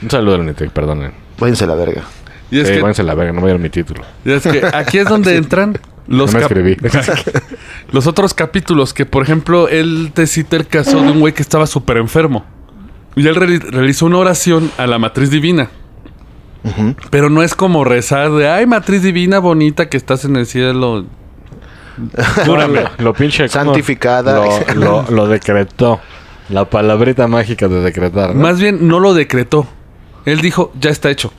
Un 0.00 0.10
saludo 0.10 0.36
al 0.36 0.42
Unitec, 0.42 0.70
perdonen. 0.70 1.12
Váyanse 1.38 1.64
a 1.64 1.66
la 1.66 1.74
verga. 1.74 2.02
Y 2.50 2.60
es, 2.60 2.68
Sí, 2.68 2.74
que, 2.74 2.80
váyanse 2.80 3.02
a 3.02 3.04
la 3.04 3.14
verga, 3.14 3.32
no 3.32 3.40
me 3.40 3.46
dieron 3.46 3.62
mi 3.62 3.70
título. 3.70 4.02
y 4.24 4.32
es 4.32 4.42
que 4.42 4.64
aquí 4.72 4.98
es 4.98 5.06
donde 5.08 5.36
entran 5.36 5.78
los, 6.06 6.32
No 6.32 6.38
me 6.38 6.44
escribí. 6.44 6.76
los 7.90 8.06
otros 8.06 8.34
capítulos. 8.34 8.94
Que, 8.94 9.04
por 9.06 9.22
ejemplo, 9.22 9.68
él 9.68 10.12
te 10.14 10.26
cita 10.26 10.56
el 10.56 10.66
caso 10.68 11.02
de 11.02 11.10
un 11.10 11.20
güey 11.20 11.32
que 11.34 11.42
estaba 11.42 11.66
súper 11.66 11.96
enfermo. 11.96 12.44
Y 13.16 13.26
él 13.26 13.34
reali- 13.34 13.58
realizó 13.70 14.06
una 14.06 14.18
oración 14.18 14.70
a 14.78 14.86
la 14.86 14.98
matriz 14.98 15.30
divina. 15.30 15.70
Pero 17.10 17.30
no 17.30 17.42
es 17.44 17.54
como 17.54 17.84
rezar 17.84 18.32
de, 18.32 18.48
ay, 18.48 18.66
matriz 18.66 19.00
divina 19.02 19.38
bonita 19.38 19.88
que 19.88 19.96
estás 19.96 20.24
en 20.24 20.34
el 20.36 20.46
cielo. 20.46 21.06
Cúrame. 22.44 22.84
Lo 22.98 23.14
pinche. 23.14 23.48
Santificada. 23.48 24.44
Lo, 24.74 24.74
lo, 24.74 25.10
lo 25.10 25.28
decretó. 25.28 26.00
La 26.48 26.64
palabrita 26.68 27.26
mágica 27.26 27.68
de 27.68 27.80
decretar. 27.80 28.34
¿no? 28.34 28.40
Más 28.42 28.60
bien, 28.60 28.86
no 28.86 29.00
lo 29.00 29.14
decretó. 29.14 29.66
Él 30.24 30.40
dijo, 30.40 30.72
ya 30.80 30.90
está 30.90 31.10
hecho. 31.10 31.32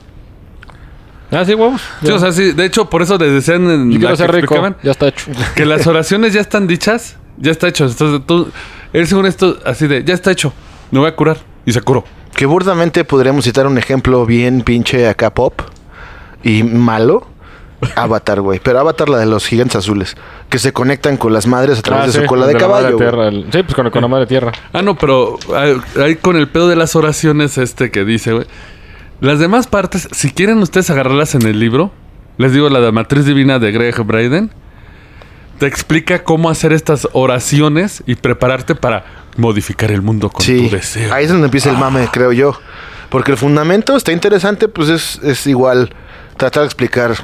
Ah, 1.30 1.44
sí, 1.44 1.54
huevos. 1.54 1.80
Sí, 2.02 2.10
o 2.10 2.18
sea, 2.18 2.32
sí, 2.32 2.52
de 2.52 2.64
hecho, 2.64 2.88
por 2.88 3.02
eso 3.02 3.18
les 3.18 3.32
decían 3.32 3.68
en 3.70 3.92
Yo 3.92 3.98
la 3.98 3.98
quiero 3.98 4.10
que 4.10 4.16
ser 4.16 4.32
rico. 4.32 4.74
Ya 4.82 4.90
está 4.92 5.08
hecho. 5.08 5.26
que 5.54 5.66
las 5.66 5.86
oraciones 5.86 6.32
ya 6.32 6.40
están 6.40 6.66
dichas, 6.66 7.16
ya 7.36 7.50
está 7.50 7.68
hecho. 7.68 7.84
Entonces 7.86 8.26
tú, 8.26 8.50
él 8.92 9.06
según 9.06 9.26
esto, 9.26 9.58
así 9.66 9.86
de, 9.86 10.04
ya 10.04 10.14
está 10.14 10.30
hecho, 10.30 10.52
me 10.90 11.00
voy 11.00 11.08
a 11.08 11.14
curar. 11.16 11.38
Y 11.66 11.72
se 11.72 11.82
curó. 11.82 12.04
Que 12.34 12.46
burdamente 12.46 13.04
podríamos 13.04 13.44
citar 13.44 13.66
un 13.66 13.76
ejemplo 13.78 14.24
bien 14.24 14.62
pinche 14.62 15.06
acá 15.08 15.34
pop 15.34 15.60
y 16.42 16.62
malo. 16.62 17.26
Avatar, 17.94 18.40
güey. 18.40 18.58
Pero 18.62 18.80
Avatar, 18.80 19.08
la 19.08 19.18
de 19.18 19.26
los 19.26 19.46
gigantes 19.46 19.76
azules. 19.76 20.16
Que 20.48 20.58
se 20.58 20.72
conectan 20.72 21.16
con 21.16 21.32
las 21.32 21.46
madres 21.46 21.78
a 21.78 21.82
través 21.82 22.04
Ah, 22.04 22.06
de 22.06 22.12
sí, 22.12 22.18
su 22.20 22.24
cola 22.26 22.46
de 22.46 22.54
la 22.54 22.60
madre 22.66 22.82
caballo. 22.82 22.96
tierra, 22.96 23.28
el- 23.28 23.44
sí, 23.52 23.62
pues 23.62 23.74
con, 23.74 23.88
con 23.90 24.02
la 24.02 24.08
madre 24.08 24.26
tierra. 24.26 24.50
Ah, 24.72 24.82
no, 24.82 24.96
pero 24.96 25.38
ah, 25.54 25.74
ahí 26.02 26.16
con 26.16 26.36
el 26.36 26.48
pedo 26.48 26.68
de 26.68 26.74
las 26.76 26.96
oraciones 26.96 27.56
este 27.58 27.90
que 27.92 28.04
dice, 28.04 28.32
güey. 28.32 28.46
Las 29.20 29.38
demás 29.40 29.66
partes, 29.66 30.08
si 30.12 30.30
quieren 30.30 30.58
ustedes 30.58 30.90
agarrarlas 30.90 31.34
en 31.34 31.42
el 31.42 31.58
libro, 31.58 31.92
les 32.36 32.52
digo 32.52 32.68
la 32.68 32.80
de 32.80 32.92
Matriz 32.92 33.24
Divina 33.24 33.58
de 33.58 33.72
Greg 33.72 34.00
Braden, 34.04 34.50
te 35.58 35.66
explica 35.66 36.22
cómo 36.22 36.50
hacer 36.50 36.72
estas 36.72 37.08
oraciones 37.12 38.04
y 38.06 38.14
prepararte 38.14 38.76
para 38.76 39.04
modificar 39.36 39.90
el 39.90 40.02
mundo 40.02 40.30
con 40.30 40.44
Sí, 40.44 40.68
tu 40.68 40.76
deseo. 40.76 41.12
ahí 41.12 41.24
es 41.24 41.30
donde 41.30 41.46
empieza 41.46 41.70
el 41.70 41.76
mame, 41.78 42.08
creo 42.12 42.32
yo. 42.32 42.58
Porque 43.08 43.32
el 43.32 43.38
fundamento 43.38 43.96
está 43.96 44.12
interesante, 44.12 44.68
pues 44.68 44.88
es, 44.88 45.18
es 45.24 45.46
igual 45.48 45.90
tratar 46.36 46.62
de 46.62 46.66
explicar 46.66 47.14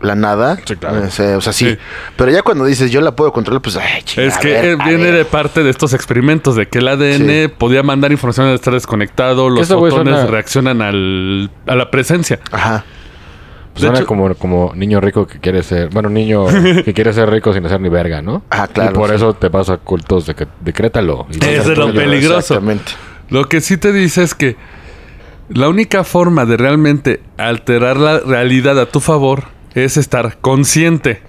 la 0.00 0.14
nada. 0.14 0.58
Sí, 0.64 0.76
claro. 0.76 0.98
Eh, 1.04 1.34
o 1.34 1.40
sea, 1.40 1.52
sí. 1.52 1.70
Sí. 1.70 1.78
Pero 2.16 2.30
ya 2.30 2.42
cuando 2.42 2.64
dices 2.64 2.90
yo 2.90 3.00
la 3.00 3.14
puedo 3.14 3.32
controlar, 3.32 3.60
pues 3.62 3.76
ay, 3.76 4.02
Es 4.16 4.38
que 4.38 4.48
ver, 4.48 4.76
viene 4.78 5.10
de 5.12 5.24
parte 5.24 5.62
de 5.62 5.70
estos 5.70 5.92
experimentos 5.92 6.56
de 6.56 6.68
que 6.68 6.78
el 6.78 6.88
ADN 6.88 7.44
Sí. 7.46 7.52
podía 7.58 7.82
mandar 7.82 8.10
información 8.12 8.46
al 8.48 8.54
estar 8.54 8.72
desconectado, 8.74 9.50
los 9.50 9.68
fotones 9.68 10.14
suena- 10.14 10.26
reaccionan 10.26 10.82
al, 10.82 11.50
a 11.66 11.74
la 11.76 11.90
presencia. 11.90 12.40
Ajá. 12.50 12.84
Pues 13.72 13.82
De 13.82 13.86
suena 13.88 13.98
hecho- 14.00 14.06
como, 14.08 14.34
como 14.34 14.72
niño 14.74 15.00
rico 15.00 15.26
que 15.28 15.38
quiere 15.38 15.62
ser... 15.62 15.90
Bueno, 15.90 16.08
niño 16.08 16.46
que 16.84 16.92
quiere 16.92 17.12
ser 17.12 17.30
rico 17.30 17.52
sin 17.52 17.64
hacer 17.66 17.80
ni 17.80 17.88
verga, 17.88 18.20
¿no? 18.20 18.42
Ah, 18.50 18.66
claro, 18.66 18.90
Y 18.90 18.94
por 18.94 19.10
sí. 19.10 19.14
eso 19.16 19.34
te 19.34 19.48
vas 19.48 19.70
a 19.70 19.76
cultos 19.76 20.26
de 20.26 20.34
que 20.34 20.48
decrétalo. 20.60 21.26
Y 21.30 21.44
es 21.44 21.66
lo 21.66 21.86
tuyo. 21.86 21.94
peligroso. 22.00 22.38
Exactamente. 22.54 22.92
Lo 23.28 23.48
que 23.48 23.60
sí 23.60 23.76
te 23.76 23.92
dice 23.92 24.24
es 24.24 24.34
que 24.34 24.56
la 25.50 25.68
única 25.68 26.02
forma 26.04 26.46
de 26.46 26.56
realmente 26.56 27.20
alterar 27.38 27.96
la 27.96 28.18
realidad 28.20 28.78
a 28.80 28.86
tu 28.86 28.98
favor 29.00 29.44
es 29.74 29.96
estar 29.96 30.38
consciente. 30.40 31.22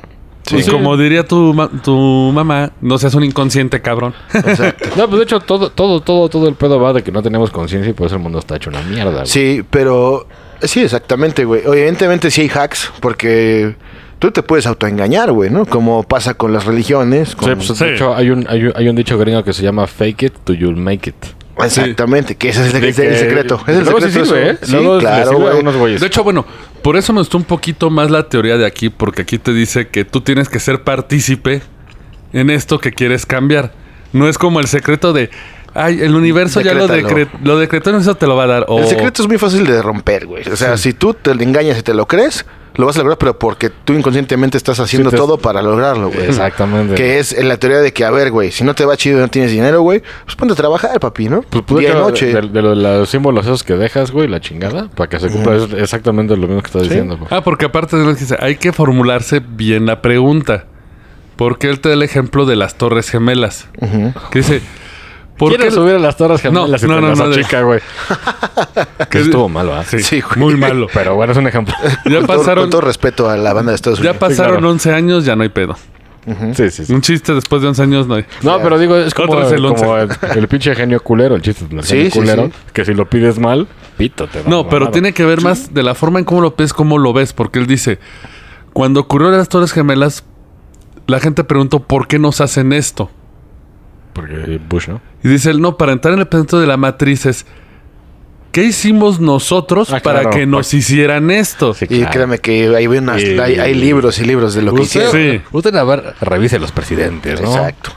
Sí. 0.44 0.58
y 0.58 0.64
como 0.64 0.98
diría 0.98 1.24
tu, 1.24 1.54
ma- 1.54 1.70
tu 1.84 1.96
mamá, 2.34 2.72
no 2.82 2.98
seas 2.98 3.14
un 3.14 3.24
inconsciente, 3.24 3.80
cabrón. 3.82 4.14
Exacto. 4.34 4.90
No, 4.98 5.08
pues 5.08 5.20
de 5.20 5.24
hecho 5.26 5.40
todo, 5.40 5.70
todo, 5.70 6.02
todo, 6.02 6.28
todo 6.30 6.50
el 6.50 6.56
pedo 6.56 6.80
va 6.80 6.94
de 6.94 7.04
que 7.04 7.12
no 7.12 7.22
tenemos 7.22 7.52
conciencia 7.52 7.92
y 7.92 7.94
por 7.94 8.08
eso 8.08 8.16
el 8.16 8.22
mundo 8.24 8.40
está 8.40 8.56
hecho 8.56 8.70
una 8.72 8.82
mierda. 8.82 9.12
güey. 9.12 9.28
Sí, 9.28 9.64
pero 9.70 10.28
sí, 10.62 10.82
exactamente, 10.82 11.46
güey. 11.46 11.62
Oye, 11.68 11.82
Evidentemente 11.82 12.32
sí 12.32 12.42
hay 12.42 12.50
hacks, 12.50 12.92
porque 13.00 13.76
tú 14.18 14.32
te 14.32 14.42
puedes 14.42 14.66
autoengañar, 14.66 15.32
güey, 15.32 15.52
¿no? 15.52 15.66
Como 15.68 16.04
pasa 16.04 16.34
con 16.34 16.52
las 16.52 16.66
religiones. 16.66 17.36
con- 17.36 17.48
Sí, 17.50 17.56
pues, 17.68 17.78
Sí. 17.80 17.86
de 17.86 17.94
hecho 17.94 18.16
hay 18.16 18.32
un, 18.32 18.46
hay, 18.50 18.64
un, 18.66 18.74
hay 18.76 18.90
un 18.90 18.96
dicho 18.96 19.18
gringo 19.20 19.44
que 19.44 19.54
se 19.54 19.62
llama 19.62 19.86
fake 19.86 20.24
it 20.24 20.34
to 20.44 20.54
you'll 20.54 20.76
make 20.76 21.08
it. 21.08 21.16
Exactamente, 21.60 22.36
que 22.36 22.50
ese 22.50 22.68
es 22.68 22.74
el, 22.74 22.84
es 22.84 22.98
el 23.00 23.10
que- 23.10 23.18
secreto. 23.18 23.62
Es 23.68 23.78
el 23.78 23.84
Luego 23.84 24.00
sí 24.02 24.08
secreto. 24.08 24.26
sirve, 24.28 24.50
eso. 24.52 24.54
¿eh? 24.54 24.58
Sí, 24.64 24.72
Luego 24.74 25.00
claro, 25.00 25.32
sirve 25.32 25.46
a 25.46 25.50
güey. 25.50 25.60
unos 25.62 25.76
güeyes. 25.76 26.02
De 26.02 26.08
hecho, 26.08 26.24
bueno, 26.24 26.46
por 26.82 26.98
eso 26.98 27.14
me 27.14 27.20
gustó 27.20 27.38
un 27.38 27.44
poquito 27.44 27.90
más 27.90 28.10
la 28.10 28.28
teoría 28.30 28.58
de 28.58 28.66
aquí, 28.66 28.90
porque 28.90 29.22
aquí 29.24 29.38
te 29.38 29.54
dice 29.54 29.88
que 29.90 30.06
tú 30.06 30.22
tienes 30.22 30.50
que 30.50 30.60
ser 30.60 30.84
partícipe 30.84 31.62
en 32.34 32.50
esto 32.50 32.80
que 32.80 32.92
quieres 32.92 33.26
cambiar. 33.26 33.74
No 34.14 34.28
es 34.28 34.38
como 34.38 34.60
el 34.60 34.68
secreto 34.68 35.14
de, 35.14 35.30
ay, 35.74 36.02
el 36.02 36.16
universo 36.16 36.62
ya 36.62 36.74
lo, 36.74 36.88
Decrétalo. 36.88 37.16
decre- 37.18 37.30
lo 37.44 37.60
decretó, 37.60 37.96
eso 37.98 38.16
te 38.16 38.28
lo 38.28 38.36
va 38.36 38.44
a 38.44 38.48
dar. 38.48 38.66
El 38.70 38.88
secreto 38.88 39.22
es 39.22 39.28
muy 39.28 39.38
fácil 39.38 39.66
de 39.66 39.82
romper, 39.82 40.26
güey. 40.26 40.48
O 40.50 40.56
sea, 40.56 40.78
si 40.78 40.94
tú 40.94 41.14
te 41.14 41.32
engañas 41.32 41.78
y 41.80 41.82
te 41.84 41.94
lo 41.94 42.08
crees, 42.08 42.46
lo 42.76 42.86
vas 42.86 42.96
a 42.96 43.00
lograr, 43.00 43.18
pero 43.18 43.38
porque 43.38 43.70
tú 43.70 43.94
inconscientemente 43.94 44.58
estás 44.58 44.80
haciendo 44.80 45.10
Sí, 45.10 45.16
te- 45.16 45.22
todo 45.22 45.38
para 45.38 45.62
lograrlo, 45.62 46.10
güey. 46.10 46.26
Exactamente. 46.28 46.96
Que 46.96 47.20
es 47.20 47.42
la 47.44 47.58
teoría 47.58 47.80
de 47.80 47.92
que, 47.94 48.06
a 48.06 48.12
ver, 48.12 48.32
güey, 48.32 48.52
si 48.52 48.64
no 48.64 48.74
te 48.74 48.86
va 48.86 48.96
chido 48.98 49.18
y 49.20 49.22
no 49.22 49.28
tienes 49.28 49.52
dinero, 49.52 49.82
güey, 49.82 50.02
pues 50.26 50.36
ponte 50.36 50.54
a 50.54 50.56
trabajar, 50.56 51.00
papi, 51.00 51.28
¿no? 51.30 51.42
Pues 51.42 51.66
Día 51.80 51.90
y 51.90 51.92
que 51.94 51.98
noche. 52.00 52.26
De, 52.34 52.42
de 52.42 52.62
lo- 52.62 52.76
de 52.76 53.00
los 53.00 53.10
símbolos 53.10 53.46
esos 53.46 53.64
que 53.64 53.76
dejas, 53.76 54.12
güey, 54.12 54.28
la 54.28 54.40
chingada, 54.40 54.88
para 54.96 55.10
que 55.10 55.20
se 55.20 55.30
cumpla 55.30 55.56
es 55.58 55.74
exactamente 55.74 56.36
lo 56.38 56.48
mismo 56.48 56.62
que 56.62 56.68
estás 56.68 56.84
diciendo. 56.84 57.18
güey. 57.18 57.28
Ah, 57.32 57.42
porque 57.44 57.66
aparte 57.66 57.98
de 57.98 58.06
lo 58.06 58.14
que 58.14 58.20
dice, 58.22 58.38
hay 58.40 58.56
que 58.56 58.72
formularse 58.72 59.42
bien 59.46 59.86
la 59.86 60.02
pregunta. 60.02 60.66
Porque 61.36 61.70
él 61.70 61.80
te 61.80 61.90
da 61.90 61.96
el 61.96 62.04
ejemplo 62.04 62.46
de 62.46 62.56
las 62.56 62.76
Torres 62.76 63.10
Gemelas. 63.10 63.68
Que 64.32 64.40
dice, 64.40 64.62
¿por 65.42 65.52
qué? 65.52 65.58
¿Quieres 65.58 65.74
subir 65.74 65.96
a 65.96 66.00
las 66.00 66.16
torres 66.16 66.40
gemelas 66.42 66.82
No, 66.84 66.88
y 66.88 66.92
no, 66.96 67.02
no, 67.02 67.08
las 67.10 67.18
no, 67.20 67.26
achica, 67.26 67.62
güey? 67.64 67.80
que 69.10 69.20
estuvo 69.22 69.50
mal, 69.50 69.68
¿verdad? 69.68 69.86
Sí, 69.90 70.00
Sí, 70.04 70.22
güey. 70.22 70.40
muy 70.40 70.56
malo. 70.56 70.88
Pero 70.94 71.16
bueno, 71.16 71.32
es 71.34 71.38
un 71.38 71.48
ejemplo. 71.48 71.74
Ya 72.06 72.18
Con 72.20 72.28
todo- 72.28 72.38
pasaron, 72.38 72.64
con 72.66 72.70
todo 72.70 72.82
respeto 72.82 73.30
a 73.30 73.36
la 73.38 73.52
banda 73.54 73.72
de 73.72 73.76
Estados 73.76 74.00
ya 74.00 74.12
Unidos. 74.12 74.18
pasaron 74.30 74.58
claro. 74.58 74.70
11 74.70 74.94
años, 74.94 75.26
ya 75.26 75.36
no 75.36 75.44
hay 75.44 75.50
pedo. 75.50 75.76
sí, 76.54 76.70
sí, 76.70 76.86
sí. 76.86 76.94
Un 76.94 77.02
chiste 77.02 77.34
después 77.34 77.64
de 77.64 77.68
11 77.70 77.82
años 77.82 78.08
no 78.08 78.14
hay. 78.16 78.26
No, 78.44 78.60
pero 78.62 78.78
digo, 78.78 78.96
es 78.96 79.14
como, 79.16 79.34
Otro 79.34 79.48
es 79.48 79.52
el 79.54 79.64
como 79.66 79.98
el, 79.98 80.10
el 80.36 80.48
pinche 80.48 80.76
genio 80.76 81.02
culero, 81.02 81.36
el 81.36 81.42
chiste 81.42 81.66
del 81.66 81.84
Sí, 81.84 81.96
genio 81.96 82.12
sí, 82.12 82.20
culero, 82.20 82.46
sí. 82.46 82.52
que 82.74 82.86
si 82.86 82.94
lo 82.94 83.10
pides 83.10 83.40
mal, 83.40 83.68
pito 83.98 84.28
te 84.28 84.44
No, 84.48 84.70
pero 84.70 84.92
tiene 84.92 85.14
que 85.14 85.26
ver 85.26 85.42
más 85.42 85.74
de 85.74 85.82
la 85.82 85.96
forma 85.96 86.20
en 86.20 86.26
cómo 86.26 86.42
lo 86.42 86.54
ves, 86.56 86.74
cómo 86.74 87.00
lo 87.00 87.12
ves. 87.14 87.34
Porque 87.34 87.58
él 87.58 87.66
dice, 87.66 87.98
cuando 88.74 89.00
ocurrió 89.00 89.32
las 89.32 89.50
Torres 89.50 89.72
Gemelas, 89.74 90.24
la 91.08 91.20
gente 91.20 91.44
preguntó, 91.44 91.80
¿por 91.80 92.08
qué 92.08 92.20
nos 92.20 92.40
hacen 92.40 92.72
esto? 92.72 93.10
Porque 94.14 94.60
Bush, 94.70 94.90
¿no? 94.90 95.02
Y 95.24 95.28
dice 95.30 95.52
él, 95.52 95.62
no, 95.62 95.78
para 95.78 95.92
entrar 95.92 96.14
en 96.14 96.20
el 96.20 96.26
pensamiento 96.28 96.60
de 96.60 96.68
la 96.68 96.78
matriz 96.78 97.26
es, 97.26 97.46
¿qué 98.52 98.64
hicimos 98.64 99.20
nosotros 99.20 99.92
Ah, 99.94 100.00
para 100.02 100.22
claro, 100.22 100.36
que 100.36 100.46
nos 100.46 100.74
hicieran 100.74 101.30
esto? 101.32 101.74
Sí, 101.74 101.86
Y 101.86 102.00
claro. 102.00 102.12
créeme 102.12 102.40
que 102.40 102.76
hay, 102.76 102.88
unas- 102.88 103.22
Y- 103.22 103.38
hay, 103.40 103.60
hay 103.60 103.74
libros 103.76 104.20
y 104.20 104.26
libros 104.26 104.54
de 104.56 104.62
lo 104.64 104.74
que 104.74 104.84
hicieron. 104.84 105.12
Sí. 105.12 105.42
usted 105.52 105.76
a 105.76 105.84
ver, 105.84 106.16
revise 106.22 106.58
los 106.60 106.72
presidentes, 106.72 107.40
¿no? 107.42 107.48
Exacto. 107.56 107.92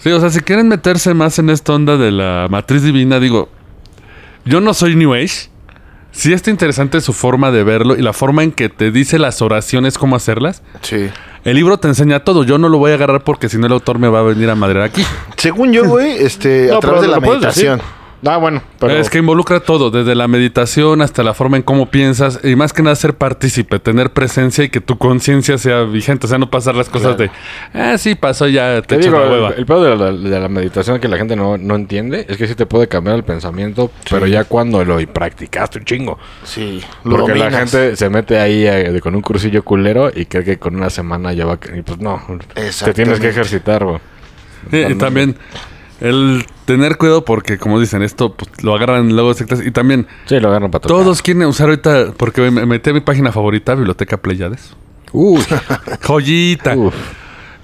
Sí, 0.00 0.10
o 0.10 0.20
sea, 0.20 0.30
si 0.30 0.40
quieren 0.40 0.68
meterse 0.68 1.14
más 1.14 1.38
en 1.38 1.48
esta 1.48 1.72
onda 1.72 1.96
de 1.96 2.10
la 2.10 2.46
matriz 2.50 2.82
divina, 2.82 3.18
digo, 3.20 3.48
yo 4.44 4.60
no 4.60 4.74
soy 4.74 4.96
New 4.96 5.14
Age. 5.14 5.48
Sí 6.14 6.32
está 6.32 6.50
interesante 6.50 7.00
su 7.00 7.12
forma 7.12 7.50
de 7.50 7.64
verlo 7.64 7.96
y 7.96 8.02
la 8.02 8.12
forma 8.12 8.44
en 8.44 8.52
que 8.52 8.68
te 8.68 8.90
dice 8.92 9.18
las 9.18 9.42
oraciones, 9.42 9.98
cómo 9.98 10.14
hacerlas. 10.14 10.62
Sí. 10.80 11.10
El 11.44 11.56
libro 11.56 11.76
te 11.78 11.88
enseña 11.88 12.20
todo. 12.20 12.44
Yo 12.44 12.56
no 12.56 12.68
lo 12.68 12.78
voy 12.78 12.92
a 12.92 12.94
agarrar 12.94 13.24
porque 13.24 13.48
si 13.48 13.58
no 13.58 13.66
el 13.66 13.72
autor 13.72 13.98
me 13.98 14.08
va 14.08 14.20
a 14.20 14.22
venir 14.22 14.48
a 14.48 14.54
madrear 14.54 14.84
aquí. 14.84 15.04
Según 15.36 15.72
yo, 15.72 15.84
güey, 15.84 16.12
este, 16.12 16.66
No, 16.70 16.76
a 16.76 16.80
través 16.80 17.02
de 17.02 17.08
la 17.08 17.18
decir. 17.18 17.78
Ah, 18.26 18.36
bueno, 18.38 18.62
pero... 18.78 18.94
Es 18.94 19.10
que 19.10 19.18
involucra 19.18 19.60
todo, 19.60 19.90
desde 19.90 20.14
la 20.14 20.28
meditación 20.28 21.02
hasta 21.02 21.22
la 21.22 21.34
forma 21.34 21.56
en 21.56 21.62
cómo 21.62 21.90
piensas 21.90 22.40
y 22.42 22.56
más 22.56 22.72
que 22.72 22.82
nada 22.82 22.96
ser 22.96 23.14
partícipe, 23.14 23.78
tener 23.78 24.12
presencia 24.12 24.64
y 24.64 24.68
que 24.70 24.80
tu 24.80 24.96
conciencia 24.98 25.58
sea 25.58 25.82
vigente, 25.82 26.26
o 26.26 26.28
sea, 26.28 26.38
no 26.38 26.48
pasar 26.50 26.74
las 26.74 26.88
cosas 26.88 27.18
de, 27.18 27.30
ah, 27.74 27.98
sí, 27.98 28.14
pasó 28.14 28.46
ya, 28.48 28.80
te, 28.82 28.96
Te 28.96 29.02
digo, 29.02 29.18
la 29.18 29.30
hueva. 29.30 29.48
el, 29.50 29.58
el 29.58 29.66
pedo 29.66 29.82
de 29.84 29.96
la, 29.96 30.12
de 30.12 30.40
la 30.40 30.48
meditación 30.48 31.00
que 31.00 31.08
la 31.08 31.16
gente 31.18 31.36
no, 31.36 31.58
no 31.58 31.74
entiende 31.74 32.24
es 32.28 32.36
que 32.36 32.46
sí 32.46 32.54
te 32.54 32.66
puede 32.66 32.88
cambiar 32.88 33.16
el 33.16 33.24
pensamiento, 33.24 33.90
pero 34.10 34.26
ya 34.26 34.44
cuando 34.44 34.84
lo 34.84 35.00
y 35.00 35.06
practicaste 35.06 35.78
un 35.80 35.84
chingo. 35.84 36.18
Sí. 36.44 36.82
Lo 37.04 37.18
Porque 37.18 37.34
la 37.34 37.50
gente 37.50 37.96
se 37.96 38.08
mete 38.08 38.38
ahí 38.38 38.66
eh, 38.66 39.00
con 39.02 39.14
un 39.14 39.22
cursillo 39.22 39.62
culero 39.64 40.10
y 40.14 40.26
cree 40.26 40.44
que 40.44 40.58
con 40.58 40.76
una 40.76 40.88
semana 40.90 41.32
ya 41.32 41.46
va... 41.46 41.54
a- 41.54 41.76
Y 41.76 41.82
pues 41.82 41.98
no, 41.98 42.22
te 42.84 42.94
tienes 42.94 43.20
que 43.20 43.28
ejercitar, 43.28 43.84
güey. 43.84 43.98
Sí, 44.70 44.78
y 44.88 44.94
también 44.94 45.36
el 46.00 46.44
tener 46.64 46.96
cuidado 46.96 47.24
porque, 47.24 47.58
como 47.58 47.78
dicen, 47.80 48.02
esto 48.02 48.34
pues, 48.34 48.50
lo 48.64 48.74
agarran 48.74 49.14
luego 49.14 49.32
sectas 49.34 49.60
y 49.64 49.70
también 49.70 50.06
Sí, 50.26 50.40
lo 50.40 50.48
agarran 50.48 50.70
para 50.70 50.82
tocar. 50.82 50.96
todos 50.96 51.22
quieren 51.22 51.44
usar 51.44 51.68
ahorita, 51.68 52.12
porque 52.16 52.50
me 52.50 52.66
metí 52.66 52.90
a 52.90 52.92
mi 52.92 53.00
página 53.00 53.32
favorita, 53.32 53.74
Biblioteca 53.74 54.16
Pleiades. 54.18 54.74
Uy, 55.12 55.42
Joyita. 56.06 56.76
uf. 56.76 56.94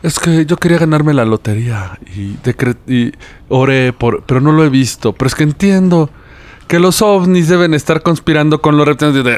Es 0.03 0.19
que 0.19 0.47
yo 0.47 0.57
quería 0.57 0.79
ganarme 0.79 1.13
la 1.13 1.25
lotería 1.27 1.99
y, 2.17 2.35
decre- 2.43 2.77
y 2.87 3.13
oré 3.49 3.93
por, 3.93 4.23
pero 4.23 4.41
no 4.41 4.53
lo 4.53 4.65
he 4.65 4.71
visto. 4.71 5.13
Pero 5.13 5.27
es 5.29 5.35
que 5.35 5.43
entiendo 5.43 6.09
que 6.69 6.79
los 6.79 7.03
ovnis 7.03 7.49
deben 7.49 7.75
estar 7.75 8.01
conspirando 8.03 8.63
con 8.63 8.79
los 8.79 8.87
reptiles. 8.87 9.23
De, 9.23 9.37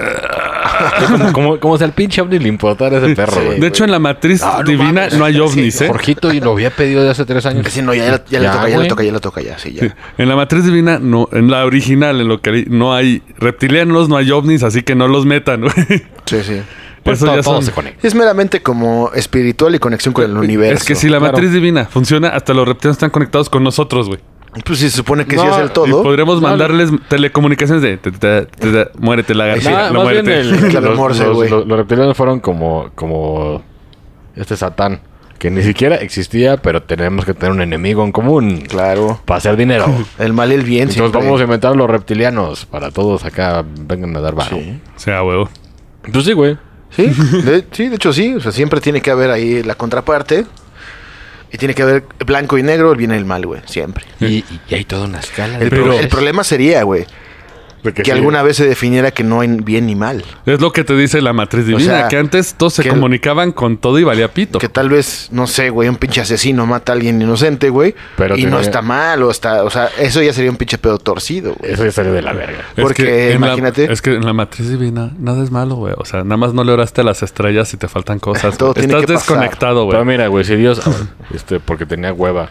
como, 1.09 1.33
como, 1.33 1.61
como 1.61 1.79
si 1.79 1.85
al 1.85 1.93
pinche 1.93 2.21
ovni 2.21 2.39
le 2.39 2.49
importara 2.49 2.99
ese 2.99 3.15
perro, 3.15 3.33
Sí. 3.41 3.47
güey. 3.47 3.61
de 3.61 3.67
hecho, 3.67 3.85
en 3.85 3.91
la 3.91 3.99
matriz 3.99 4.43
Ah, 4.43 4.59
no 4.61 4.65
divina 4.71 4.93
mames. 4.93 5.19
no 5.19 5.25
hay 5.25 5.39
ovnis, 5.41 5.81
¿eh? 5.81 5.89
Jorgito 5.89 6.33
y 6.33 6.41
lo 6.41 6.53
había 6.53 6.71
pedido 6.71 7.03
de 7.03 7.11
hace 7.11 7.25
tres 7.25 7.45
años. 7.47 7.67
Sí, 7.71 7.83
no, 7.83 7.95
ya, 7.95 8.07
ya, 8.07 8.25
ya 8.29 8.41
le 8.41 8.49
toca, 8.49 8.69
ya 8.69 8.79
le 8.79 8.89
toca, 8.89 9.03
ya 9.05 9.13
le 9.13 9.21
toca, 9.21 9.41
ya, 9.43 9.59
sí, 9.59 9.73
ya. 9.73 9.83
Sí. 9.89 9.93
En 10.19 10.29
la 10.29 10.37
matriz 10.37 10.65
divina, 10.65 10.99
no, 10.99 11.29
en 11.33 11.51
la 11.51 11.65
original, 11.65 12.21
en 12.21 12.29
lo 12.29 12.41
que 12.41 12.65
no 12.69 12.95
hay 12.95 13.23
reptilianos, 13.39 14.09
no 14.09 14.17
hay 14.17 14.31
ovnis, 14.31 14.63
así 14.63 14.83
que 14.83 14.95
no 14.95 15.09
los 15.09 15.27
metan, 15.27 15.63
güey. 15.63 15.73
Sí, 16.27 16.43
sí. 16.43 16.63
Pues 17.03 17.19
Eso 17.19 17.27
todo, 17.27 17.37
ya 17.37 17.43
todo 17.43 17.55
son- 17.57 17.65
se 17.65 17.73
conecta. 17.73 18.07
Es 18.07 18.15
meramente 18.15 18.63
como 18.63 19.11
espiritual 19.15 19.75
y 19.75 19.79
conexión 19.81 20.15
con 20.15 20.25
el 20.25 20.37
universo. 20.37 20.75
Es 20.75 20.85
que 20.85 20.95
si 20.95 21.09
la 21.09 21.19
claro. 21.19 21.33
matriz 21.33 21.53
divina 21.53 21.85
funciona, 21.87 22.29
hasta 22.29 22.55
los 22.55 22.67
reptilianos 22.69 22.95
están 22.97 23.11
conectados 23.11 23.51
con 23.51 23.65
nosotros, 23.65 24.07
güey. 24.07 24.21
Pues 24.67 24.79
sí, 24.81 24.91
se 24.91 24.97
supone 24.99 25.25
que 25.25 25.39
sí 25.39 25.45
No, 25.45 25.51
es 25.57 25.63
el 25.63 25.71
todo. 25.71 26.03
podríamos 26.03 26.43
No, 26.43 26.49
mandarles 26.49 26.91
telecomunicaciones 27.09 27.83
de 27.83 27.97
te- 27.97 28.11
te- 28.13 28.43
te- 28.47 28.71
te- 28.73 28.91
muérete 28.99 29.35
la 29.35 29.47
garganta, 29.47 29.87
Ah, 29.87 29.91
no 29.91 30.05
más 30.05 30.13
bien 30.13 30.25
muérete. 30.27 30.41
el- 30.41 30.69
Clave 30.71 30.89
los, 30.89 30.97
Morse, 30.99 31.25
los- 31.25 31.37
güey. 31.37 31.49
los- 31.51 31.67
los 31.67 31.79
reptilianos 31.79 32.17
fueron 32.17 32.41
como, 32.41 32.91
como 32.95 33.63
este 34.37 34.55
Satán, 34.57 35.01
que 35.39 35.51
ni 35.51 35.63
siquiera 35.63 35.97
existía, 35.97 36.59
pero 36.59 36.83
tenemos 36.83 37.25
que 37.25 37.33
tener 37.33 37.53
un 37.53 37.63
enemigo 37.63 38.05
en 38.05 38.13
común 38.13 38.61
Claro. 38.69 39.19
para 39.25 39.39
hacer 39.39 39.57
dinero. 39.57 39.87
El 40.19 40.35
mal 40.35 40.53
y 40.53 40.55
el 40.57 40.63
bien. 40.65 40.83
Entonces 40.83 40.97
siempre. 41.01 41.23
vamos 41.23 41.41
a 41.41 41.45
inventar 41.45 41.75
los 41.75 41.89
reptilianos 41.91 42.67
para 42.67 42.91
todos 42.91 43.25
acá 43.25 43.65
vengan 43.67 44.15
a 44.17 44.21
dar 44.21 44.35
varo. 44.35 44.57
Sí. 44.57 44.79
O 44.95 44.99
sea, 45.01 45.23
huevo. 45.23 45.49
Pues 46.13 46.25
sí, 46.27 46.33
güey. 46.35 46.59
Sí, 46.91 47.05
de, 47.45 47.65
sí, 47.73 47.89
de 47.89 47.97
hecho 47.97 48.13
sí. 48.13 48.35
O 48.35 48.41
sea, 48.41 48.53
siempre 48.53 48.81
tiene 48.83 49.01
que 49.01 49.11
haber 49.11 49.31
ahí 49.31 49.63
la 49.63 49.75
contraparte. 49.77 50.45
Y 51.53 51.59
tiene 51.59 51.75
que 51.75 51.83
haber 51.83 52.05
blanco 52.27 52.57
y 52.57 52.63
negro, 52.63 52.93
el 52.93 52.97
bien 52.99 53.13
y 53.13 53.15
el 53.15 53.25
mal, 53.27 53.45
güey. 53.47 53.61
Siempre. 53.67 54.05
Y, 54.21 54.43
y 54.69 54.75
hay 54.75 54.85
toda 54.85 55.05
una 55.07 55.21
escala. 55.21 55.59
El, 55.59 55.69
pro- 55.69 56.09
problema 56.09 56.45
sería, 56.45 56.83
güey, 56.83 57.05
De 57.83 57.93
que 57.93 58.05
sí. 58.05 58.11
alguna 58.13 58.43
vez 58.45 58.57
se 58.59 58.65
definiera 58.67 59.11
que 59.11 59.25
no 59.25 59.41
hay 59.41 59.49
bien 59.49 59.87
ni 59.87 59.97
mal. 59.97 60.25
Es 60.47 60.61
lo 60.61 60.73
que 60.73 60.85
te 60.85 60.95
dice 60.97 61.21
la 61.21 61.33
matriz 61.33 61.67
divina, 61.67 61.99
sea, 61.99 62.09
que 62.09 62.17
antes 62.17 62.55
todos 62.55 62.75
se 62.75 62.85
que- 62.85 62.91
comunicaban 62.91 63.51
con 63.51 63.77
todo 63.77 63.99
y 63.99 64.05
valía 64.05 64.29
pito. 64.33 64.61
Que 64.61 64.69
tal 64.69 64.89
vez, 64.89 65.29
no 65.33 65.49
sé, 65.49 65.71
güey, 65.71 65.89
un 65.89 65.97
pinche 65.97 66.21
asesino 66.21 66.65
mata 66.65 66.93
a 66.93 66.95
alguien 66.95 67.21
inocente, 67.21 67.71
güey. 67.71 67.97
Pero 68.17 68.37
y 68.39 68.45
no 68.47 68.61
está 68.61 68.83
mal, 68.83 69.23
o 69.25 69.31
está, 69.33 69.65
o 69.65 69.71
sea, 69.71 69.89
eso 69.99 70.23
ya 70.23 70.33
sería 70.33 70.53
un 70.53 70.57
pinche 70.59 70.79
pedo 70.79 70.99
torcido, 70.99 71.55
güey. 71.59 71.73
Eso 71.73 71.85
ya 71.85 71.91
salió 71.91 72.13
de 72.13 72.23
la 72.23 72.33
verga. 72.33 72.59
Es 72.77 72.83
porque, 72.85 73.05
que 73.05 73.33
en 73.33 73.41
la- 73.41 73.47
imagínate. 73.49 73.93
es 73.93 74.01
que 74.01 74.15
en 74.15 74.25
la 74.25 74.33
matriz 74.33 74.69
divina 74.69 75.11
nada 75.19 75.43
es 75.43 75.51
malo, 75.51 75.75
güey. 75.75 75.95
O 75.99 76.05
sea, 76.05 76.23
nada 76.23 76.37
más 76.37 76.55
no 76.55 76.63
le 76.63 76.71
oraste 76.71 77.01
a 77.01 77.05
las 77.05 77.25
estrellas 77.25 77.75
y 77.75 77.79
te 77.79 77.89
faltan 77.89 78.21
cosas. 78.21 78.57
Todo 78.59 78.75
güey. 78.75 78.87
tiene 78.87 79.01
Estás 79.01 79.07
que 79.09 79.15
pasar. 79.15 79.29
desconectado, 79.41 79.89
Pero 79.89 80.05
güey. 80.05 80.17
mira, 80.17 80.29
güey, 80.29 80.45
si 80.45 80.55
Dios, 80.55 80.81
este, 81.35 81.59
porque 81.59 81.85
tenía 81.85 82.13
hueva 82.13 82.51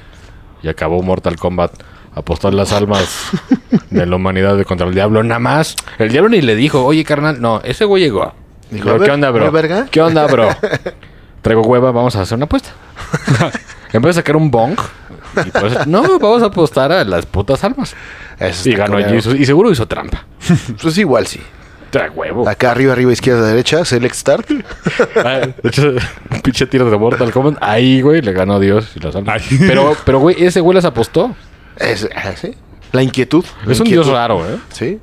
y 0.62 0.68
acabó 0.68 1.02
Mortal 1.02 1.38
Kombat, 1.38 1.72
apostó 2.14 2.52
las 2.52 2.72
almas 2.74 3.30
de 3.90 4.06
la 4.06 4.16
humanidad 4.16 4.58
de 4.58 4.66
contra 4.66 4.88
el 4.88 4.94
diablo, 4.94 5.24
nada 5.24 5.40
más. 5.40 5.76
El 5.98 6.10
diablo 6.12 6.30
ni 6.30 6.42
le 6.42 6.56
dijo, 6.56 6.84
oye, 6.86 7.04
carnal, 7.04 7.42
no, 7.42 7.62
ese 7.64 7.86
güey 7.86 8.04
llegó. 8.04 8.34
Dijo, 8.70 8.90
ver, 8.98 9.04
¿Qué 9.04 9.12
onda, 9.12 9.32
¿una 9.32 9.40
bro? 9.40 9.52
verga? 9.52 9.88
¿Qué 9.92 10.02
onda, 10.02 10.26
bro? 10.28 10.50
Traigo 11.42 11.62
hueva, 11.64 11.92
vamos 11.92 12.16
a 12.16 12.22
hacer 12.22 12.36
una 12.36 12.46
apuesta. 12.46 12.70
en 13.94 14.02
vez 14.02 14.16
de 14.16 14.22
sacar 14.22 14.36
un 14.36 14.52
bong, 14.52 14.78
y 15.46 15.50
pues, 15.52 15.88
no, 15.88 16.20
vamos 16.20 16.44
a 16.44 16.48
apostar 16.48 16.92
a 16.92 17.04
las 17.04 17.26
putas 17.26 17.64
almas. 17.64 17.96
Eso 18.40 18.70
Y 18.70 18.74
ganó. 18.76 18.98
Jesus, 18.98 19.36
y 19.40 19.46
seguro 19.46 19.72
hizo 19.72 19.88
trampa. 19.88 20.26
Pues 20.82 20.98
igual 20.98 21.26
sí. 21.28 21.40
Trae 21.90 22.10
huevo. 22.10 22.48
Acá 22.48 22.72
arriba, 22.72 22.94
arriba, 22.94 23.12
izquierda, 23.12 23.46
derecha, 23.48 23.84
select 23.84 24.16
start. 24.16 24.50
Ah, 25.18 25.40
De 25.62 25.70
hecho, 25.70 25.94
pinche 26.42 26.66
tiro 26.66 26.90
de 26.90 26.98
Mortal 26.98 27.32
Kombat. 27.32 27.58
Ahí, 27.62 28.02
güey, 28.02 28.22
le 28.22 28.32
ganó 28.32 28.60
Dios 28.60 28.92
y 28.96 29.00
las 29.00 29.16
almas. 29.16 29.44
Pero, 29.60 29.96
pero, 30.06 30.20
güey, 30.20 30.42
ese 30.42 30.62
güey 30.62 30.76
las 30.76 30.86
apostó. 30.86 31.36
Es, 31.78 32.08
ah, 32.16 32.34
¿sí? 32.36 32.52
La 32.92 33.04
inquietud. 33.04 33.46
la 33.66 33.72
Es 33.72 33.80
un 33.80 33.88
dios 33.88 34.08
raro, 34.08 34.46
¿eh? 34.46 34.58
Sí. 34.72 35.00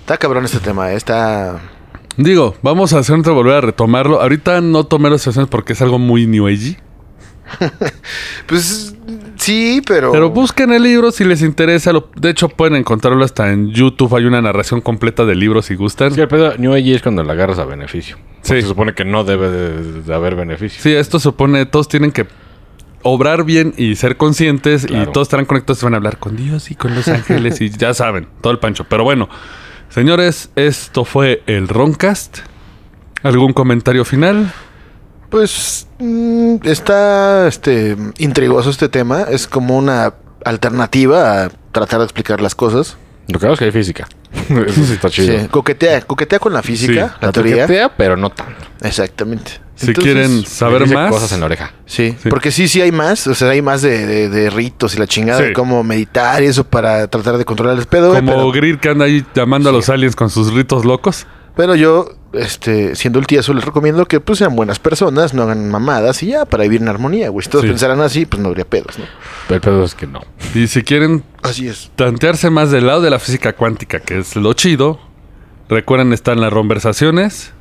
Está 0.00 0.16
cabrón 0.18 0.44
este 0.44 0.58
tema, 0.58 0.92
¿eh? 0.92 0.96
está... 0.96 1.60
Digo, 2.16 2.56
vamos 2.62 2.92
a 2.92 2.98
hacer 2.98 3.16
otra 3.18 3.32
volver 3.32 3.54
a 3.54 3.60
retomarlo. 3.60 4.20
Ahorita 4.20 4.60
no 4.60 4.84
tomé 4.84 5.08
las 5.10 5.22
sesiones 5.22 5.48
porque 5.48 5.72
es 5.74 5.80
algo 5.82 5.98
muy 5.98 6.26
new 6.26 6.46
age. 6.48 6.78
Pues 8.46 8.94
sí, 9.36 9.80
pero... 9.86 10.12
Pero 10.12 10.30
busquen 10.30 10.72
el 10.72 10.82
libro 10.82 11.10
si 11.12 11.24
les 11.24 11.42
interesa. 11.42 11.92
Lo- 11.92 12.10
de 12.16 12.30
hecho, 12.30 12.48
pueden 12.48 12.74
encontrarlo 12.76 13.24
hasta 13.24 13.52
en 13.52 13.70
YouTube. 13.70 14.14
Hay 14.16 14.24
una 14.24 14.42
narración 14.42 14.80
completa 14.80 15.24
del 15.24 15.38
libro 15.38 15.62
si 15.62 15.74
gustan. 15.76 16.12
Sí, 16.12 16.20
el 16.20 16.28
pedo 16.28 16.56
New 16.58 16.72
Age 16.74 16.94
es 16.96 17.02
cuando 17.02 17.22
la 17.22 17.32
agarras 17.34 17.58
a 17.58 17.64
beneficio. 17.64 18.16
Sí. 18.42 18.60
Se 18.60 18.68
supone 18.68 18.94
que 18.94 19.04
no 19.04 19.24
debe 19.24 19.48
de, 19.50 20.02
de 20.02 20.14
haber 20.14 20.34
beneficio. 20.34 20.82
Sí, 20.82 20.92
esto 20.92 21.20
supone 21.20 21.66
todos 21.66 21.88
tienen 21.88 22.10
que 22.12 22.26
obrar 23.02 23.44
bien 23.44 23.74
y 23.76 23.96
ser 23.96 24.16
conscientes 24.16 24.86
Claro. 24.86 25.10
y 25.10 25.12
todos 25.12 25.26
estarán 25.26 25.46
conectados 25.46 25.80
y 25.82 25.84
van 25.86 25.94
a 25.94 25.96
hablar 25.98 26.18
con 26.18 26.36
Dios 26.36 26.70
y 26.70 26.74
con 26.74 26.94
los 26.94 27.08
ángeles 27.08 27.60
y 27.60 27.70
ya 27.70 27.94
saben, 27.94 28.28
todo 28.40 28.52
el 28.52 28.58
pancho. 28.58 28.84
Pero 28.88 29.04
bueno, 29.04 29.28
señores, 29.88 30.50
esto 30.56 31.04
fue 31.04 31.42
el 31.46 31.68
Roncast. 31.68 32.38
¿Algún 33.22 33.52
comentario 33.52 34.04
final? 34.04 34.52
Pues 35.28 35.86
mm, 35.98 36.56
está 36.64 37.46
este 37.46 37.96
intrigoso 38.18 38.70
este 38.70 38.88
tema. 38.88 39.22
Es 39.22 39.46
como 39.46 39.76
una 39.76 40.14
alternativa 40.44 41.44
a 41.44 41.50
tratar 41.72 41.98
de 42.00 42.04
explicar 42.06 42.40
las 42.40 42.54
cosas. 42.54 42.96
Lo 43.28 43.38
que 43.38 43.46
hago 43.46 43.52
es 43.54 43.58
que 43.58 43.66
hay 43.66 43.72
física. 43.72 44.08
Eso 44.48 44.84
sí 44.84 44.92
está 44.94 45.08
chido. 45.10 45.38
Sí, 45.38 45.48
coquetea, 45.48 46.00
coquetea 46.02 46.38
con 46.38 46.52
la 46.52 46.62
física, 46.62 46.92
Sí, 46.92 47.14
la 47.20 47.26
La 47.26 47.32
teoría. 47.32 47.62
toquetea, 47.66 47.96
pero 47.96 48.16
no 48.16 48.30
tanto. 48.30 48.64
Exactamente. 48.82 49.52
Si 49.80 49.86
Entonces, 49.86 50.12
quieren 50.12 50.44
saber 50.44 50.86
más, 50.88 51.10
cosas 51.10 51.32
en 51.32 51.40
la 51.40 51.46
oreja. 51.46 51.72
Sí, 51.86 52.14
Sí. 52.22 52.28
porque 52.28 52.50
sí, 52.50 52.68
sí 52.68 52.82
hay 52.82 52.92
más, 52.92 53.26
o 53.26 53.34
sea, 53.34 53.48
hay 53.48 53.62
más 53.62 53.80
de, 53.80 54.06
de- 54.06 54.28
de 54.28 54.50
ritos 54.50 54.94
y 54.94 54.98
la 54.98 55.06
chingada 55.06 55.40
Sí. 55.40 55.46
de 55.46 55.52
cómo 55.54 55.82
meditar 55.82 56.42
y 56.42 56.46
eso 56.46 56.64
para 56.64 57.08
tratar 57.08 57.38
de 57.38 57.46
controlar 57.46 57.78
el 57.78 57.86
pedo, 57.86 58.12
como 58.14 58.30
pero, 58.30 58.52
Greer 58.52 58.78
que 58.78 58.90
anda 58.90 59.06
ahí 59.06 59.24
llamando 59.34 59.70
a 59.70 59.72
los 59.72 59.88
aliens 59.88 60.14
con 60.14 60.28
sus 60.28 60.52
ritos 60.52 60.84
locos. 60.84 61.26
pero 61.56 61.74
yo, 61.74 62.08
este, 62.32 62.94
siendo 62.94 63.18
el 63.18 63.26
tieso, 63.26 63.52
les 63.54 63.64
recomiendo 63.64 64.06
que 64.06 64.20
pues 64.20 64.38
sean 64.38 64.54
buenas 64.54 64.78
personas, 64.78 65.34
no 65.34 65.42
hagan 65.44 65.70
mamadas 65.70 66.22
y 66.22 66.28
ya, 66.28 66.44
para 66.44 66.62
vivir 66.64 66.80
en 66.82 66.88
armonía, 66.88 67.28
güey. 67.30 67.42
Si 67.44 67.50
todos 67.50 67.62
Sí. 67.64 67.68
pensaran 67.68 68.00
así, 68.02 68.24
pues 68.26 68.40
no 68.42 68.48
habría 68.48 68.64
pedos, 68.66 68.98
¿no? 68.98 69.04
Pero 69.48 69.56
el 69.56 69.60
pedo 69.62 69.84
es 69.84 69.94
que 69.94 70.06
no. 70.06 70.20
Y 70.54 70.66
si 70.68 70.82
quieren 70.82 71.22
Así 71.42 71.68
es. 71.68 71.90
tantearse 71.96 72.48
más 72.50 72.70
del 72.70 72.86
lado 72.86 73.00
de 73.02 73.10
la 73.10 73.18
física 73.18 73.54
cuántica, 73.54 74.00
que 74.00 74.18
es 74.18 74.36
lo 74.36 74.52
chido, 74.54 75.00
recuerden 75.68 76.12
estar 76.12 76.34
en 76.34 76.40
las 76.42 76.52
conversaciones. 76.52 77.52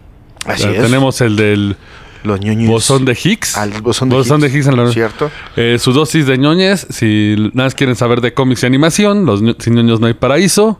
Así 0.46 0.64
es. 0.68 0.82
Tenemos 0.82 1.20
el 1.22 1.36
del 1.36 1.76
los 2.24 2.40
ñoños. 2.40 2.70
bosón 2.70 3.06
de 3.06 3.14
Higgs. 3.14 3.58
Al 3.58 3.82
bosón 3.82 4.10
de 4.10 4.16
Bosón 4.16 4.42
Higgs. 4.42 4.52
de 4.52 4.58
Higgs 4.58 4.68
en 4.68 4.78
la 4.78 4.92
¿Cierto? 4.92 5.32
Eh, 5.56 5.78
su 5.80 5.94
dosis 5.94 6.26
de 6.26 6.38
ñoñes, 6.38 6.88
si 6.90 7.36
nada 7.38 7.66
más 7.66 7.76
quieren 7.76 7.96
saber 7.96 8.22
de 8.22 8.34
cómics 8.34 8.64
y 8.64 8.66
animación, 8.66 9.26
los 9.26 9.42
sin 9.60 9.74
ñoños 9.76 10.00
no 10.00 10.08
hay 10.08 10.14
paraíso. 10.14 10.80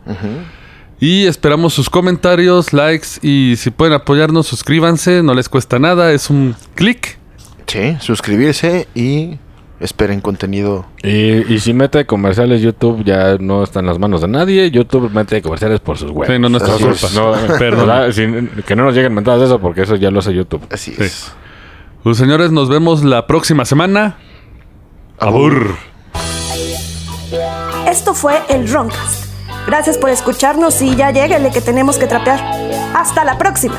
Y 1.00 1.26
esperamos 1.28 1.74
sus 1.74 1.90
comentarios, 1.90 2.74
likes 2.74 3.08
y 3.22 3.56
si 3.56 3.72
pueden 3.72 3.94
apoyarnos, 3.94 4.48
suscríbanse, 4.48 5.24
no 5.24 5.34
les 5.34 5.48
cuesta 5.48 5.80
nada, 5.80 6.12
es 6.12 6.30
un 6.30 6.56
clic. 6.76 7.18
Sí, 7.68 7.96
suscribirse 8.02 8.88
y 8.96 9.38
esperen 9.80 10.20
contenido. 10.22 10.86
Y, 11.04 11.54
y 11.54 11.60
si 11.60 11.74
mete 11.74 12.06
comerciales 12.06 12.62
YouTube 12.62 13.04
ya 13.04 13.38
no 13.40 13.64
está 13.64 13.80
en 13.80 13.86
las 13.86 13.98
manos 14.00 14.22
de 14.22 14.28
nadie. 14.28 14.70
YouTube 14.72 15.10
mete 15.14 15.42
comerciales 15.42 15.80
por 15.80 15.98
sus 15.98 16.12
webs. 16.12 16.32
Sí, 16.32 16.40
no, 16.40 16.50
nuestra 16.50 16.74
culpa. 16.76 17.08
No, 17.16 17.34
Perdón. 17.60 18.50
que 18.66 18.76
no 18.76 18.84
nos 18.84 18.94
lleguen 18.96 19.14
mentadas 19.14 19.40
de 19.40 19.46
eso 19.48 19.60
porque 19.60 19.84
eso 19.84 19.96
ya 19.96 20.12
lo 20.12 20.20
hace 20.20 20.34
YouTube. 20.34 20.62
Así 20.72 20.92
Sí. 20.94 21.04
es. 21.04 21.32
Pues 22.04 22.18
señores, 22.18 22.52
nos 22.52 22.70
vemos 22.70 23.04
la 23.04 23.28
próxima 23.28 23.66
semana. 23.66 24.18
Abur. 25.20 25.76
Esto 27.90 28.14
fue 28.14 28.40
el 28.50 28.70
Roncast. 28.72 29.26
Gracias 29.68 29.98
por 29.98 30.10
escucharnos 30.10 30.82
y 30.82 30.96
ya 30.96 31.12
lleguenle 31.12 31.52
que 31.52 31.62
tenemos 31.62 31.98
que 31.98 32.08
trapear. 32.08 32.40
Hasta 32.96 33.24
la 33.26 33.38
próxima. 33.38 33.78